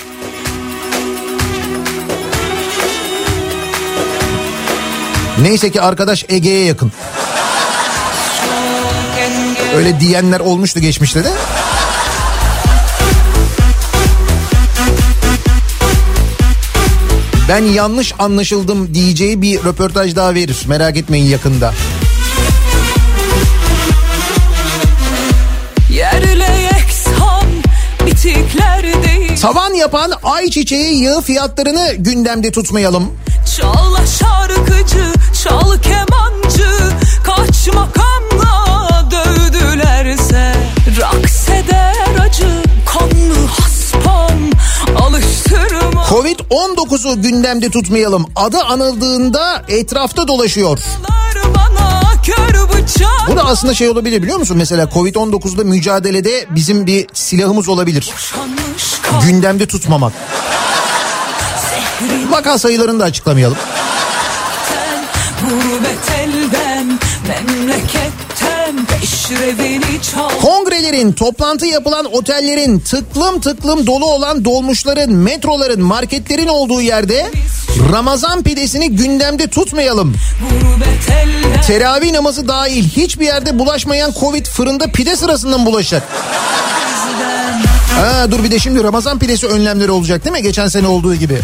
Neyse 5.43 5.70
ki 5.70 5.80
arkadaş 5.80 6.24
Ege'ye 6.28 6.64
yakın. 6.64 6.93
Öyle 9.76 10.01
diyenler 10.01 10.41
olmuştu 10.41 10.80
geçmişte 10.80 11.24
de. 11.24 11.30
Ben 17.49 17.65
yanlış 17.65 18.15
anlaşıldım 18.19 18.95
diyeceği 18.95 19.43
bir 19.43 19.65
röportaj 19.65 20.17
daha 20.17 20.35
verir. 20.35 20.65
Merak 20.67 20.97
etmeyin 20.97 21.27
yakında. 21.27 21.75
Tavan 29.41 29.75
yapan 29.75 30.13
ayçiçeği 30.23 31.03
yağı 31.03 31.23
fiyatlarını 31.23 31.95
gündemde 31.99 32.51
tutmayalım. 32.51 33.13
Çal 33.57 34.07
şarkıcı, 34.07 35.13
çal 35.45 35.79
kemancı 35.83 36.71
Kaç 37.25 37.67
makamla 37.75 38.24
Covid-19'u 46.15 47.23
gündemde 47.23 47.71
tutmayalım. 47.71 48.27
Adı 48.37 48.59
anıldığında 48.59 49.65
etrafta 49.69 50.29
dolaşıyor. 50.29 50.79
Bu 53.29 53.37
da 53.37 53.45
aslında 53.45 53.75
şey 53.75 53.89
olabilir 53.89 54.23
biliyor 54.23 54.39
musun? 54.39 54.57
Mesela 54.57 54.85
Covid-19'da 54.85 55.65
mücadelede 55.65 56.47
bizim 56.51 56.87
bir 56.87 57.07
silahımız 57.12 57.69
olabilir. 57.69 58.11
Gündemde 59.27 59.67
tutmamak. 59.67 60.12
Vaka 62.31 62.59
sayılarını 62.59 63.01
da 63.01 63.05
açıklamayalım. 63.05 63.59
Gurbet 65.41 66.11
elden, 66.21 66.99
çal 67.27 67.64
Kongrelerin, 70.43 71.12
toplantı 71.12 71.66
yapılan 71.66 72.14
otellerin, 72.14 72.81
tıklım 72.81 73.41
tıklım 73.41 73.87
dolu 73.87 74.12
olan 74.12 74.45
dolmuşların, 74.45 75.12
metroların, 75.12 75.83
marketlerin 75.83 76.49
olduğu 76.49 76.81
yerde 76.81 77.31
Ramazan 77.93 78.43
pidesini 78.43 78.91
gündemde 78.91 79.47
tutmayalım. 79.47 80.14
Teravih 81.66 82.12
namazı 82.12 82.49
dahil 82.49 82.89
hiçbir 82.89 83.27
yerde 83.27 83.59
bulaşmayan 83.59 84.12
Covid 84.20 84.47
fırında 84.47 84.87
pide 84.87 85.16
sırasından 85.16 85.66
bulaşacak. 85.66 86.03
Ha, 88.01 88.31
dur 88.31 88.45
bir 88.45 88.51
de 88.51 88.59
şimdi 88.59 88.85
Ramazan 88.85 89.18
pidesi 89.18 89.47
önlemleri 89.47 89.91
olacak 89.91 90.25
değil 90.25 90.37
mi? 90.37 90.43
Geçen 90.43 90.68
sene 90.68 90.87
olduğu 90.87 91.14
gibi. 91.14 91.39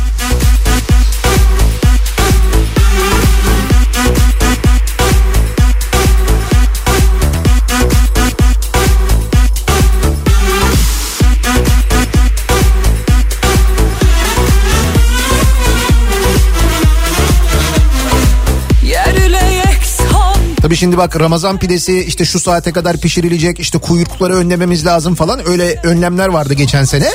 Tabii 20.63 20.77
şimdi 20.77 20.97
bak 20.99 21.21
Ramazan 21.21 21.59
pidesi 21.59 22.05
işte 22.05 22.25
şu 22.25 22.41
saate 22.41 22.73
kadar 22.73 22.97
pişirilecek 22.97 23.61
işte 23.61 23.79
kuyrukları 23.79 24.35
önlememiz 24.37 24.87
lazım 24.87 25.15
falan 25.15 25.49
öyle 25.49 25.81
önlemler 25.83 26.29
vardı 26.29 26.55
geçen 26.55 26.85
sene. 26.85 27.09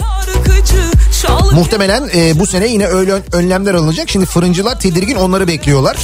Muhtemelen 1.54 2.10
e, 2.16 2.40
bu 2.40 2.46
sene 2.48 2.68
yine 2.68 2.88
öyle 2.88 3.12
ön- 3.14 3.24
önlemler 3.32 3.74
alınacak. 3.74 4.10
Şimdi 4.10 4.26
fırıncılar 4.26 4.80
tedirgin 4.80 5.16
onları 5.16 5.48
bekliyorlar. 5.48 5.98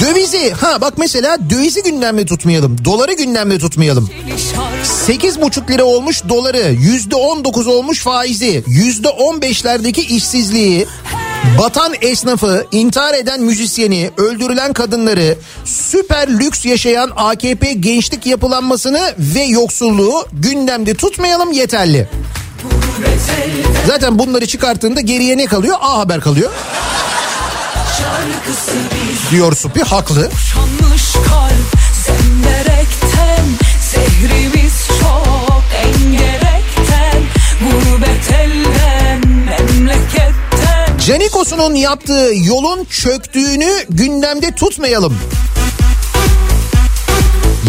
Dövizi 0.00 0.50
ha 0.52 0.80
bak 0.80 0.94
mesela 0.98 1.38
dövizi 1.50 1.82
gündemde 1.82 2.26
tutmayalım. 2.26 2.84
Doları 2.84 3.12
gündemde 3.12 3.58
tutmayalım. 3.58 4.10
şarkı 4.54 5.12
8,5 5.12 5.70
lira 5.70 5.84
olmuş 5.84 6.22
doları, 6.28 6.58
%19 6.74 7.68
olmuş 7.68 8.00
faizi, 8.00 8.64
%15'lerdeki 8.68 10.00
işsizliği, 10.00 10.86
batan 11.58 11.94
esnafı, 12.00 12.66
intihar 12.72 13.14
eden 13.14 13.40
müzisyeni, 13.40 14.10
öldürülen 14.16 14.72
kadınları, 14.72 15.38
süper 15.64 16.28
lüks 16.28 16.64
yaşayan 16.64 17.10
AKP 17.16 17.72
gençlik 17.72 18.26
yapılanmasını 18.26 19.14
ve 19.18 19.42
yoksulluğu 19.42 20.26
gündemde 20.32 20.94
tutmayalım 20.94 21.52
yeterli. 21.52 22.08
Zaten 23.86 24.18
bunları 24.18 24.46
çıkarttığında 24.46 25.00
geriye 25.00 25.36
ne 25.36 25.46
kalıyor? 25.46 25.76
A 25.80 25.98
Haber 25.98 26.20
kalıyor. 26.20 26.50
Diyor 29.30 29.56
Supi 29.56 29.82
haklı. 29.82 30.30
Zehrimiz 33.92 34.88
çok 35.00 35.62
engerekten 35.84 37.22
Gurbet 37.60 38.07
Petrosu'nun 41.08 41.74
yaptığı 41.74 42.30
yolun 42.34 42.84
çöktüğünü 42.84 43.84
gündemde 43.90 44.50
tutmayalım. 44.50 45.18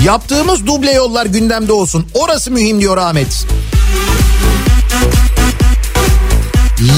Yaptığımız 0.05 0.67
duble 0.67 0.91
yollar 0.91 1.25
gündemde 1.25 1.73
olsun. 1.73 2.05
Orası 2.13 2.51
mühim 2.51 2.81
diyor 2.81 2.97
Ahmet. 2.97 3.45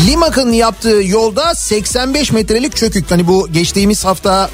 Limak'ın 0.08 0.52
yaptığı 0.54 1.02
yolda 1.04 1.56
85 1.56 2.32
metrelik 2.32 2.76
çökük. 2.76 3.12
Hani 3.12 3.28
bu 3.28 3.48
geçtiğimiz 3.52 4.06
hafta 4.06 4.50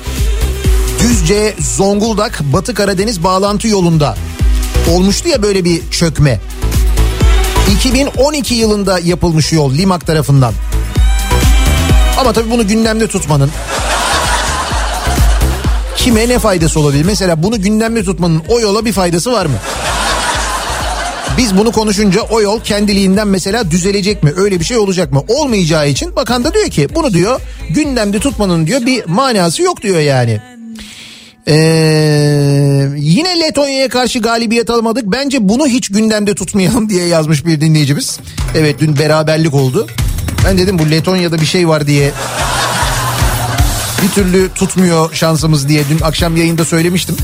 Düzce 1.00 1.56
Zonguldak 1.60 2.40
Batı 2.54 2.74
Karadeniz 2.74 3.24
bağlantı 3.24 3.68
yolunda 3.68 4.18
olmuştu 4.92 5.30
ya 5.30 5.44
böyle 5.44 5.66
bir 5.66 5.82
çökme. 5.92 6.40
2012 7.78 8.56
yılında 8.56 9.00
yapılmış 9.00 9.54
yol 9.54 9.74
Limak 9.74 10.08
tarafından. 10.08 10.54
Ama 12.18 12.34
tabii 12.34 12.52
bunu 12.52 12.68
gündemde 12.68 13.08
tutmanın 13.08 13.52
kime 15.98 16.30
ne 16.30 16.40
faydası 16.40 16.80
olabilir? 16.80 17.06
Mesela 17.06 17.44
bunu 17.44 17.62
gündemde 17.62 18.04
tutmanın 18.04 18.42
o 18.50 18.60
yola 18.60 18.86
bir 18.86 18.94
faydası 18.94 19.32
var 19.32 19.46
mı? 19.46 19.56
Biz 21.38 21.58
bunu 21.58 21.72
konuşunca 21.72 22.22
o 22.22 22.42
yol 22.42 22.60
kendiliğinden 22.60 23.28
mesela 23.28 23.72
düzelecek 23.72 24.24
mi? 24.24 24.34
Öyle 24.38 24.60
bir 24.60 24.66
şey 24.66 24.78
olacak 24.78 25.12
mı? 25.12 25.24
Olmayacağı 25.28 25.90
için 25.90 26.16
bakan 26.16 26.44
da 26.44 26.54
diyor 26.54 26.70
ki 26.70 26.88
bunu 26.96 27.14
diyor 27.14 27.42
gündemde 27.70 28.20
tutmanın 28.20 28.68
diyor 28.68 28.86
bir 28.86 29.06
manası 29.06 29.64
yok 29.64 29.82
diyor 29.82 30.00
yani. 30.00 30.42
Ee, 31.48 31.54
yine 32.98 33.40
Letonya'ya 33.40 33.90
karşı 33.90 34.20
galibiyet 34.20 34.70
almadık. 34.70 35.04
Bence 35.06 35.50
bunu 35.50 35.68
hiç 35.68 35.90
gündemde 35.90 36.36
tutmayalım 36.36 36.90
diye 36.90 37.08
yazmış 37.08 37.46
bir 37.46 37.62
dinleyicimiz. 37.62 38.20
Evet 38.56 38.80
dün 38.80 38.98
beraberlik 39.00 39.54
oldu. 39.54 39.88
Ben 40.46 40.58
dedim 40.58 40.80
bu 40.80 40.92
Letonya'da 40.92 41.42
bir 41.42 41.46
şey 41.46 41.68
var 41.68 41.88
diye 41.88 42.12
bir 44.04 44.10
türlü 44.10 44.50
tutmuyor 44.54 45.14
şansımız 45.14 45.68
diye 45.70 45.84
dün 45.90 46.00
akşam 46.04 46.38
yayında 46.38 46.66
söylemiştim. 46.66 47.18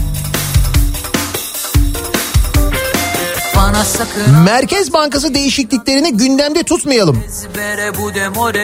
Merkez 4.45 4.93
Bankası 4.93 5.33
değişikliklerini 5.33 6.17
gündemde 6.17 6.63
tutmayalım. 6.63 7.23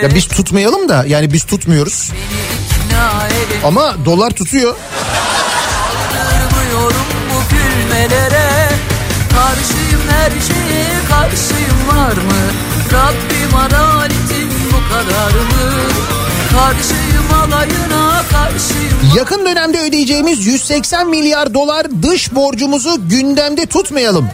Ya 0.04 0.16
biz 0.16 0.28
tutmayalım 0.28 0.90
da 0.90 1.06
yani 1.08 1.34
biz 1.34 1.44
tutmuyoruz. 1.46 2.12
Ama 3.64 3.96
dolar 4.06 4.30
tutuyor. 4.32 4.76
Karşıyım 9.36 10.02
her 10.10 10.30
şeye 10.32 10.88
karşıyım 11.10 11.88
var 11.88 12.14
mı 12.14 12.52
Rabbim 12.94 13.56
adaletin 13.58 14.19
Karşıyım 16.52 17.34
alayına 17.44 18.24
karşıyım 18.32 19.16
Yakın 19.16 19.46
dönemde 19.46 19.80
ödeyeceğimiz 19.80 20.46
180 20.48 21.10
milyar 21.10 21.54
dolar 21.54 21.88
dış 22.04 22.36
borcumuzu 22.36 23.10
gündemde 23.10 23.66
tutmayalım. 23.66 24.30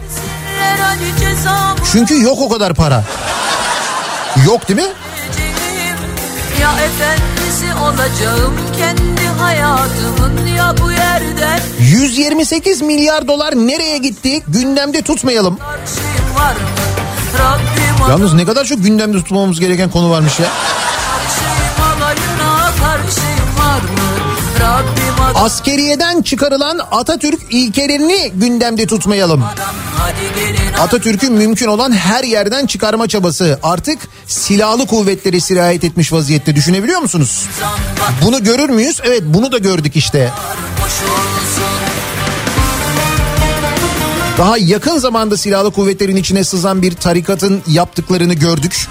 Çünkü 1.92 2.22
yok 2.22 2.38
o 2.40 2.48
kadar 2.48 2.74
para. 2.74 3.04
Yok 4.46 4.68
değil 4.68 4.80
mi? 4.80 4.86
Ya 6.60 6.70
efendisi 6.72 7.74
olacağım 7.74 8.54
kendi 8.78 9.26
hayatımın 9.26 10.46
ya 10.46 10.74
bu 10.82 10.92
yerden 10.92 11.60
128 11.80 12.82
milyar 12.82 13.28
dolar 13.28 13.54
nereye 13.54 13.98
gitti 13.98 14.42
gündemde 14.48 15.02
tutmayalım. 15.02 15.56
karşıyım 15.58 16.34
var 16.36 16.52
mı 16.52 16.95
Yalnız 18.10 18.32
ne 18.34 18.44
kadar 18.44 18.64
çok 18.64 18.82
gündemde 18.84 19.16
tutmamamız 19.16 19.60
gereken 19.60 19.90
konu 19.90 20.10
varmış 20.10 20.40
ya. 20.40 20.46
Askeriyeden 25.34 26.22
çıkarılan 26.22 26.80
Atatürk 26.90 27.40
ilkelerini 27.50 28.30
gündemde 28.34 28.86
tutmayalım. 28.86 29.44
Atatürk'ün 30.80 31.32
mümkün 31.32 31.66
olan 31.66 31.92
her 31.92 32.24
yerden 32.24 32.66
çıkarma 32.66 33.08
çabası 33.08 33.58
artık 33.62 33.98
silahlı 34.26 34.86
kuvvetleri 34.86 35.40
sirayet 35.40 35.84
etmiş 35.84 36.12
vaziyette 36.12 36.56
düşünebiliyor 36.56 37.00
musunuz? 37.00 37.46
Bunu 38.22 38.44
görür 38.44 38.68
müyüz? 38.68 39.00
Evet 39.04 39.22
bunu 39.24 39.52
da 39.52 39.58
gördük 39.58 39.96
işte. 39.96 40.32
Daha 44.38 44.58
yakın 44.58 44.98
zamanda 44.98 45.36
silahlı 45.36 45.70
kuvvetlerin 45.70 46.16
içine 46.16 46.44
sızan 46.44 46.82
bir 46.82 46.92
tarikatın 46.92 47.62
yaptıklarını 47.66 48.34
gördük. 48.34 48.86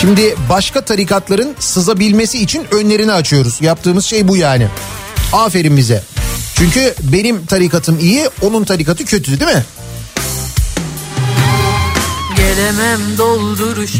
Şimdi 0.00 0.34
başka 0.50 0.80
tarikatların 0.80 1.54
sızabilmesi 1.58 2.38
için 2.42 2.66
önlerini 2.70 3.12
açıyoruz. 3.12 3.58
Yaptığımız 3.60 4.04
şey 4.04 4.28
bu 4.28 4.36
yani. 4.36 4.68
Aferin 5.32 5.76
bize. 5.76 6.02
Çünkü 6.54 6.94
benim 7.12 7.46
tarikatım 7.46 7.98
iyi, 7.98 8.28
onun 8.42 8.64
tarikatı 8.64 9.04
kötü 9.04 9.40
değil 9.40 9.54
mi? 9.56 9.64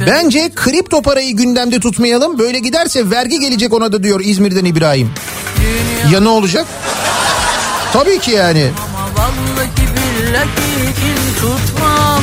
Bence 0.07 0.51
kripto 0.55 1.03
parayı 1.03 1.37
gündemde 1.37 1.81
tutmayalım. 1.81 2.39
Böyle 2.39 2.59
giderse 2.59 3.11
vergi 3.11 3.41
gelecek 3.41 3.73
ona 3.73 3.93
da 3.93 4.03
diyor 4.03 4.21
İzmir'den 4.25 4.65
İbrahim. 4.65 5.11
Ya 6.13 6.21
ne 6.21 6.29
olacak? 6.29 6.67
Tabii 7.93 8.19
ki 8.19 8.31
yani. 8.31 8.71
Ama 8.89 9.09
vallahi 9.17 9.71
billahi 9.97 10.95
kin 10.95 11.35
tutmam 11.41 12.23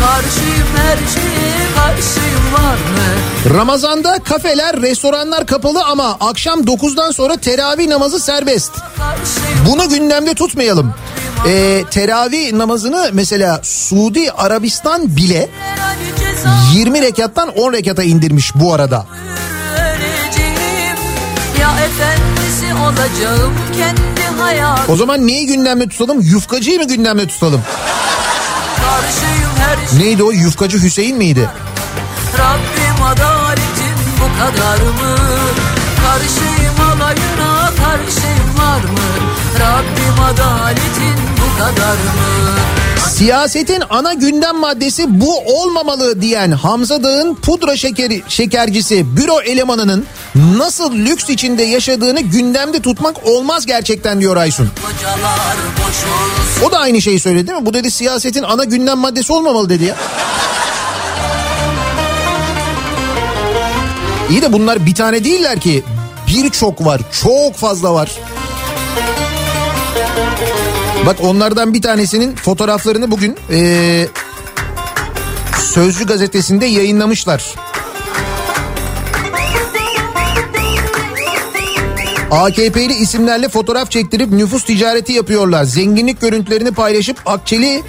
Karşıyım 0.00 0.66
her 0.76 0.96
şeye 0.96 1.66
karşıyım 1.76 2.52
var 2.52 2.74
mı 2.74 3.54
Ramazanda 3.54 4.18
kafeler, 4.24 4.82
restoranlar 4.82 5.46
kapalı 5.46 5.84
ama 5.84 6.16
akşam 6.20 6.60
9'dan 6.60 7.10
sonra 7.10 7.36
teravih 7.36 7.88
namazı 7.88 8.20
serbest. 8.20 8.72
Bunu 9.66 9.88
gündemde 9.88 10.34
tutmayalım. 10.34 10.94
Ee, 11.46 11.84
teravih 11.90 12.52
namazını 12.52 13.10
mesela 13.12 13.60
Suudi 13.62 14.32
Arabistan 14.32 15.16
bile 15.16 15.48
her 15.60 15.78
hani 15.78 16.04
cezamı 16.18 16.56
20 16.74 17.02
rekattan 17.02 17.48
10 17.48 17.72
rekata 17.72 18.02
indirmiş 18.02 18.52
bu 18.54 18.74
arada. 18.74 19.06
Ya 21.60 21.70
efendisi 21.70 22.74
olacağım 22.74 23.54
kendi 23.78 24.00
hayatım 24.00 24.15
O 24.88 24.96
zaman 24.96 25.26
neyi 25.26 25.46
gündemde 25.46 25.88
tutalım? 25.88 26.20
Yufkacıyı 26.20 26.78
mı 26.78 26.88
gündemde 26.88 27.26
tutalım? 27.26 27.62
Şeye 29.20 30.04
Neydi 30.04 30.22
o? 30.22 30.30
Yufkacı 30.32 30.82
Hüseyin 30.82 31.16
miydi? 31.16 31.50
Rabbim 32.38 33.04
adaletin 33.04 33.96
bu 34.20 34.38
kadar 34.38 34.78
mı? 34.78 35.16
Karşıyım 36.06 36.80
alayına 36.80 37.70
karşıyım 37.70 38.58
var 38.58 38.80
mı? 38.80 39.08
Rabbim 39.60 40.24
adaletin 40.24 41.16
bu 41.36 41.58
kadar 41.58 41.92
mı? 41.94 42.75
Siyasetin 43.16 43.82
ana 43.90 44.14
gündem 44.14 44.56
maddesi 44.56 45.20
bu 45.20 45.38
olmamalı 45.38 46.20
diyen 46.22 46.50
Hamza 46.50 47.02
Dağ'ın 47.02 47.34
pudra 47.34 47.76
şekeri 47.76 48.22
şekercisi 48.28 49.16
büro 49.16 49.40
elemanının 49.40 50.06
nasıl 50.56 50.94
lüks 50.94 51.30
içinde 51.30 51.62
yaşadığını 51.62 52.20
gündemde 52.20 52.80
tutmak 52.80 53.26
olmaz 53.26 53.66
gerçekten 53.66 54.20
diyor 54.20 54.36
Aysun. 54.36 54.68
O 56.66 56.72
da 56.72 56.78
aynı 56.78 57.02
şeyi 57.02 57.20
söyledi 57.20 57.46
değil 57.46 57.58
mi? 57.58 57.66
Bu 57.66 57.74
dedi 57.74 57.90
siyasetin 57.90 58.42
ana 58.42 58.64
gündem 58.64 58.98
maddesi 58.98 59.32
olmamalı 59.32 59.68
dedi 59.68 59.84
ya. 59.84 59.96
İyi 64.30 64.42
de 64.42 64.52
bunlar 64.52 64.86
bir 64.86 64.94
tane 64.94 65.24
değiller 65.24 65.60
ki. 65.60 65.84
Birçok 66.28 66.84
var. 66.84 67.00
Çok 67.22 67.56
fazla 67.56 67.94
var. 67.94 68.10
Bak 71.06 71.16
onlardan 71.20 71.74
bir 71.74 71.82
tanesinin 71.82 72.34
fotoğraflarını 72.36 73.10
bugün 73.10 73.36
eee, 73.50 74.08
Sözcü 75.60 76.06
gazetesinde 76.06 76.66
yayınlamışlar. 76.66 77.54
AKP'li 82.30 82.92
isimlerle 82.94 83.48
fotoğraf 83.48 83.90
çektirip 83.90 84.30
nüfus 84.32 84.64
ticareti 84.64 85.12
yapıyorlar. 85.12 85.64
Zenginlik 85.64 86.20
görüntülerini 86.20 86.70
paylaşıp 86.72 87.16
akçeli 87.26 87.82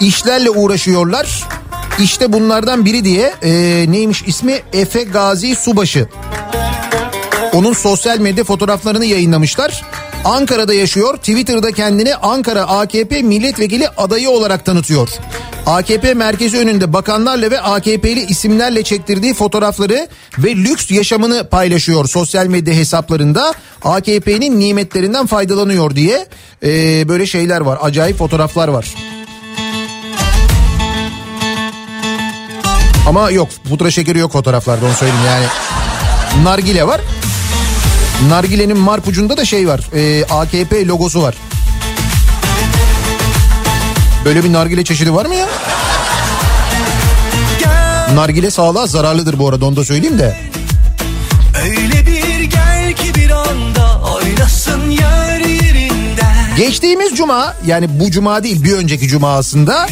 işlerle 0.00 0.50
uğraşıyorlar. 0.50 1.48
İşte 1.98 2.32
bunlardan 2.32 2.84
biri 2.84 3.04
diye 3.04 3.34
eee, 3.42 3.92
neymiş 3.92 4.22
ismi 4.26 4.60
Efe 4.72 5.02
Gazi 5.02 5.54
Subaşı. 5.56 6.08
Onun 7.52 7.72
sosyal 7.72 8.18
medya 8.18 8.44
fotoğraflarını 8.44 9.04
yayınlamışlar. 9.04 9.84
Ankara'da 10.24 10.74
yaşıyor. 10.74 11.16
Twitter'da 11.16 11.72
kendini 11.72 12.14
Ankara 12.14 12.62
AKP 12.62 13.22
milletvekili 13.22 13.88
adayı 13.88 14.30
olarak 14.30 14.64
tanıtıyor. 14.64 15.08
AKP 15.66 16.14
merkezi 16.14 16.58
önünde 16.58 16.92
bakanlarla 16.92 17.50
ve 17.50 17.60
AKP'li 17.60 18.26
isimlerle 18.26 18.82
çektirdiği 18.82 19.34
fotoğrafları 19.34 20.08
ve 20.38 20.56
lüks 20.56 20.90
yaşamını 20.90 21.48
paylaşıyor 21.48 22.08
sosyal 22.08 22.46
medya 22.46 22.74
hesaplarında. 22.74 23.54
AKP'nin 23.84 24.60
nimetlerinden 24.60 25.26
faydalanıyor 25.26 25.96
diye 25.96 26.26
Ee, 26.64 27.08
böyle 27.08 27.26
şeyler 27.26 27.60
var. 27.60 27.78
Acayip 27.82 28.18
fotoğraflar 28.18 28.68
var. 28.68 28.94
Ama 33.08 33.30
yok 33.30 33.48
pudra 33.68 33.90
şekeri 33.90 34.18
yok 34.18 34.32
fotoğraflarda 34.32 34.86
onu 34.86 34.92
söyleyeyim 34.92 35.24
yani. 35.26 35.44
Nargile 36.44 36.86
var. 36.86 37.00
Nargilenin 38.28 38.78
marpucunda 38.78 39.36
da 39.36 39.44
şey 39.44 39.68
var. 39.68 39.80
e, 39.94 40.24
AKP 40.24 40.86
logosu 40.86 41.22
var. 41.22 41.34
Böyle 44.24 44.44
bir 44.44 44.52
nargile 44.52 44.84
çeşidi 44.84 45.14
var 45.14 45.26
mı 45.26 45.34
ya? 45.34 45.48
Nargile 48.14 48.50
sağlığa 48.50 48.86
zararlıdır 48.86 49.38
bu 49.38 49.48
arada 49.48 49.66
onu 49.66 49.76
da 49.76 49.84
söyleyeyim 49.84 50.18
de. 50.18 50.36
Öyle 51.64 52.06
bir 52.06 52.42
gel 52.42 52.92
ki 52.96 53.14
bir 53.14 53.30
anda 53.30 54.00
oynasın 54.14 54.90
yer 54.90 55.38
yerinden 55.40 56.56
Geçtiğimiz 56.56 57.14
cuma 57.16 57.54
yani 57.66 58.00
bu 58.00 58.10
cuma 58.10 58.42
değil 58.44 58.64
bir 58.64 58.72
önceki 58.72 59.08
cuma 59.08 59.36
aslında 59.36 59.88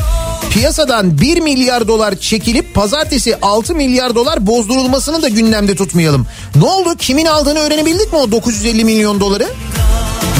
piyasadan 0.51 1.21
1 1.21 1.41
milyar 1.41 1.89
dolar 1.89 2.15
çekilip 2.15 2.75
pazartesi 2.75 3.37
6 3.43 3.75
milyar 3.75 4.15
dolar 4.15 4.47
bozdurulmasını 4.47 5.23
da 5.23 5.29
gündemde 5.29 5.75
tutmayalım. 5.75 6.27
Ne 6.57 6.65
oldu? 6.65 6.97
Kimin 6.99 7.27
aldığını 7.27 7.59
öğrenebildik 7.59 8.13
mi 8.13 8.19
o 8.19 8.31
950 8.31 8.85
milyon 8.85 9.21
doları? 9.21 9.49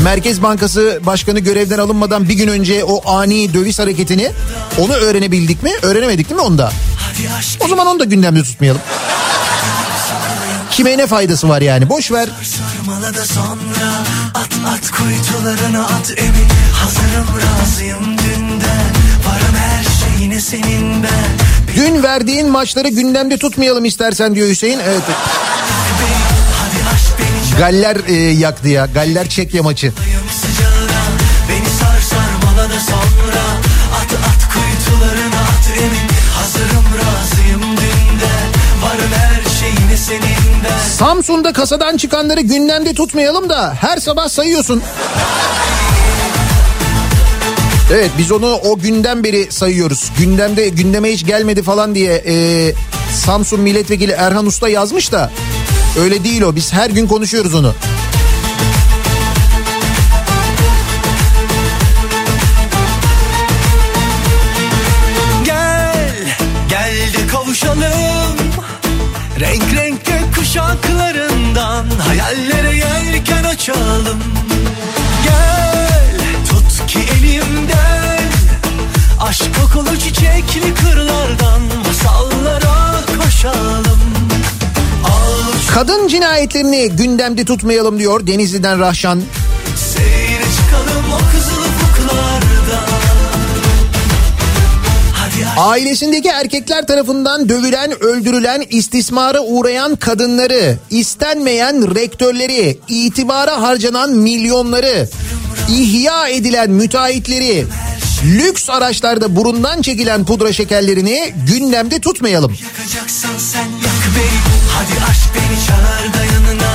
Merkez 0.05 0.43
Bankası 0.43 1.01
Başkanı 1.07 1.39
görevden 1.39 1.79
alınmadan 1.79 2.29
bir 2.29 2.35
gün 2.35 2.49
önce 2.49 2.85
o 2.85 3.11
ani 3.11 3.55
döviz 3.55 3.79
hareketini 3.79 4.31
onu 4.79 4.93
öğrenebildik 4.93 5.63
mi? 5.63 5.71
Öğrenemedik 5.83 6.31
değil 6.31 6.41
mi 6.41 6.47
onda? 6.47 6.73
O 7.61 7.69
zaman 7.69 7.87
onu 7.87 8.01
da 8.01 8.05
gündemde 8.05 8.43
tutmayalım. 8.43 8.81
Kime 10.71 10.99
ne 10.99 11.07
faydası 11.07 11.49
var 11.49 11.61
yani 11.61 11.89
boş 11.89 12.13
ver. 12.13 12.29
At 14.35 14.49
at 14.67 14.91
kuytularına 14.91 15.85
at 15.85 16.15
emin 16.17 16.49
Hazırım 16.73 17.27
razıyım 17.41 18.19
dünden 18.19 19.00
senin 20.41 21.03
ben 21.03 21.31
Dün 21.77 22.03
verdiğin 22.03 22.51
maçları 22.51 22.89
gündemde 22.89 23.39
tutmayalım 23.39 23.85
istersen 23.85 24.35
diyor 24.35 24.49
Hüseyin. 24.49 24.79
Evet. 24.79 25.03
Galler 27.59 27.97
e, 28.09 28.15
yaktı 28.15 28.69
ya. 28.69 28.87
Galler 28.87 29.29
Çekya 29.29 29.63
maçı. 29.63 29.93
Beni 31.49 31.69
sar 31.71 32.01
sarmala 32.01 32.69
da 32.71 32.81
sonra 32.81 33.43
At 33.97 34.13
at 34.13 34.53
kuytularına 34.53 35.41
at 35.41 35.79
emin 35.79 36.09
Hazırım 36.35 36.85
razıyım 36.99 37.63
dünden 37.63 38.49
Varım 38.83 39.11
her 39.13 39.61
şeyine 39.61 39.97
senin 39.97 40.65
ben 40.65 40.89
Samsun'da 40.97 41.53
kasadan 41.53 41.97
çıkanları 41.97 42.41
gündemde 42.41 42.95
tutmayalım 42.95 43.49
da 43.49 43.75
her 43.81 43.97
sabah 43.97 44.29
sayıyorsun. 44.29 44.83
Evet 47.93 48.11
biz 48.19 48.33
onu 48.33 48.55
o 48.55 48.79
günden 48.79 49.25
beri 49.25 49.53
sayıyoruz. 49.53 50.13
Gündemde 50.19 50.69
gündeme 50.69 51.13
hiç 51.13 51.27
gelmedi 51.27 51.63
falan 51.63 51.95
diye 51.95 52.23
e, 52.27 52.75
Samsun 53.13 53.61
milletvekili 53.61 54.13
Erhan 54.13 54.47
Usta 54.47 54.69
yazmış 54.69 55.13
da 55.13 55.31
öyle 56.01 56.25
değil 56.25 56.43
o. 56.43 56.57
Biz 56.57 56.73
her 56.73 56.91
gün 56.91 57.07
konuşuyoruz 57.07 57.55
onu. 57.55 57.75
Gel, 65.45 66.37
gel 66.69 67.13
de 67.13 67.27
kavuşalım 67.27 68.37
Renk 69.41 69.75
renk 69.75 70.01
kuşaklarından 70.37 71.87
Hayallere 72.07 72.77
yelken 72.77 73.45
açalım 73.45 74.50
kokulu 79.61 79.99
çiçekli 79.99 80.75
kırlardan 80.75 81.61
Masallara 81.87 83.01
koşalım. 83.25 84.01
Al 85.05 85.53
Kadın 85.75 86.09
cinayetlerini 86.09 86.91
gündemde 86.91 87.45
tutmayalım 87.45 87.99
diyor 87.99 88.27
Denizli'den 88.27 88.81
Rahşan. 88.81 89.23
seyre 89.77 90.45
çıkalım 90.57 91.05
o 91.15 91.19
kızıl 91.33 91.61
ufuklardan 91.61 93.01
Ailesindeki 95.57 96.29
erkekler 96.29 96.87
tarafından 96.87 97.49
dövülen, 97.49 98.03
öldürülen, 98.03 98.65
istismara 98.71 99.41
uğrayan 99.41 99.97
kadınları, 99.97 100.79
istenmeyen 100.91 101.95
rektörleri, 101.95 102.79
itibara 102.89 103.63
harcanan 103.63 104.11
milyonları, 104.11 105.09
ihya 105.69 106.29
edilen 106.29 106.71
müteahhitleri, 106.71 107.67
lüks 108.25 108.71
araçlarda 108.71 109.37
burundan 109.37 109.83
çekilen 109.83 110.25
pudra 110.25 110.53
şekerlerini 110.53 111.33
gündemde 111.47 112.01
tutmayalım. 112.01 112.57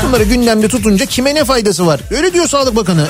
Bunları 0.07 0.23
gündemde 0.23 0.67
tutunca 0.67 1.05
kime 1.05 1.35
ne 1.35 1.45
faydası 1.45 1.87
var? 1.87 1.99
Öyle 2.11 2.33
diyor 2.33 2.47
Sağlık 2.47 2.75
Bakanı. 2.75 3.07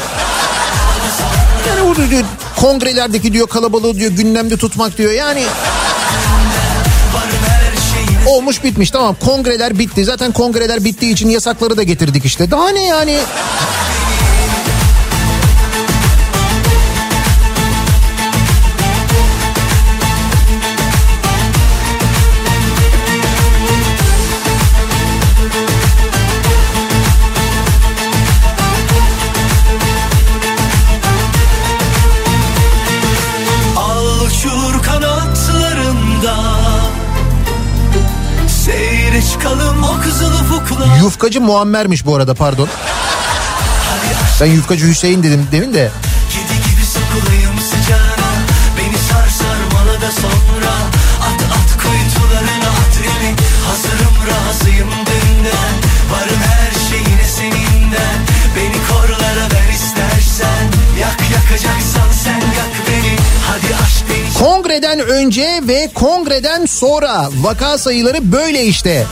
Yani 1.68 1.88
burada 1.90 2.10
diyor 2.10 2.24
kongrelerdeki 2.62 3.34
diyor 3.34 3.48
kalabalığı 3.48 3.96
diyor 3.96 4.12
gündemde 4.12 4.58
tutmak 4.58 4.98
diyor 4.98 5.12
yani. 5.12 5.44
Olmuş 8.28 8.64
bitmiş 8.64 8.92
tamam 8.92 9.16
kongreler 9.26 9.80
bitti. 9.80 10.06
Zaten 10.06 10.32
kongreler 10.32 10.84
bittiği 10.84 11.14
için 11.14 11.30
yasakları 11.30 11.78
da 11.78 11.84
getirdik 11.84 12.26
işte. 12.26 12.52
Daha 12.52 12.70
ne 12.70 12.84
yani? 12.84 13.18
Yufkacı 41.02 41.42
Muammer'miş 41.42 42.06
bu 42.06 42.16
arada 42.16 42.34
pardon. 42.34 42.70
Ben 44.42 44.46
yufkacı 44.46 44.88
Hüseyin 44.88 45.24
dedim 45.24 45.48
demin 45.52 45.74
de. 45.74 45.92
Sıcağına. 47.70 48.32
Beni 48.78 48.98
sar 48.98 49.28
sarmala 49.30 50.02
da 50.02 50.12
sonra. 50.12 50.74
At 51.22 51.42
at 51.58 51.72
kuytularına 51.82 52.70
at 52.70 52.98
emin 53.06 53.38
Hazırım 53.68 54.16
razıyım 54.30 54.90
dünden. 54.90 55.76
Varım 56.12 56.40
her 56.42 56.90
şeyine 56.90 57.24
seninden 57.24 58.20
Beni 58.56 58.78
korlara 58.90 59.46
ver 59.54 59.74
istersen. 59.74 60.72
Yak 61.00 61.18
yakacaksan 61.34 62.12
sen 62.24 62.40
yak 62.40 62.88
beni. 62.88 63.16
Hadi 63.48 63.76
aşk 63.84 64.04
beni. 64.10 64.46
Kongreden 64.46 65.00
önce 65.00 65.60
ve 65.64 65.90
kongreden 65.94 66.66
sonra. 66.66 67.30
Vaka 67.42 67.78
sayıları 67.78 68.32
böyle 68.32 68.66
işte. 68.66 69.06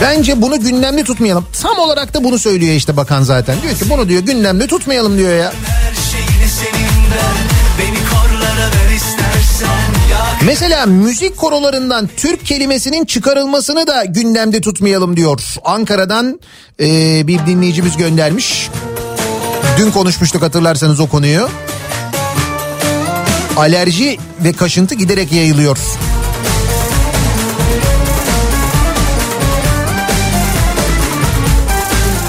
Bence 0.00 0.42
bunu 0.42 0.60
gündemde 0.60 1.04
tutmayalım. 1.04 1.46
Tam 1.62 1.78
olarak 1.78 2.14
da 2.14 2.24
bunu 2.24 2.38
söylüyor 2.38 2.74
işte 2.74 2.96
bakan 2.96 3.22
zaten. 3.22 3.56
Diyor 3.62 3.74
ki 3.74 3.90
bunu 3.90 4.08
diyor 4.08 4.22
gündemde 4.22 4.66
tutmayalım 4.66 5.18
diyor 5.18 5.34
ya. 5.34 5.52
Mesela 10.46 10.86
müzik 10.86 11.36
korolarından 11.36 12.08
Türk 12.16 12.46
kelimesinin 12.46 13.04
çıkarılmasını 13.04 13.86
da 13.86 14.04
gündemde 14.04 14.60
tutmayalım 14.60 15.16
diyor. 15.16 15.40
Ankara'dan 15.64 16.40
e, 16.80 17.26
bir 17.26 17.46
dinleyicimiz 17.46 17.96
göndermiş. 17.96 18.68
Dün 19.78 19.90
konuşmuştuk 19.90 20.42
hatırlarsanız 20.42 21.00
o 21.00 21.06
konuyu. 21.06 21.48
Alerji 23.56 24.18
ve 24.44 24.52
kaşıntı 24.52 24.94
giderek 24.94 25.32
yayılıyor. 25.32 25.78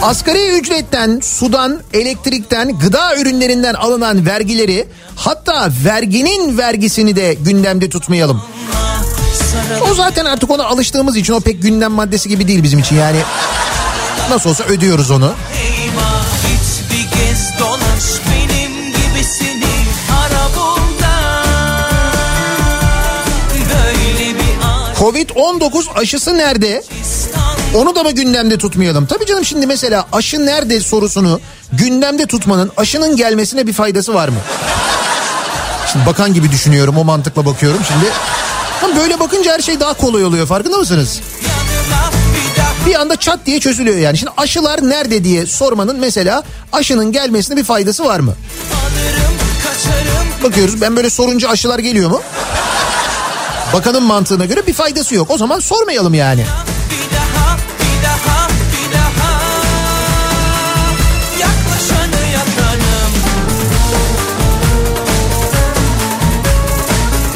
Asgari 0.04 0.60
ücretten, 0.60 1.20
sudan, 1.24 1.82
elektrikten, 1.94 2.80
gıda 2.80 3.18
ürünlerinden 3.18 3.74
alınan 3.74 4.26
vergileri 4.26 4.88
hatta 5.16 5.70
verginin 5.86 6.58
vergisini 6.58 7.16
de 7.16 7.34
gündemde 7.34 7.90
tutmayalım. 7.90 8.42
O 9.92 9.94
zaten 9.94 10.26
artık 10.26 10.52
ona 10.52 10.64
alıştığımız 10.66 11.18
için 11.18 11.34
o 11.34 11.40
pek 11.40 11.62
gündem 11.62 11.92
maddesi 11.92 12.30
gibi 12.30 12.48
değil 12.48 12.64
bizim 12.64 12.80
için 12.80 12.96
yani. 12.96 13.18
Nasıl 14.30 14.50
olsa 14.50 14.64
ödüyoruz 14.64 15.12
onu. 15.12 15.34
Eyvah 15.62 16.26
git 16.42 16.92
bir 16.92 17.18
gez 17.18 17.60
dolaş 17.60 18.04
benim 18.32 18.72
gibisini 18.86 19.66
ara 20.12 20.56
bulda 20.56 21.44
Böyle 23.70 24.40
bir 24.40 24.50
Covid-19 25.00 25.94
aşısı 25.94 26.38
nerede? 26.38 26.84
Onu 27.76 27.96
da 27.96 28.04
mı 28.04 28.12
gündemde 28.12 28.58
tutmayalım? 28.58 29.06
Tabii 29.06 29.26
canım 29.26 29.46
şimdi 29.46 29.68
mesela 29.68 30.06
aşı 30.12 30.46
nerede 30.46 30.80
sorusunu 30.82 31.40
gündemde 31.74 32.26
tutmanın 32.26 32.72
aşının 32.78 33.16
gelmesine 33.16 33.68
bir 33.68 33.74
faydası 33.74 34.14
var 34.14 34.30
mı? 34.30 34.38
Şimdi 35.92 36.06
bakan 36.06 36.34
gibi 36.34 36.52
düşünüyorum 36.52 36.98
o 36.98 37.04
mantıkla 37.04 37.46
bakıyorum 37.46 37.80
şimdi. 37.88 38.06
Tam 38.82 38.96
böyle 38.96 39.20
bakınca 39.20 39.54
her 39.54 39.60
şey 39.60 39.80
daha 39.80 39.94
kolay 39.94 40.26
oluyor 40.26 40.48
farkında 40.48 40.78
mısınız? 40.78 41.20
Bir 42.88 42.96
anda 42.96 43.16
çat 43.16 43.40
diye 43.46 43.60
çözülüyor 43.60 43.98
yani. 43.98 44.18
Şimdi 44.18 44.32
aşılar 44.38 44.90
nerede 44.90 45.24
diye 45.24 45.46
sormanın 45.46 46.00
mesela 46.00 46.44
aşının 46.72 47.12
gelmesine 47.12 47.58
bir 47.58 47.64
faydası 47.64 48.06
var 48.06 48.20
mı? 48.20 48.34
Bakıyoruz 50.44 50.82
ben 50.82 50.96
böyle 50.96 51.10
sorunca 51.10 51.50
aşılar 51.50 51.80
geliyor 51.80 52.10
mu? 52.10 52.22
Bakanın 53.74 54.04
mantığına 54.04 54.46
göre 54.46 54.68
bir 54.68 54.74
faydası 54.74 55.16
yok. 55.16 55.32
O 55.32 55.38
zaman 55.38 55.60
sormayalım 55.60 56.14
yani. 56.14 56.42
Bir 56.42 56.79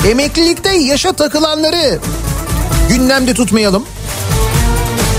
Emeklilikte 0.10 0.76
yaşa 0.76 1.14
takılanları 1.14 2.00
gündemde 2.90 3.34
tutmayalım. 3.34 3.86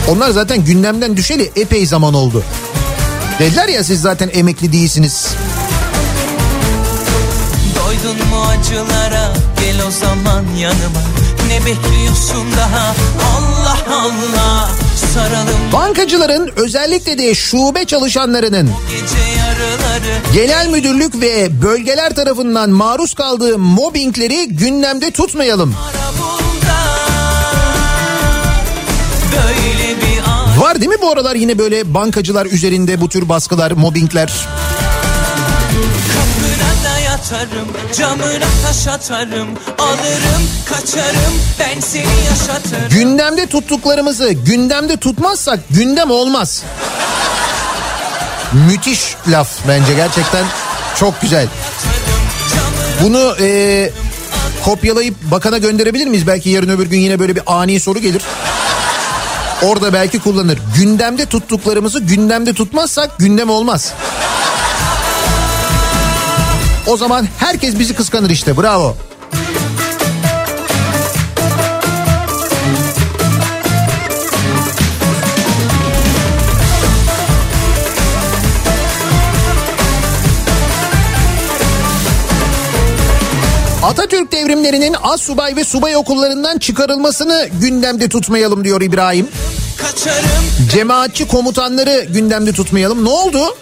Onlar 0.08 0.30
zaten 0.30 0.64
gündemden 0.64 1.16
düşeli 1.16 1.52
epey 1.56 1.86
zaman 1.86 2.14
oldu. 2.14 2.44
Dediler 3.38 3.68
ya 3.68 3.84
siz 3.84 4.00
zaten 4.00 4.30
emekli 4.32 4.72
değilsiniz. 4.72 5.28
Doydun 7.76 8.26
mu 8.28 8.42
acılara 8.42 9.32
gel 9.60 9.86
o 9.88 9.90
zaman 9.90 10.44
yanıma 10.58 11.02
Ne 11.48 11.66
bekliyorsun 11.66 12.52
daha 12.56 12.94
Allah 13.36 13.78
Allah 13.90 14.70
Bankacıların 15.72 16.50
özellikle 16.56 17.18
de 17.18 17.34
şube 17.34 17.84
çalışanlarının 17.84 18.70
genel 20.34 20.68
müdürlük 20.68 21.20
ve 21.20 21.62
bölgeler 21.62 22.14
tarafından 22.14 22.70
maruz 22.70 23.14
kaldığı 23.14 23.58
mobbingleri 23.58 24.48
gündemde 24.48 25.10
tutmayalım. 25.10 25.74
Var 30.58 30.80
değil 30.80 30.90
mi 30.90 30.96
bu 31.02 31.10
aralar 31.10 31.34
yine 31.34 31.58
böyle 31.58 31.94
bankacılar 31.94 32.46
üzerinde 32.46 33.00
bu 33.00 33.08
tür 33.08 33.28
baskılar, 33.28 33.70
mobbingler? 33.70 34.32
Yatarım 37.24 37.68
Camına 37.96 38.46
taş 38.66 38.86
atarım 38.86 39.48
Alırım 39.78 40.48
kaçarım 40.66 41.34
ben 41.58 41.80
seni 41.80 42.24
yaşatırım 42.30 42.88
Gündemde 42.90 43.46
tuttuklarımızı 43.46 44.32
gündemde 44.32 44.96
tutmazsak 44.96 45.60
gündem 45.70 46.10
olmaz. 46.10 46.62
Müthiş 48.52 49.14
laf 49.28 49.48
bence 49.68 49.94
gerçekten 49.94 50.44
çok 50.96 51.20
güzel. 51.20 51.46
Bunu 53.02 53.36
e, 53.40 53.90
kopyalayıp 54.64 55.14
bakana 55.22 55.58
gönderebilir 55.58 56.06
miyiz? 56.06 56.26
Belki 56.26 56.50
yarın 56.50 56.68
öbür 56.68 56.86
gün 56.86 56.98
yine 56.98 57.18
böyle 57.18 57.36
bir 57.36 57.42
ani 57.46 57.80
soru 57.80 57.98
gelir. 57.98 58.22
Orada 59.62 59.92
belki 59.92 60.18
kullanır. 60.18 60.58
Gündemde 60.76 61.26
tuttuklarımızı 61.26 62.00
gündemde 62.00 62.52
tutmazsak 62.52 63.18
gündem 63.18 63.50
olmaz. 63.50 63.92
O 66.86 66.96
zaman 66.96 67.28
herkes 67.38 67.78
bizi 67.78 67.94
kıskanır 67.94 68.30
işte 68.30 68.56
bravo. 68.56 68.96
Atatürk 83.82 84.32
devrimlerinin 84.32 84.96
az 85.02 85.20
subay 85.20 85.56
ve 85.56 85.64
subay 85.64 85.96
okullarından 85.96 86.58
çıkarılmasını 86.58 87.48
gündemde 87.60 88.08
tutmayalım 88.08 88.64
diyor 88.64 88.80
İbrahim. 88.80 89.28
Cemaatçi 90.70 91.28
komutanları 91.28 92.06
gündemde 92.08 92.52
tutmayalım. 92.52 93.04
Ne 93.04 93.08
oldu? 93.08 93.56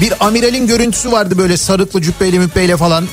Bir 0.00 0.26
amiralin 0.26 0.66
görüntüsü 0.66 1.12
vardı 1.12 1.38
böyle 1.38 1.56
sarıklı 1.56 2.02
cübbeyle 2.02 2.38
mübbeyle 2.38 2.76
falan. 2.76 3.08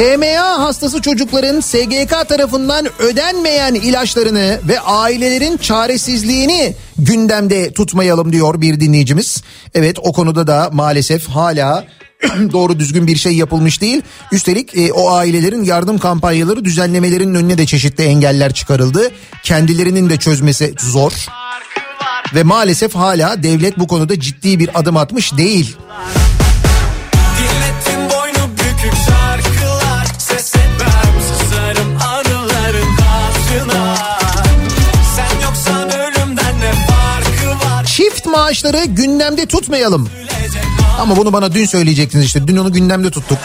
SMA 0.00 0.58
hastası 0.58 1.02
çocukların 1.02 1.60
SGK 1.60 2.28
tarafından 2.28 2.86
ödenmeyen 2.98 3.74
ilaçlarını 3.74 4.60
ve 4.68 4.80
ailelerin 4.80 5.56
çaresizliğini 5.56 6.74
gündemde 6.98 7.72
tutmayalım 7.72 8.32
diyor 8.32 8.60
bir 8.60 8.80
dinleyicimiz. 8.80 9.42
Evet 9.74 9.96
o 10.02 10.12
konuda 10.12 10.46
da 10.46 10.70
maalesef 10.72 11.28
hala 11.28 11.84
doğru 12.52 12.78
düzgün 12.78 13.06
bir 13.06 13.16
şey 13.16 13.32
yapılmış 13.32 13.80
değil. 13.80 14.02
Üstelik 14.32 14.76
e, 14.76 14.92
o 14.92 15.10
ailelerin 15.10 15.64
yardım 15.64 15.98
kampanyaları 15.98 16.64
düzenlemelerinin 16.64 17.34
önüne 17.34 17.58
de 17.58 17.66
çeşitli 17.66 18.04
engeller 18.04 18.54
çıkarıldı. 18.54 19.10
Kendilerinin 19.42 20.10
de 20.10 20.16
çözmesi 20.16 20.74
zor. 20.78 21.12
Ve 22.34 22.42
maalesef 22.42 22.94
hala 22.94 23.42
devlet 23.42 23.78
bu 23.78 23.86
konuda 23.86 24.20
ciddi 24.20 24.58
bir 24.58 24.80
adım 24.80 24.96
atmış 24.96 25.36
değil. 25.36 25.76
Dinlettin 25.96 26.19
maaşları 38.30 38.84
gündemde 38.84 39.46
tutmayalım. 39.46 40.08
Ama 41.00 41.16
bunu 41.16 41.32
bana 41.32 41.54
dün 41.54 41.66
söyleyecektiniz 41.66 42.24
işte. 42.24 42.48
Dün 42.48 42.56
onu 42.56 42.72
gündemde 42.72 43.10
tuttuk. 43.10 43.38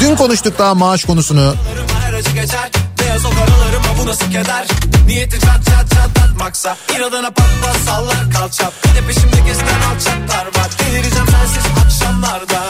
Dün 0.00 0.16
konuştuk 0.16 0.58
daha 0.58 0.74
maaş 0.74 1.04
konusunu. 1.04 1.54
Beyaz 3.08 3.24
o 3.24 3.30
karalarıma 3.30 4.02
bu 4.02 4.06
nasıl 4.06 4.26
keder? 4.26 4.66
Niyeti 5.06 5.40
çat 5.40 5.64
çat 5.64 5.90
çatlatmaksa 5.94 6.76
inadına 6.98 7.30
pat 7.30 7.48
pat 7.62 7.76
sallar 7.86 8.30
kalçap 8.30 8.72
Bir 8.84 9.02
de 9.02 9.06
peşimde 9.06 9.36
gezen 9.46 9.80
alçaklar 9.90 10.46
var. 10.46 10.70
Delireceğim 10.78 11.26
sensiz 11.30 11.64
akşamlarda. 11.84 12.62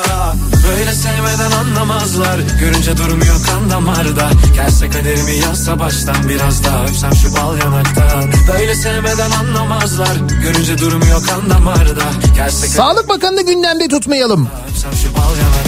Böyle 0.69 0.93
sevmeden 0.93 1.51
anlamazlar. 1.51 2.39
Görünce 2.61 2.97
durmuyor 2.97 3.37
kan 3.47 3.71
damarda. 3.71 4.31
Gelse 4.55 4.91
kaderimi 4.91 5.33
yazsa 5.37 5.79
baştan 5.79 6.29
Biraz 6.29 6.65
daha 6.65 6.85
öpsem 6.85 7.15
şu 7.15 7.37
bal 7.37 7.59
yanaktan 7.59 8.33
Böyle 8.53 8.75
sevmeden 8.75 9.31
anlamazlar. 9.31 10.17
Görünce 10.43 10.79
durmuyor 10.79 11.27
kan 11.27 11.51
damarda. 11.51 12.05
Gelse 12.37 12.69
Sağlık 12.69 13.09
Bakanı'nı 13.09 13.43
gündemde 13.43 13.89
tutmayalım. 13.89 14.49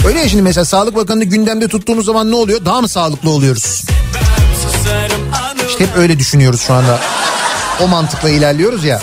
Öyle 0.07 0.19
ya 0.19 0.29
şimdi 0.29 0.43
mesela 0.43 0.65
Sağlık 0.65 0.95
Bakanı'nı 0.95 1.23
gündemde 1.23 1.67
tuttuğumuz 1.67 2.05
zaman 2.05 2.31
ne 2.31 2.35
oluyor? 2.35 2.65
Daha 2.65 2.81
mı 2.81 2.87
sağlıklı 2.87 3.29
oluyoruz? 3.29 3.83
İşte 5.69 5.87
hep 5.87 5.97
öyle 5.97 6.19
düşünüyoruz 6.19 6.61
şu 6.61 6.73
anda. 6.73 6.99
O 7.81 7.87
mantıkla 7.87 8.29
ilerliyoruz 8.29 8.83
ya. 8.83 9.01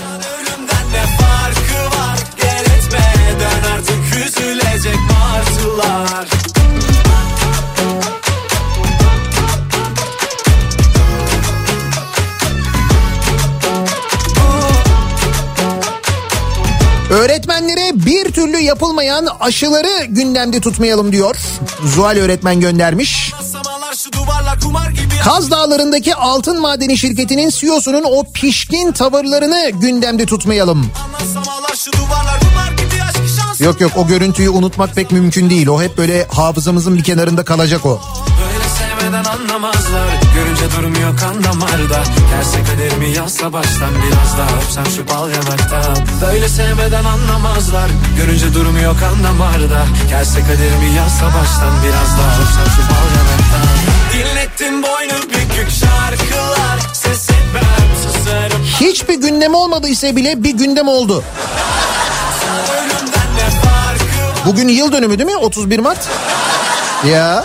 Öğretmenlere 17.10 17.90
bir 17.94 18.32
türlü 18.32 18.58
yapılmayan 18.58 19.28
aşıları 19.40 20.04
gündemde 20.04 20.60
tutmayalım 20.60 21.12
diyor. 21.12 21.36
Zuhal 21.84 22.16
öğretmen 22.16 22.60
göndermiş. 22.60 23.32
Kaz 25.24 25.50
Dağları'ndaki 25.50 26.14
altın 26.14 26.60
madeni 26.60 26.98
şirketinin 26.98 27.50
CEO'sunun 27.50 28.04
o 28.04 28.24
pişkin 28.34 28.92
tavırlarını 28.92 29.70
gündemde 29.70 30.26
tutmayalım. 30.26 30.90
Yok 33.60 33.80
yok 33.80 33.92
o 33.96 34.06
görüntüyü 34.06 34.48
unutmak 34.50 34.94
pek 34.94 35.12
mümkün 35.12 35.50
değil. 35.50 35.66
O 35.66 35.82
hep 35.82 35.98
böyle 35.98 36.26
hafızamızın 36.28 36.96
bir 36.96 37.04
kenarında 37.04 37.44
kalacak 37.44 37.86
o. 37.86 38.00
Böyle 38.40 38.68
sevmeden 38.68 39.24
anlamazlar. 39.24 40.08
Görünce 40.34 40.76
durmuyor 40.76 41.18
kan 41.18 41.44
damarda. 41.44 42.02
Gelse 42.30 42.64
kaderimi 42.64 43.16
yazsa 43.16 43.52
baştan 43.52 43.90
Biraz 43.94 44.38
daha 44.38 44.58
öpsem 44.60 44.86
şu 44.86 45.08
bal 45.08 45.30
yanaktan 45.30 46.06
Böyle 46.22 46.48
sevmeden 46.48 47.04
anlamazlar. 47.04 47.90
Görünce 48.16 48.54
durmuyor 48.54 49.00
kan 49.00 49.24
damarda. 49.24 49.86
Gelse 50.10 50.40
kaderimi 50.40 50.96
yazsa 50.96 51.26
baştan 51.26 51.72
Biraz 51.84 52.18
daha 52.18 52.40
öpsem 52.42 52.66
şu 52.76 52.82
bal 52.90 53.08
yanaktan 53.18 53.77
Dinlettin 54.58 54.82
boynu 54.82 55.22
bükük 55.22 55.70
şarkılar 55.70 56.78
Ses 56.92 57.30
etmem 57.30 57.88
susarım 58.02 58.62
Hiçbir 58.80 59.14
gündem 59.14 59.54
olmadıysa 59.54 60.16
bile 60.16 60.44
bir 60.44 60.50
gündem 60.50 60.88
oldu. 60.88 61.24
Bugün 64.46 64.68
yıl 64.68 64.92
dönümü 64.92 65.18
değil 65.18 65.30
mi? 65.30 65.36
31 65.36 65.78
Mart. 65.78 66.08
Ya 67.10 67.44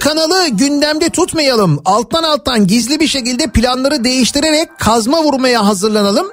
kanalı 0.00 0.48
gündemde 0.48 1.10
tutmayalım. 1.10 1.80
Alttan 1.84 2.22
alttan 2.22 2.66
gizli 2.66 3.00
bir 3.00 3.08
şekilde 3.08 3.46
planları 3.46 4.04
değiştirerek 4.04 4.78
kazma 4.78 5.22
vurmaya 5.22 5.66
hazırlanalım. 5.66 6.26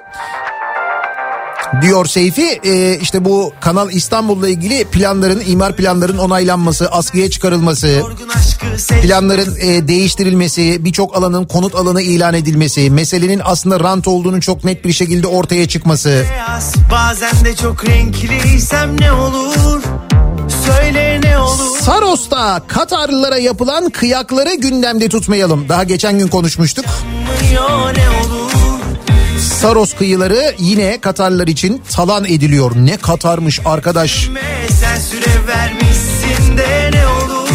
Diyor 1.82 2.06
Seyfi 2.06 2.60
ee, 2.64 2.98
işte 3.02 3.24
bu 3.24 3.52
Kanal 3.60 3.90
İstanbul'la 3.90 4.48
ilgili 4.48 4.84
planların 4.84 5.42
imar 5.46 5.76
planların 5.76 6.18
onaylanması, 6.18 6.90
askıya 6.90 7.30
çıkarılması, 7.30 8.02
planların 9.02 9.56
e, 9.60 9.88
değiştirilmesi, 9.88 10.84
birçok 10.84 11.16
alanın 11.16 11.44
konut 11.44 11.74
alanı 11.74 12.02
ilan 12.02 12.34
edilmesi, 12.34 12.90
meselenin 12.90 13.40
aslında 13.44 13.80
rant 13.80 14.08
olduğunu 14.08 14.40
çok 14.40 14.64
net 14.64 14.84
bir 14.84 14.92
şekilde 14.92 15.26
ortaya 15.26 15.68
çıkması. 15.68 16.24
Bazen 16.92 17.44
de 17.44 17.56
çok 17.56 17.88
renkliysem 17.88 19.00
ne 19.00 19.12
olur 19.12 19.82
Söyle 20.66 21.20
ne 21.22 21.38
olur 21.38 21.78
Saros'ta 21.80 22.62
Katarlılara 22.68 23.38
yapılan 23.38 23.90
kıyakları 23.90 24.54
gündemde 24.54 25.08
tutmayalım. 25.08 25.68
Daha 25.68 25.84
geçen 25.84 26.18
gün 26.18 26.28
konuşmuştuk. 26.28 26.84
Ne 27.52 27.60
olur 27.60 28.40
Saros 29.60 29.94
kıyıları 29.94 30.54
yine 30.58 31.00
Katarlılar 31.00 31.46
için 31.46 31.82
talan 31.90 32.24
ediliyor. 32.24 32.72
Ne 32.74 32.96
Katarmış 32.96 33.60
arkadaş. 33.64 34.28
Sen 34.80 35.00
süre 35.00 35.46
vermişsin 35.48 36.58
de 36.58 36.90
ne 36.92 37.06
olur 37.06 37.48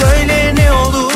Söyle 0.00 0.54
ne 0.56 0.72
olur 0.72 1.12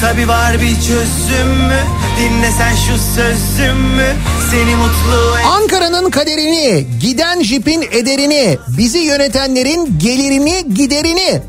Tabi 0.00 0.28
var 0.28 0.60
bir 0.60 0.74
çözüm 0.74 1.48
mü 1.48 1.80
Dinle 2.18 2.50
sen 2.58 2.74
şu 2.74 2.98
sözümü 3.14 4.14
Seni 4.50 4.76
mutlu 4.76 5.38
et 5.38 5.46
Ankara'nın 5.46 6.10
kaderini, 6.10 6.86
giden 7.00 7.42
jipin 7.42 7.82
ederini, 7.82 8.58
bizi 8.68 8.98
yönetenlerin 8.98 9.98
gelirini, 9.98 10.74
giderini 10.74 11.42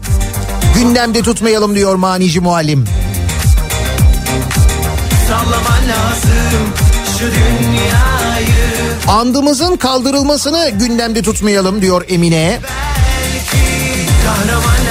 gündemde 0.75 1.21
tutmayalım 1.21 1.75
diyor 1.75 1.95
manici 1.95 2.39
muallim. 2.39 2.85
Sallaman 5.27 5.81
lazım 5.89 6.73
şu 7.19 7.25
dünyayı 7.25 8.67
Andımızın 9.07 9.77
kaldırılmasını 9.77 10.69
gündemde 10.69 11.21
tutmayalım 11.21 11.81
diyor 11.81 12.05
Emine. 12.09 12.59
Kahraman 14.25 14.63
lazım 14.63 14.86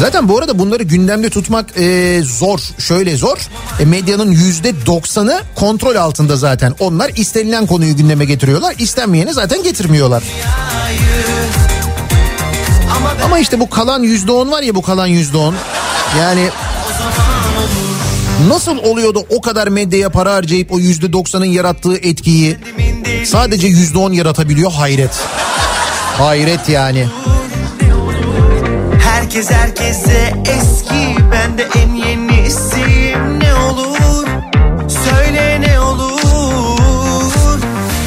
Zaten 0.00 0.28
bu 0.28 0.38
arada 0.38 0.58
bunları 0.58 0.82
gündemde 0.82 1.30
tutmak 1.30 1.78
e, 1.78 2.20
zor. 2.22 2.60
Şöyle 2.78 3.16
zor. 3.16 3.38
E, 3.80 3.84
medyanın 3.84 4.30
yüzde 4.30 4.86
doksanı 4.86 5.42
kontrol 5.54 5.94
altında 5.96 6.36
zaten. 6.36 6.74
Onlar 6.80 7.10
istenilen 7.16 7.66
konuyu 7.66 7.96
gündeme 7.96 8.24
getiriyorlar. 8.24 8.74
İstenmeyeni 8.78 9.32
zaten 9.34 9.62
getirmiyorlar. 9.62 10.22
Ama 13.24 13.38
işte 13.38 13.60
bu 13.60 13.70
kalan 13.70 14.02
yüzde 14.02 14.32
on 14.32 14.50
var 14.50 14.62
ya 14.62 14.74
bu 14.74 14.82
kalan 14.82 15.06
yüzde 15.06 15.36
on. 15.36 15.54
Yani 16.18 16.48
nasıl 18.48 18.78
oluyor 18.78 19.14
da 19.14 19.18
o 19.18 19.40
kadar 19.40 19.68
medyaya 19.68 20.10
para 20.10 20.34
harcayıp 20.34 20.72
o 20.72 20.78
yüzde 20.78 21.12
doksanın 21.12 21.44
yarattığı 21.44 21.96
etkiyi 21.96 22.56
sadece 23.24 23.66
yüzde 23.66 23.98
on 23.98 24.12
yaratabiliyor 24.12 24.72
hayret. 24.72 25.14
Hayret 26.18 26.68
yani. 26.68 27.06
Herkes 29.34 29.50
herkese 29.50 30.32
eski 30.46 31.16
Ben 31.32 31.58
de 31.58 31.68
en 31.78 31.94
yenisiyim. 31.94 33.40
Ne 33.40 33.54
olur 33.54 34.26
Söyle 34.88 35.60
ne 35.60 35.80
olur. 35.80 36.20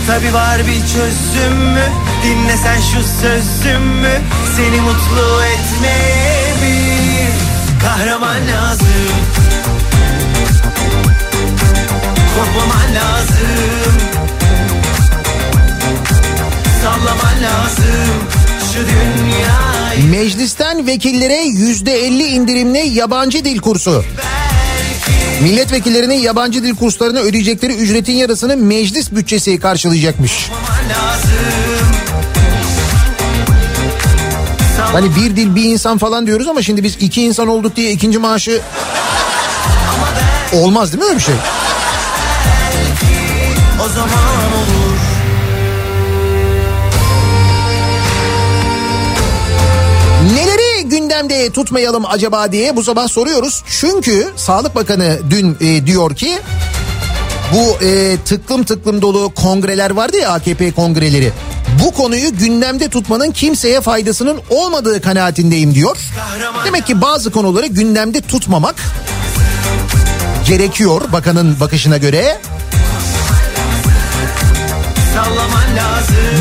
Tabi 0.08 0.34
var 0.34 0.58
bir 0.58 0.80
çözüm 0.80 1.58
mü? 1.58 1.84
Dinle 2.24 2.58
sen 2.58 2.80
şu 2.82 3.04
sözümü 3.22 4.22
Seni 4.58 4.82
mutlu 4.82 5.44
etmeye 5.44 6.54
bir 6.62 7.32
Kahraman 7.82 8.48
lazım. 8.48 9.16
Korkmaman 12.38 12.96
lazım. 12.96 13.94
Sallaman 16.82 17.44
lazım. 17.44 18.24
Şu 18.74 18.80
dünyayı 18.80 19.67
Meclisten 20.04 20.88
vekillere 20.88 21.38
yüzde 21.38 22.06
elli 22.06 22.24
indirimli 22.24 22.78
yabancı 22.78 23.46
dil 23.46 23.60
kursu. 23.60 24.04
Milletvekillerinin 25.42 26.20
yabancı 26.20 26.64
dil 26.64 26.76
kurslarına 26.76 27.20
ödeyecekleri 27.20 27.74
ücretin 27.74 28.14
yarısını 28.14 28.58
meclis 28.58 29.12
bütçesi 29.12 29.60
karşılayacakmış. 29.60 30.50
Hani 34.92 35.16
bir 35.16 35.36
dil 35.36 35.56
bir 35.56 35.64
insan 35.64 35.98
falan 35.98 36.28
diyoruz 36.28 36.48
ama 36.48 36.62
şimdi 36.62 36.84
biz 36.84 36.96
iki 37.00 37.22
insan 37.22 37.48
olduk 37.48 37.76
diye 37.76 37.92
ikinci 37.92 38.20
maaşı 38.20 38.62
olmaz 40.54 40.94
değil 40.94 41.04
mi 41.04 41.08
öyle 41.08 41.18
bir 41.18 41.24
şey? 41.24 41.36
O 43.86 43.90
zaman 43.90 44.54
olur 44.54 44.87
gündemde 51.22 51.50
tutmayalım 51.50 52.06
acaba 52.06 52.52
diye 52.52 52.76
bu 52.76 52.84
sabah 52.84 53.08
soruyoruz. 53.08 53.64
Çünkü 53.70 54.32
Sağlık 54.36 54.76
Bakanı 54.76 55.20
dün 55.30 55.58
e, 55.62 55.86
diyor 55.86 56.16
ki 56.16 56.38
bu 57.54 57.86
e, 57.86 58.18
tıklım 58.26 58.64
tıklım 58.64 59.02
dolu 59.02 59.34
kongreler 59.36 59.92
vardı 59.92 60.18
ya 60.18 60.30
AKP 60.32 60.72
kongreleri. 60.72 61.32
Bu 61.84 61.92
konuyu 61.92 62.38
gündemde 62.38 62.90
tutmanın 62.90 63.32
kimseye 63.32 63.82
faydasının 63.82 64.40
olmadığı 64.50 65.02
kanaatindeyim 65.02 65.74
diyor. 65.76 65.98
Demek 66.66 66.88
ki 66.88 67.02
bazı 67.02 67.32
konuları 67.32 67.68
gündemde 67.68 68.22
tutmamak 68.22 68.76
gerekiyor 70.48 71.02
bakanın 71.12 71.60
bakışına 71.60 71.98
göre. 71.98 72.42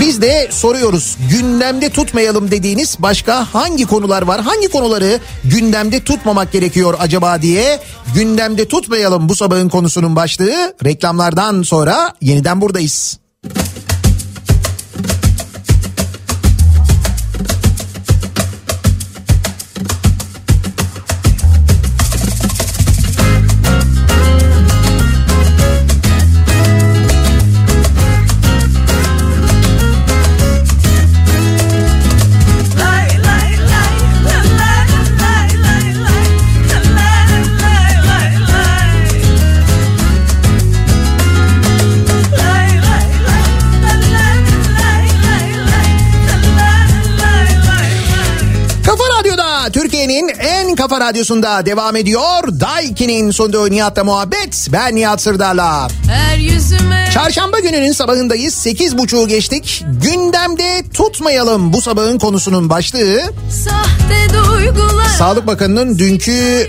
Biz 0.01 0.23
de 0.23 0.49
soruyoruz 0.51 1.17
gündemde 1.31 1.91
tutmayalım 1.91 2.51
dediğiniz 2.51 2.97
başka 2.99 3.55
hangi 3.55 3.87
konular 3.87 4.23
var? 4.23 4.41
Hangi 4.41 4.69
konuları 4.69 5.21
gündemde 5.45 6.05
tutmamak 6.05 6.53
gerekiyor 6.53 6.95
acaba 7.01 7.43
diye 7.43 7.81
gündemde 8.15 8.69
tutmayalım 8.69 9.29
bu 9.29 9.35
sabahın 9.35 9.69
konusunun 9.69 10.17
başlığı. 10.17 10.75
Reklamlardan 10.85 11.63
sonra 11.63 12.15
yeniden 12.21 12.61
buradayız. 12.61 13.19
Kafa 50.89 51.01
radyosunda 51.01 51.67
devam 51.67 51.97
ediyor. 51.97 52.61
Daiki'nin 52.61 53.31
sonunda 53.31 53.69
Nihat'la 53.69 54.05
muhabbet. 54.05 54.69
Ben 54.73 54.97
Nihat 54.97 55.23
Sırdar'la. 55.23 55.89
Yüzüme 56.39 57.09
Çarşamba 57.15 57.59
gününün 57.59 57.93
sabahındayız. 57.93 58.55
Sekiz 58.55 58.99
buçuğu 58.99 59.29
geçtik. 59.29 59.85
Gündemde 60.03 60.85
tutmayalım 60.95 61.73
bu 61.73 61.83
sabahın 61.83 62.19
konusunun 62.19 62.71
başlığı. 62.71 63.21
sahte 63.65 64.35
duygular 64.35 65.09
Sağlık 65.19 65.47
Bakanı'nın 65.47 65.99
dünkü 65.99 66.69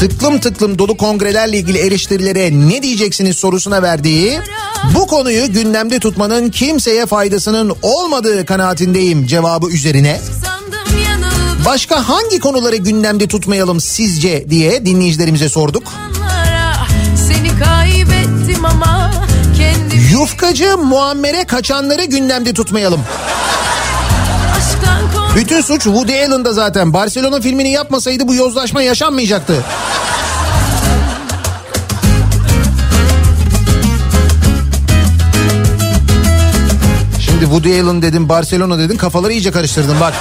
tıklım 0.00 0.40
tıklım 0.40 0.78
dolu 0.78 0.96
kongrelerle 0.96 1.58
ilgili 1.58 1.78
eleştirilere 1.78 2.50
ne 2.52 2.82
diyeceksiniz 2.82 3.36
sorusuna 3.36 3.82
verdiği 3.82 4.40
bu 4.94 5.06
konuyu 5.06 5.52
gündemde 5.52 5.98
tutmanın 5.98 6.50
kimseye 6.50 7.06
faydasının 7.06 7.72
olmadığı 7.82 8.46
kanaatindeyim 8.46 9.26
cevabı 9.26 9.68
üzerine. 9.68 10.20
Başka 11.64 12.08
hangi 12.08 12.40
konuları 12.40 12.76
gündemde 12.76 13.26
tutmayalım 13.26 13.80
sizce 13.80 14.50
diye 14.50 14.86
dinleyicilerimize 14.86 15.48
sorduk. 15.48 15.92
Yufkacı 20.12 20.78
muammere 20.78 21.44
kaçanları 21.44 22.04
gündemde 22.04 22.54
tutmayalım. 22.54 23.00
Bütün 25.36 25.60
suç 25.60 25.82
Woody 25.82 26.24
Allen'da 26.24 26.52
zaten. 26.52 26.92
Barcelona 26.92 27.40
filmini 27.40 27.70
yapmasaydı 27.70 28.28
bu 28.28 28.34
yozlaşma 28.34 28.82
yaşanmayacaktı. 28.82 29.64
Şimdi 37.20 37.44
Woody 37.44 37.80
Allen 37.80 38.02
dedin, 38.02 38.28
Barcelona 38.28 38.78
dedin 38.78 38.96
kafaları 38.96 39.32
iyice 39.32 39.50
karıştırdın 39.50 40.00
bak. 40.00 40.14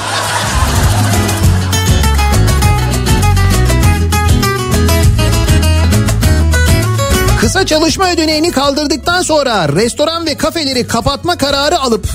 Kısa 7.42 7.66
çalışma 7.66 8.12
ödeneğini 8.12 8.52
kaldırdıktan 8.52 9.22
sonra 9.22 9.70
restoran 9.70 10.26
ve 10.26 10.38
kafeleri 10.38 10.88
kapatma 10.88 11.38
kararı 11.38 11.80
alıp 11.80 12.08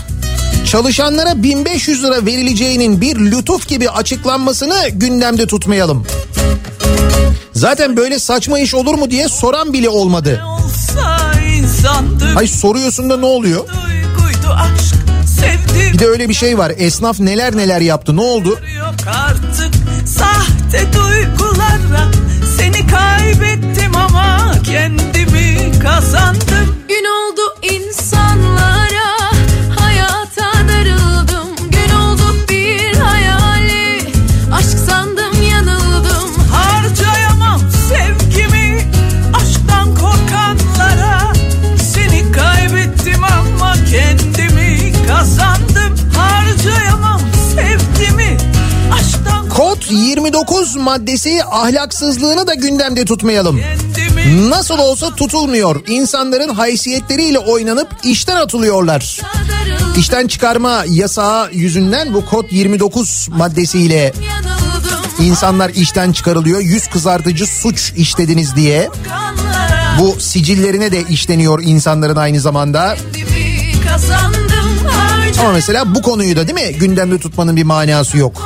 çalışanlara 0.66 1.43
1500 1.43 2.05
lira 2.05 2.27
verileceğinin 2.27 3.01
bir 3.01 3.16
lütuf 3.16 3.69
gibi 3.69 3.90
açıklanmasını 3.90 4.89
gündemde 4.93 5.47
tutmayalım. 5.47 6.07
Zaten 7.53 7.97
böyle 7.97 8.19
saçma 8.19 8.59
iş 8.59 8.74
olur 8.74 8.94
mu 8.94 9.11
diye 9.11 9.28
soran 9.28 9.73
bile 9.73 9.89
olmadı. 9.89 10.43
olsa 10.47 11.32
insandık 11.57 12.36
Ay 12.36 12.47
soruyorsun 12.47 13.11
da 13.11 13.16
ne 13.16 13.27
oluyor? 13.27 13.65
Bir 15.93 15.98
de 15.98 16.07
öyle 16.07 16.28
bir 16.28 16.35
şey 16.35 16.59
var. 16.59 16.73
Esnaf 16.77 17.20
neler 17.20 17.57
neler 17.57 17.81
yaptı. 17.81 18.16
Ne 18.16 18.20
oldu? 18.20 18.59
artık 19.07 19.74
Sahte 20.07 20.93
duygulara 20.93 22.11
Seni 22.59 22.86
kaybettim 22.86 23.97
ama 23.97 24.53
kendimi 24.65 25.16
kazandım. 25.87 26.77
Gün 26.89 27.05
oldu 27.05 27.41
insanlara 27.63 29.31
Hayata 29.79 30.53
darıldım. 30.69 31.49
Gün 31.71 31.95
oldu 31.95 32.23
bir 32.49 32.97
hayali 32.97 34.01
Aşk 34.53 34.79
sandım 34.91 35.43
yanıldım. 35.51 36.31
Harcayamam 36.53 37.61
sevgimi 37.89 38.91
aşktan 39.35 39.95
korkanlara. 39.95 41.33
Seni 41.95 42.33
kaybettim 42.33 43.25
ama 43.25 43.75
kendimi 43.91 44.93
kazandım. 45.09 46.11
Harcayamam 46.17 47.21
sevgimi 47.55 48.37
aşktan 48.93 49.49
Kod 49.49 49.83
29 49.91 50.77
maddesi 50.77 51.45
ahlaksızlığını 51.45 52.47
da 52.47 52.55
gündemde 52.55 53.05
tutmayalım. 53.05 53.61
Nasıl 54.35 54.78
olsa 54.78 55.15
tutulmuyor. 55.15 55.82
İnsanların 55.86 56.48
haysiyetleriyle 56.48 57.39
oynanıp 57.39 57.89
işten 58.05 58.36
atılıyorlar. 58.36 59.20
İşten 59.98 60.27
çıkarma 60.27 60.85
yasağı 60.89 61.53
yüzünden 61.53 62.15
bu 62.15 62.24
kod 62.27 62.44
29 62.51 63.28
maddesiyle 63.32 64.12
insanlar 65.20 65.70
işten 65.70 66.12
çıkarılıyor. 66.12 66.61
Yüz 66.61 66.86
kızartıcı 66.86 67.47
suç 67.47 67.93
işlediniz 67.97 68.57
diye. 68.57 68.90
Bu 70.01 70.16
sicillerine 70.20 70.93
de 70.93 71.03
işleniyor 71.03 71.62
insanların 71.62 72.16
aynı 72.16 72.40
zamanda. 72.40 72.97
Ama 75.40 75.53
mesela 75.53 75.94
bu 75.94 76.03
konuyu 76.03 76.36
da 76.36 76.48
değil 76.48 76.69
mi 76.69 76.78
gündemde 76.78 77.19
tutmanın 77.19 77.57
bir 77.57 77.65
manası 77.65 78.19
yok. 78.19 78.43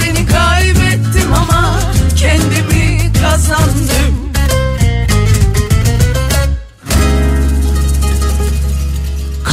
Seni 0.00 0.26
kaybettim 0.26 1.32
ama 1.34 1.80
Kendimi 2.18 3.12
kazandım 3.12 3.87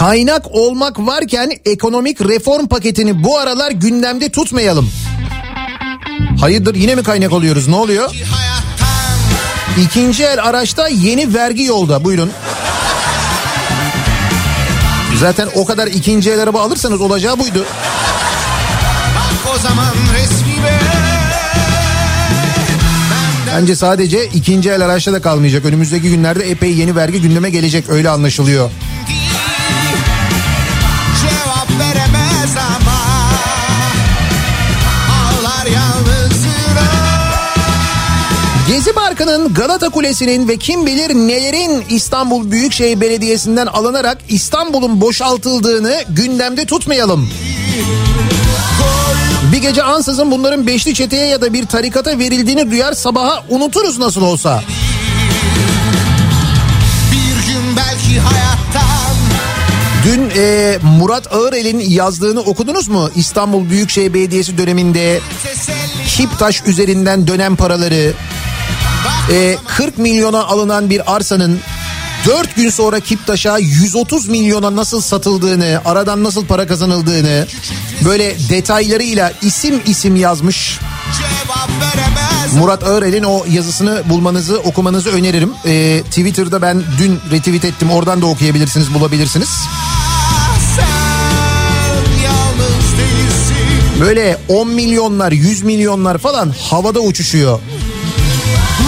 Kaynak 0.05 0.45
olmak 0.51 0.99
varken 0.99 1.51
ekonomik 1.65 2.21
reform 2.21 2.67
paketini 2.67 3.23
bu 3.23 3.37
aralar 3.39 3.71
gündemde 3.71 4.29
tutmayalım. 4.29 4.89
Hayırdır 6.39 6.75
yine 6.75 6.95
mi 6.95 7.03
kaynak 7.03 7.33
oluyoruz 7.33 7.67
ne 7.67 7.75
oluyor? 7.75 8.15
İkinci 9.81 10.23
el 10.23 10.43
araçta 10.43 10.87
yeni 10.87 11.33
vergi 11.33 11.63
yolda 11.63 12.03
buyurun. 12.03 12.31
Zaten 15.19 15.49
o 15.55 15.65
kadar 15.65 15.87
ikinci 15.87 16.31
el 16.31 16.39
araba 16.39 16.61
alırsanız 16.61 17.01
olacağı 17.01 17.39
buydu. 17.39 17.65
O 19.55 19.59
zaman 19.59 19.93
resmime 20.13 20.79
Bence 23.55 23.75
sadece 23.75 24.25
ikinci 24.25 24.69
el 24.69 24.81
araçta 24.81 25.13
da 25.13 25.21
kalmayacak. 25.21 25.65
Önümüzdeki 25.65 26.09
günlerde 26.09 26.49
epey 26.49 26.75
yeni 26.75 26.95
vergi 26.95 27.21
gündeme 27.21 27.49
gelecek 27.49 27.89
öyle 27.89 28.09
anlaşılıyor. 28.09 28.69
Parkı'nın 39.35 39.53
Galata 39.53 39.89
Kulesi'nin 39.89 40.47
ve 40.47 40.57
kim 40.57 40.85
bilir 40.85 41.15
nelerin 41.15 41.83
İstanbul 41.89 42.51
Büyükşehir 42.51 43.01
Belediyesi'nden 43.01 43.65
alınarak 43.67 44.17
İstanbul'un 44.29 45.01
boşaltıldığını 45.01 46.03
gündemde 46.09 46.65
tutmayalım. 46.65 47.29
Bir 49.53 49.57
gece 49.57 49.83
ansızın 49.83 50.31
bunların 50.31 50.67
beşli 50.67 50.93
çeteye 50.93 51.27
ya 51.27 51.41
da 51.41 51.53
bir 51.53 51.65
tarikata 51.65 52.19
verildiğini 52.19 52.71
duyar 52.71 52.93
sabaha 52.93 53.43
unuturuz 53.49 53.99
nasıl 53.99 54.21
olsa. 54.21 54.63
Bir 57.11 57.53
gün 57.53 57.77
belki 57.77 58.19
hayattan 58.19 59.15
Dün 60.05 60.31
e, 60.35 60.77
Murat 60.99 61.33
Ağırel'in 61.33 61.79
yazdığını 61.79 62.39
okudunuz 62.39 62.87
mu? 62.87 63.09
İstanbul 63.15 63.69
Büyükşehir 63.69 64.13
Belediyesi 64.13 64.57
döneminde 64.57 65.19
Kiptaş 66.07 66.63
üzerinden 66.67 67.27
dönem 67.27 67.55
paraları 67.55 68.13
e, 69.31 69.57
40 69.65 69.97
milyona 69.97 70.43
alınan 70.43 70.89
bir 70.89 71.15
arsanın 71.15 71.59
4 72.25 72.55
gün 72.55 72.69
sonra 72.69 72.99
Kiptaş'a 72.99 73.57
130 73.57 74.27
milyona 74.27 74.75
nasıl 74.75 75.01
satıldığını, 75.01 75.81
aradan 75.85 76.23
nasıl 76.23 76.45
para 76.45 76.67
kazanıldığını 76.67 77.47
böyle 78.05 78.35
detaylarıyla 78.49 79.33
isim 79.41 79.81
isim 79.85 80.15
yazmış. 80.15 80.79
Murat 82.53 82.83
Ağırel'in 82.83 83.23
o 83.23 83.45
yazısını 83.49 84.03
bulmanızı 84.09 84.59
okumanızı 84.59 85.09
öneririm. 85.09 85.51
E, 85.65 86.01
Twitter'da 86.01 86.61
ben 86.61 86.83
dün 86.99 87.19
retweet 87.31 87.65
ettim 87.65 87.91
oradan 87.91 88.21
da 88.21 88.25
okuyabilirsiniz 88.25 88.93
bulabilirsiniz. 88.93 89.49
Böyle 94.01 94.37
10 94.47 94.67
milyonlar 94.67 95.31
100 95.31 95.63
milyonlar 95.63 96.17
falan 96.17 96.53
havada 96.69 96.99
uçuşuyor. 96.99 97.59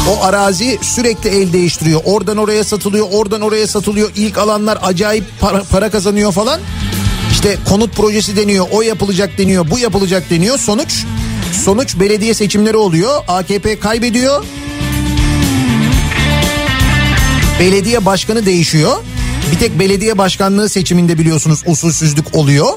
O 0.09 0.23
arazi 0.23 0.79
sürekli 0.81 1.29
el 1.29 1.53
değiştiriyor. 1.53 2.01
Oradan 2.05 2.37
oraya 2.37 2.63
satılıyor, 2.63 3.07
oradan 3.11 3.41
oraya 3.41 3.67
satılıyor. 3.67 4.09
İlk 4.15 4.37
alanlar 4.37 4.79
acayip 4.81 5.23
para, 5.39 5.63
para 5.63 5.89
kazanıyor 5.89 6.31
falan. 6.31 6.59
İşte 7.31 7.57
konut 7.69 7.95
projesi 7.95 8.35
deniyor, 8.35 8.67
o 8.71 8.81
yapılacak 8.81 9.37
deniyor, 9.37 9.71
bu 9.71 9.79
yapılacak 9.79 10.29
deniyor. 10.29 10.57
Sonuç 10.57 11.05
sonuç 11.63 11.99
belediye 11.99 12.33
seçimleri 12.33 12.77
oluyor. 12.77 13.23
AKP 13.27 13.79
kaybediyor. 13.79 14.45
Belediye 17.59 18.05
başkanı 18.05 18.45
değişiyor. 18.45 18.97
Bir 19.51 19.59
tek 19.59 19.79
belediye 19.79 20.17
başkanlığı 20.17 20.69
seçiminde 20.69 21.17
biliyorsunuz 21.17 21.63
usulsüzlük 21.65 22.35
oluyor. 22.35 22.67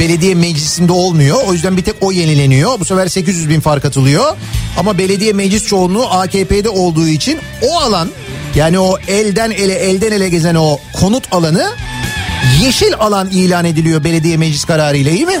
Belediye 0.00 0.34
meclisinde 0.34 0.92
olmuyor. 0.92 1.38
O 1.46 1.52
yüzden 1.52 1.76
bir 1.76 1.82
tek 1.82 1.94
o 2.00 2.12
yenileniyor. 2.12 2.80
Bu 2.80 2.84
sefer 2.84 3.08
800 3.08 3.48
bin 3.48 3.60
fark 3.60 3.84
atılıyor. 3.84 4.36
Ama 4.78 4.98
belediye 4.98 5.32
meclis 5.32 5.66
çoğunluğu 5.66 6.06
AKP'de 6.10 6.68
olduğu 6.68 7.08
için 7.08 7.38
o 7.62 7.78
alan 7.80 8.08
yani 8.54 8.78
o 8.78 8.98
elden 9.08 9.50
ele 9.50 9.74
elden 9.74 10.12
ele 10.12 10.28
gezen 10.28 10.54
o 10.54 10.78
konut 11.00 11.32
alanı 11.32 11.72
yeşil 12.62 12.94
alan 12.98 13.28
ilan 13.30 13.64
ediliyor 13.64 14.04
belediye 14.04 14.36
meclis 14.36 14.64
kararıyla 14.64 15.12
iyi 15.12 15.26
mi? 15.26 15.40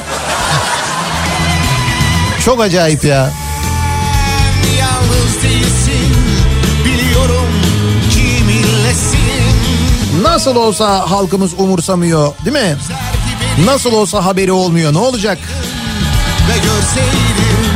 Çok 2.44 2.60
acayip 2.60 3.04
ya. 3.04 3.30
Yalnız 4.78 5.42
değilsin 5.42 6.14
Biliyorum 6.84 7.48
kiminlesin 8.10 9.18
Nasıl 10.22 10.56
olsa 10.56 11.10
halkımız 11.10 11.54
umursamıyor 11.58 12.32
değil 12.44 12.56
mi? 12.56 12.76
Nasıl 13.64 13.92
olsa 13.92 14.24
haberi 14.24 14.52
olmuyor. 14.52 14.92
Ne 14.92 14.98
olacak? 14.98 15.38
Ve 16.48 16.54
görseydim 16.58 17.68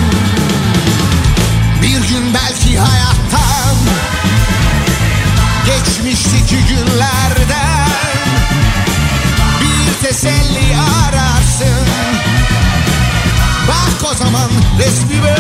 Bir 1.83 2.09
gün 2.09 2.35
belki 2.35 2.79
hayattan 2.79 3.77
Geçmişteki 5.67 6.57
günlerden 6.57 7.89
Bir 9.61 10.07
teselli 10.07 10.77
ararsın. 10.77 11.87
Bak 13.69 14.11
o 14.13 14.15
zaman 14.15 14.51
resmime. 14.79 15.37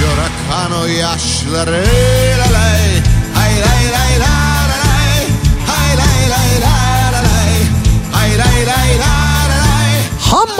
Gör 0.00 0.18
akan 0.18 0.72
o 0.82 0.86
yaşları. 0.86 1.84
Lay 2.38 3.02
lay 3.36 3.60
la 3.60 3.92
la 3.92 4.24
lay 4.24 4.39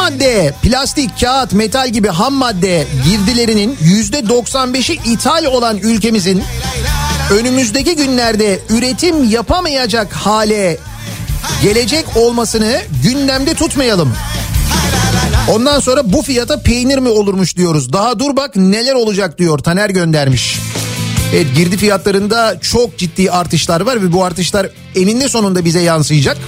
madde, 0.01 0.55
plastik, 0.63 1.21
kağıt, 1.21 1.53
metal 1.53 1.89
gibi 1.89 2.09
ham 2.09 2.35
madde 2.35 2.87
girdilerinin 3.05 3.79
yüzde 3.83 4.19
95'i 4.19 5.13
ithal 5.13 5.45
olan 5.45 5.79
ülkemizin 5.79 6.43
önümüzdeki 7.31 7.97
günlerde 7.97 8.61
üretim 8.69 9.31
yapamayacak 9.31 10.13
hale 10.13 10.79
gelecek 11.63 12.17
olmasını 12.17 12.81
gündemde 13.03 13.55
tutmayalım. 13.55 14.13
Ondan 15.51 15.81
sonra 15.81 16.13
bu 16.13 16.23
fiyata 16.23 16.63
peynir 16.63 16.99
mi 16.99 17.09
olurmuş 17.09 17.57
diyoruz. 17.57 17.93
Daha 17.93 18.19
dur 18.19 18.37
bak 18.37 18.57
neler 18.57 18.95
olacak 18.95 19.39
diyor 19.39 19.59
Taner 19.59 19.91
göndermiş. 19.91 20.59
Evet 21.35 21.47
girdi 21.57 21.77
fiyatlarında 21.77 22.61
çok 22.61 22.99
ciddi 22.99 23.31
artışlar 23.31 23.81
var 23.81 24.03
ve 24.03 24.13
bu 24.13 24.25
artışlar 24.25 24.69
eninde 24.97 25.29
sonunda 25.29 25.65
bize 25.65 25.81
yansıyacak. 25.81 26.39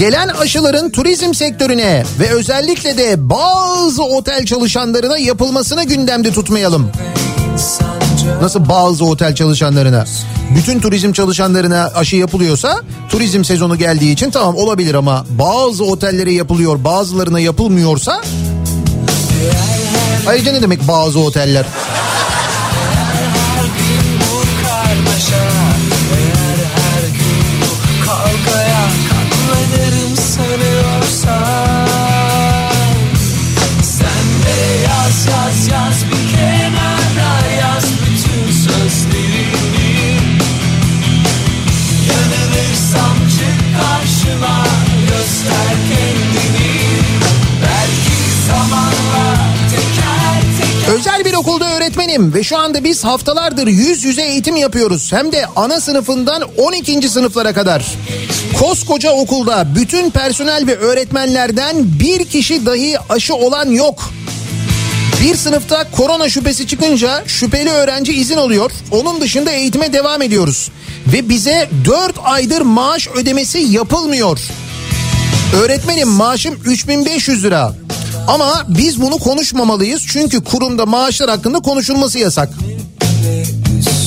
Gelen 0.00 0.28
aşıların 0.28 0.90
turizm 0.90 1.34
sektörüne 1.34 2.04
ve 2.20 2.30
özellikle 2.30 2.98
de 2.98 3.30
bazı 3.30 4.02
otel 4.02 4.46
çalışanlarına 4.46 5.18
yapılmasını 5.18 5.84
gündemde 5.84 6.32
tutmayalım. 6.32 6.90
Nasıl 8.42 8.68
bazı 8.68 9.04
otel 9.04 9.34
çalışanlarına? 9.34 10.04
Bütün 10.56 10.80
turizm 10.80 11.12
çalışanlarına 11.12 11.90
aşı 11.94 12.16
yapılıyorsa 12.16 12.80
turizm 13.08 13.44
sezonu 13.44 13.76
geldiği 13.76 14.12
için 14.12 14.30
tamam 14.30 14.56
olabilir 14.56 14.94
ama 14.94 15.26
bazı 15.30 15.84
otellere 15.84 16.32
yapılıyor 16.32 16.84
bazılarına 16.84 17.40
yapılmıyorsa 17.40 18.22
ayrıca 20.26 20.52
ne 20.52 20.62
demek 20.62 20.88
bazı 20.88 21.20
oteller? 21.20 21.66
Öğretmenim 52.10 52.34
ve 52.34 52.42
şu 52.42 52.58
anda 52.58 52.84
biz 52.84 53.04
haftalardır 53.04 53.66
yüz 53.66 54.04
yüze 54.04 54.22
eğitim 54.22 54.56
yapıyoruz. 54.56 55.12
Hem 55.12 55.32
de 55.32 55.46
ana 55.56 55.80
sınıfından 55.80 56.42
12. 56.56 57.08
sınıflara 57.08 57.52
kadar. 57.52 57.86
Koskoca 58.58 59.12
okulda 59.12 59.66
bütün 59.76 60.10
personel 60.10 60.66
ve 60.66 60.76
öğretmenlerden 60.76 61.76
bir 62.00 62.24
kişi 62.24 62.66
dahi 62.66 62.96
aşı 63.08 63.34
olan 63.34 63.70
yok. 63.70 64.10
Bir 65.22 65.36
sınıfta 65.36 65.90
korona 65.90 66.28
şüphesi 66.28 66.66
çıkınca 66.66 67.22
şüpheli 67.26 67.70
öğrenci 67.70 68.12
izin 68.12 68.36
alıyor. 68.36 68.70
Onun 68.90 69.20
dışında 69.20 69.50
eğitime 69.50 69.92
devam 69.92 70.22
ediyoruz. 70.22 70.70
Ve 71.12 71.28
bize 71.28 71.68
4 71.84 72.16
aydır 72.24 72.60
maaş 72.60 73.08
ödemesi 73.08 73.58
yapılmıyor. 73.58 74.38
Öğretmenim 75.62 76.08
maaşım 76.08 76.54
3500 76.64 77.44
lira. 77.44 77.79
Ama 78.30 78.64
biz 78.68 79.00
bunu 79.00 79.18
konuşmamalıyız 79.18 80.02
çünkü 80.08 80.44
kurumda 80.44 80.86
maaşlar 80.86 81.30
hakkında 81.30 81.60
konuşulması 81.60 82.18
yasak. 82.18 82.48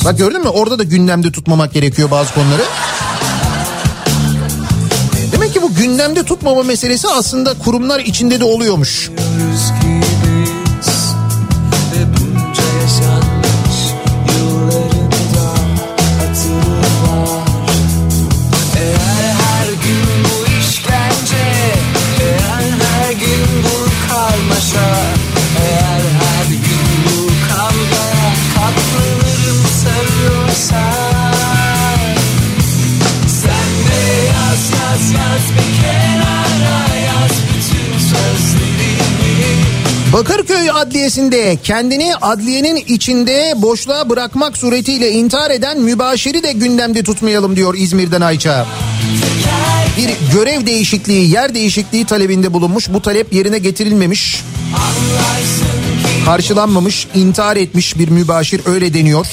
Bak 0.06 0.18
gördün 0.18 0.41
mü 0.41 0.48
orada 0.48 0.80
da 0.80 0.84
gündemde 0.84 1.32
tutmamak 1.32 1.74
gerekiyor 1.74 2.12
bazı 2.12 2.34
konuları. 2.34 2.64
Demek 5.32 5.54
ki 5.54 5.62
bu 5.62 5.74
gündemde 5.76 6.24
tutmama 6.24 6.64
meselesi 6.64 7.08
aslında 7.08 7.54
kurumlar 7.54 8.00
içinde 8.00 8.40
de 8.40 8.44
oluyormuş. 8.44 9.10
Bakırköy 40.64 40.81
Adliyesi'nde 40.81 41.57
kendini 41.64 42.15
adliyenin 42.15 42.76
içinde 42.76 43.53
boşluğa 43.56 44.10
bırakmak 44.10 44.57
suretiyle 44.57 45.11
intihar 45.11 45.52
eden 45.52 45.81
mübaşiri 45.81 46.44
de 46.44 46.52
gündemde 46.52 47.03
tutmayalım 47.03 47.56
diyor 47.56 47.76
İzmir'den 47.77 48.22
Ayça. 48.22 48.65
Bir 49.98 50.34
görev 50.34 50.65
değişikliği, 50.65 51.31
yer 51.31 51.56
değişikliği 51.56 52.06
talebinde 52.06 52.53
bulunmuş. 52.53 52.90
Bu 52.94 53.02
talep 53.02 53.34
yerine 53.34 53.57
getirilmemiş. 53.57 54.44
Karşılanmamış, 56.26 57.07
intihar 57.15 57.57
etmiş 57.57 57.98
bir 57.98 58.10
mübaşir 58.10 58.61
öyle 58.65 58.94
deniyor. 58.94 59.27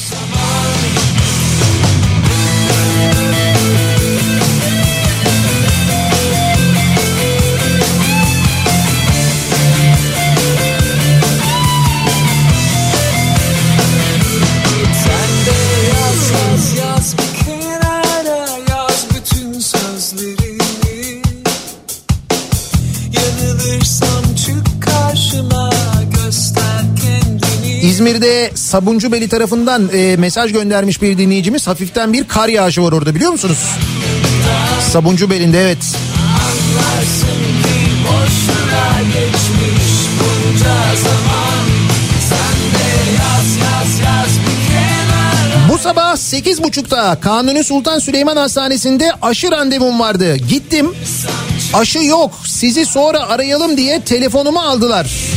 İzmir'de 28.01 28.51
Sabuncubeli 28.55 29.29
tarafından 29.29 29.91
e, 29.93 30.17
mesaj 30.17 30.53
göndermiş 30.53 31.03
bir 31.03 31.19
dinleyicimiz. 31.19 31.67
Hafiften 31.67 32.13
bir 32.13 32.29
kar 32.29 32.49
yağışı 32.49 32.83
var 32.83 32.93
orada 32.93 33.15
biliyor 33.15 33.33
musunuz? 33.33 33.59
Sabuncubeli'nde 34.93 35.61
evet. 35.61 35.79
Bu 45.73 45.79
sabah 45.79 46.17
8.30'da 46.17 47.21
Kanuni 47.21 47.65
Sultan 47.65 47.99
Süleyman 47.99 48.37
Hastanesi'nde 48.37 49.13
aşı 49.23 49.51
randevum 49.51 50.01
vardı. 50.01 50.37
Gittim. 50.37 50.95
Aşı 51.75 51.99
yok. 51.99 52.33
Sizi 52.47 52.87
sonra 52.87 53.29
arayalım 53.29 53.77
diye 53.77 54.01
telefonumu 54.01 54.59
aldılar. 54.59 55.30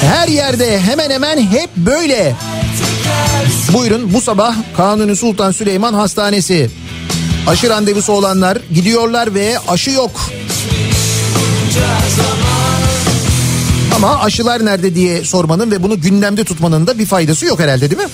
Her 0.00 0.28
yerde 0.28 0.80
hemen 0.80 1.10
hemen 1.10 1.38
hep 1.38 1.76
böyle. 1.76 2.34
Buyurun 3.72 4.14
bu 4.14 4.20
sabah 4.20 4.54
Kanuni 4.76 5.16
Sultan 5.16 5.52
Süleyman 5.52 5.94
Hastanesi. 5.94 6.70
Aşı 7.46 7.70
randevusu 7.70 8.12
olanlar 8.12 8.58
gidiyorlar 8.74 9.34
ve 9.34 9.56
aşı 9.68 9.90
yok. 9.90 10.30
Ama 13.96 14.18
aşılar 14.22 14.64
nerede 14.64 14.94
diye 14.94 15.24
sormanın 15.24 15.70
ve 15.70 15.82
bunu 15.82 16.00
gündemde 16.00 16.44
tutmanın 16.44 16.86
da 16.86 16.98
bir 16.98 17.06
faydası 17.06 17.46
yok 17.46 17.60
herhalde 17.60 17.90
değil 17.90 18.02
mi? 18.02 18.08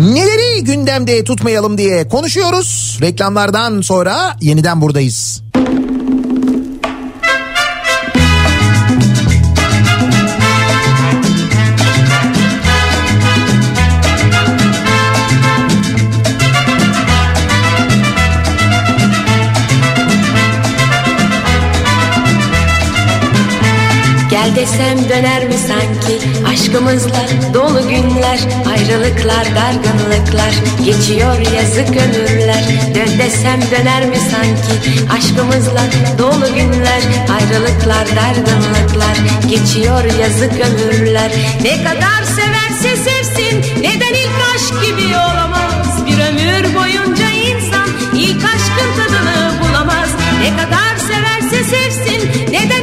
Neleri 0.00 0.64
gündemde 0.64 1.24
tutmayalım 1.24 1.78
diye 1.78 2.08
konuşuyoruz. 2.08 2.98
Reklamlardan 3.02 3.80
sonra 3.80 4.36
yeniden 4.40 4.80
buradayız. 4.80 5.42
Desem 24.56 25.08
döner 25.08 25.44
mi 25.44 25.54
sanki? 25.68 26.14
Aşkımızla 26.52 27.22
dolu 27.54 27.88
günler 27.88 28.38
Ayrılıklar 28.70 29.46
dargınlıklar 29.56 30.52
Geçiyor 30.84 31.38
yazık 31.38 31.88
ömürler 31.88 32.64
Dön 32.94 33.18
desem 33.18 33.60
döner 33.70 34.06
mi 34.06 34.16
sanki? 34.16 34.74
Aşkımızla 35.16 35.82
dolu 36.18 36.54
günler 36.54 37.02
Ayrılıklar 37.36 38.06
dargınlıklar 38.16 39.16
Geçiyor 39.48 40.04
yazık 40.20 40.52
ömürler 40.52 41.30
Ne 41.62 41.84
kadar 41.84 42.22
severse 42.36 42.96
sevsin 42.96 43.82
Neden 43.82 44.14
ilk 44.14 44.36
aşk 44.54 44.86
gibi 44.86 45.16
olamaz? 45.16 46.06
Bir 46.06 46.18
ömür 46.18 46.74
boyunca 46.74 47.28
insan 47.30 47.88
ilk 48.14 48.44
aşkın 48.44 48.90
tadını 48.96 49.60
bulamaz. 49.60 50.08
Ne 50.42 50.50
kadar 50.56 50.96
severse 50.96 51.64
sevsin 51.64 52.52
Neden 52.52 52.75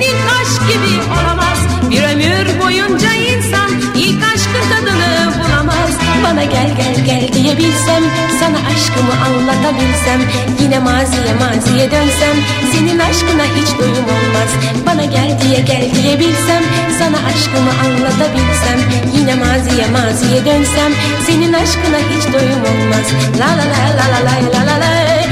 diyebilsem 7.33 8.03
Sana 8.39 8.57
aşkımı 8.71 9.13
anlatabilsem 9.25 10.21
Yine 10.61 10.79
maziye 10.79 11.33
maziye 11.39 11.91
dönsem 11.91 12.35
Senin 12.71 12.99
aşkına 12.99 13.43
hiç 13.43 13.79
doyum 13.79 14.05
olmaz. 14.15 14.49
Bana 14.85 15.05
gel 15.05 15.37
diye 15.41 15.59
gel 15.59 15.95
diyebilsem 15.95 16.63
Sana 16.99 17.17
aşkımı 17.17 17.71
anlatabilsem 17.85 18.79
Yine 19.17 19.35
maziye 19.35 19.87
maziye 19.87 20.45
dönsem 20.45 20.91
Senin 21.27 21.53
aşkına 21.53 21.99
hiç 22.11 22.33
doyum 22.33 22.61
olmaz. 22.61 23.07
La 23.39 23.47
la 23.47 23.65
la 23.73 23.83
la 23.97 24.05
la 24.09 24.33
La 24.53 24.65
la 24.65 24.79
la 24.79 25.22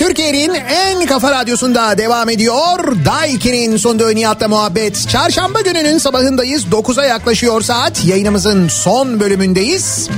Türkiye'nin 0.00 0.54
en 0.54 1.06
kafa 1.06 1.30
radyosunda 1.30 1.98
devam 1.98 2.28
ediyor. 2.28 2.96
Daiki'nin 3.04 3.76
sonunda 3.76 4.10
Nihat'la 4.10 4.48
muhabbet. 4.48 5.08
Çarşamba 5.08 5.60
gününün 5.60 5.98
sabahındayız. 5.98 6.64
9'a 6.64 7.04
yaklaşıyor 7.04 7.60
saat. 7.60 8.04
Yayınımızın 8.04 8.68
son 8.68 9.20
bölümündeyiz. 9.20 10.08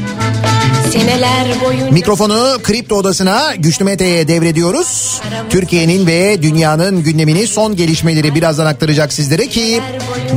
Seneler 0.92 1.60
boyunca 1.64 1.90
Mikrofonu 1.90 2.58
Kripto 2.62 2.96
Odası'na 2.96 3.54
Güçlü 3.54 3.84
Mete'ye 3.84 4.28
devrediyoruz. 4.28 5.20
Türkiye'nin 5.50 6.06
ve 6.06 6.42
dünyanın 6.42 7.02
gündemini 7.02 7.46
son 7.46 7.76
gelişmeleri 7.76 8.34
birazdan 8.34 8.66
aktaracak 8.66 9.12
sizlere 9.12 9.48
ki 9.48 9.80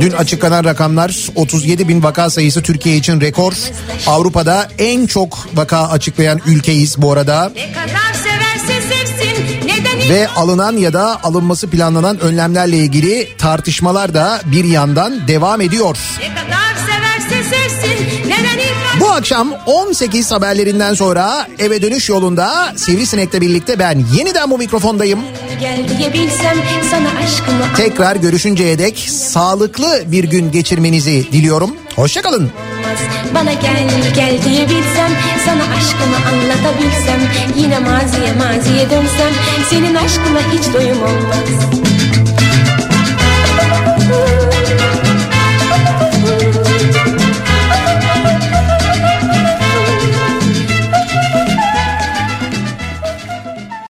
dün 0.00 0.12
açıklanan 0.12 0.64
rakamlar 0.64 1.28
37 1.34 1.88
bin 1.88 2.02
vaka 2.02 2.30
sayısı 2.30 2.62
Türkiye 2.62 2.96
için 2.96 3.20
rekor. 3.20 3.52
Avrupa'da 4.06 4.68
en 4.78 5.06
çok 5.06 5.48
vaka 5.54 5.88
açıklayan 5.88 6.40
ülkeyiz 6.46 7.02
bu 7.02 7.12
arada. 7.12 7.52
Ne 7.54 7.72
kadar 7.72 8.06
Neden 8.66 8.95
Ve 10.10 10.28
alınan 10.28 10.76
ya 10.76 10.92
da 10.92 11.24
alınması 11.24 11.70
planlanan 11.70 12.20
önlemlerle 12.20 12.76
ilgili 12.76 13.28
tartışmalar 13.38 14.14
da 14.14 14.40
bir 14.44 14.64
yandan 14.64 15.28
devam 15.28 15.60
ediyor. 15.60 15.96
Sevsin 17.50 19.00
Bu 19.00 19.10
akşam 19.10 19.52
18 19.66 20.32
haberlerinden 20.32 20.94
sonra 20.94 21.46
eve 21.58 21.82
dönüş 21.82 22.08
yolunda 22.08 22.72
Sivrisinek'le 22.76 23.40
birlikte 23.40 23.78
ben 23.78 24.04
yeniden 24.14 24.50
bu 24.50 24.58
mikrofondayım. 24.58 25.20
Tekrar 27.76 28.16
görüşünceye 28.16 28.78
dek 28.78 28.98
sağlıklı 29.10 30.02
bir 30.06 30.24
gün 30.24 30.50
geçirmenizi 30.50 31.32
diliyorum. 31.32 31.76
Hoşçakalın. 31.96 32.50
Anlamaz 32.76 32.98
Bana 33.34 33.52
gel 33.52 33.88
gel 34.14 34.42
diyebilsem 34.44 35.10
Sana 35.44 35.62
aşkımı 35.62 36.16
anlatabilsem 36.28 37.20
Yine 37.56 37.78
maziye 37.78 38.32
maziye 38.32 38.90
dönsem 38.90 39.32
Senin 39.70 39.94
aşkına 39.94 40.40
hiç 40.52 40.74
doyum 40.74 41.02
olmaz 41.02 42.25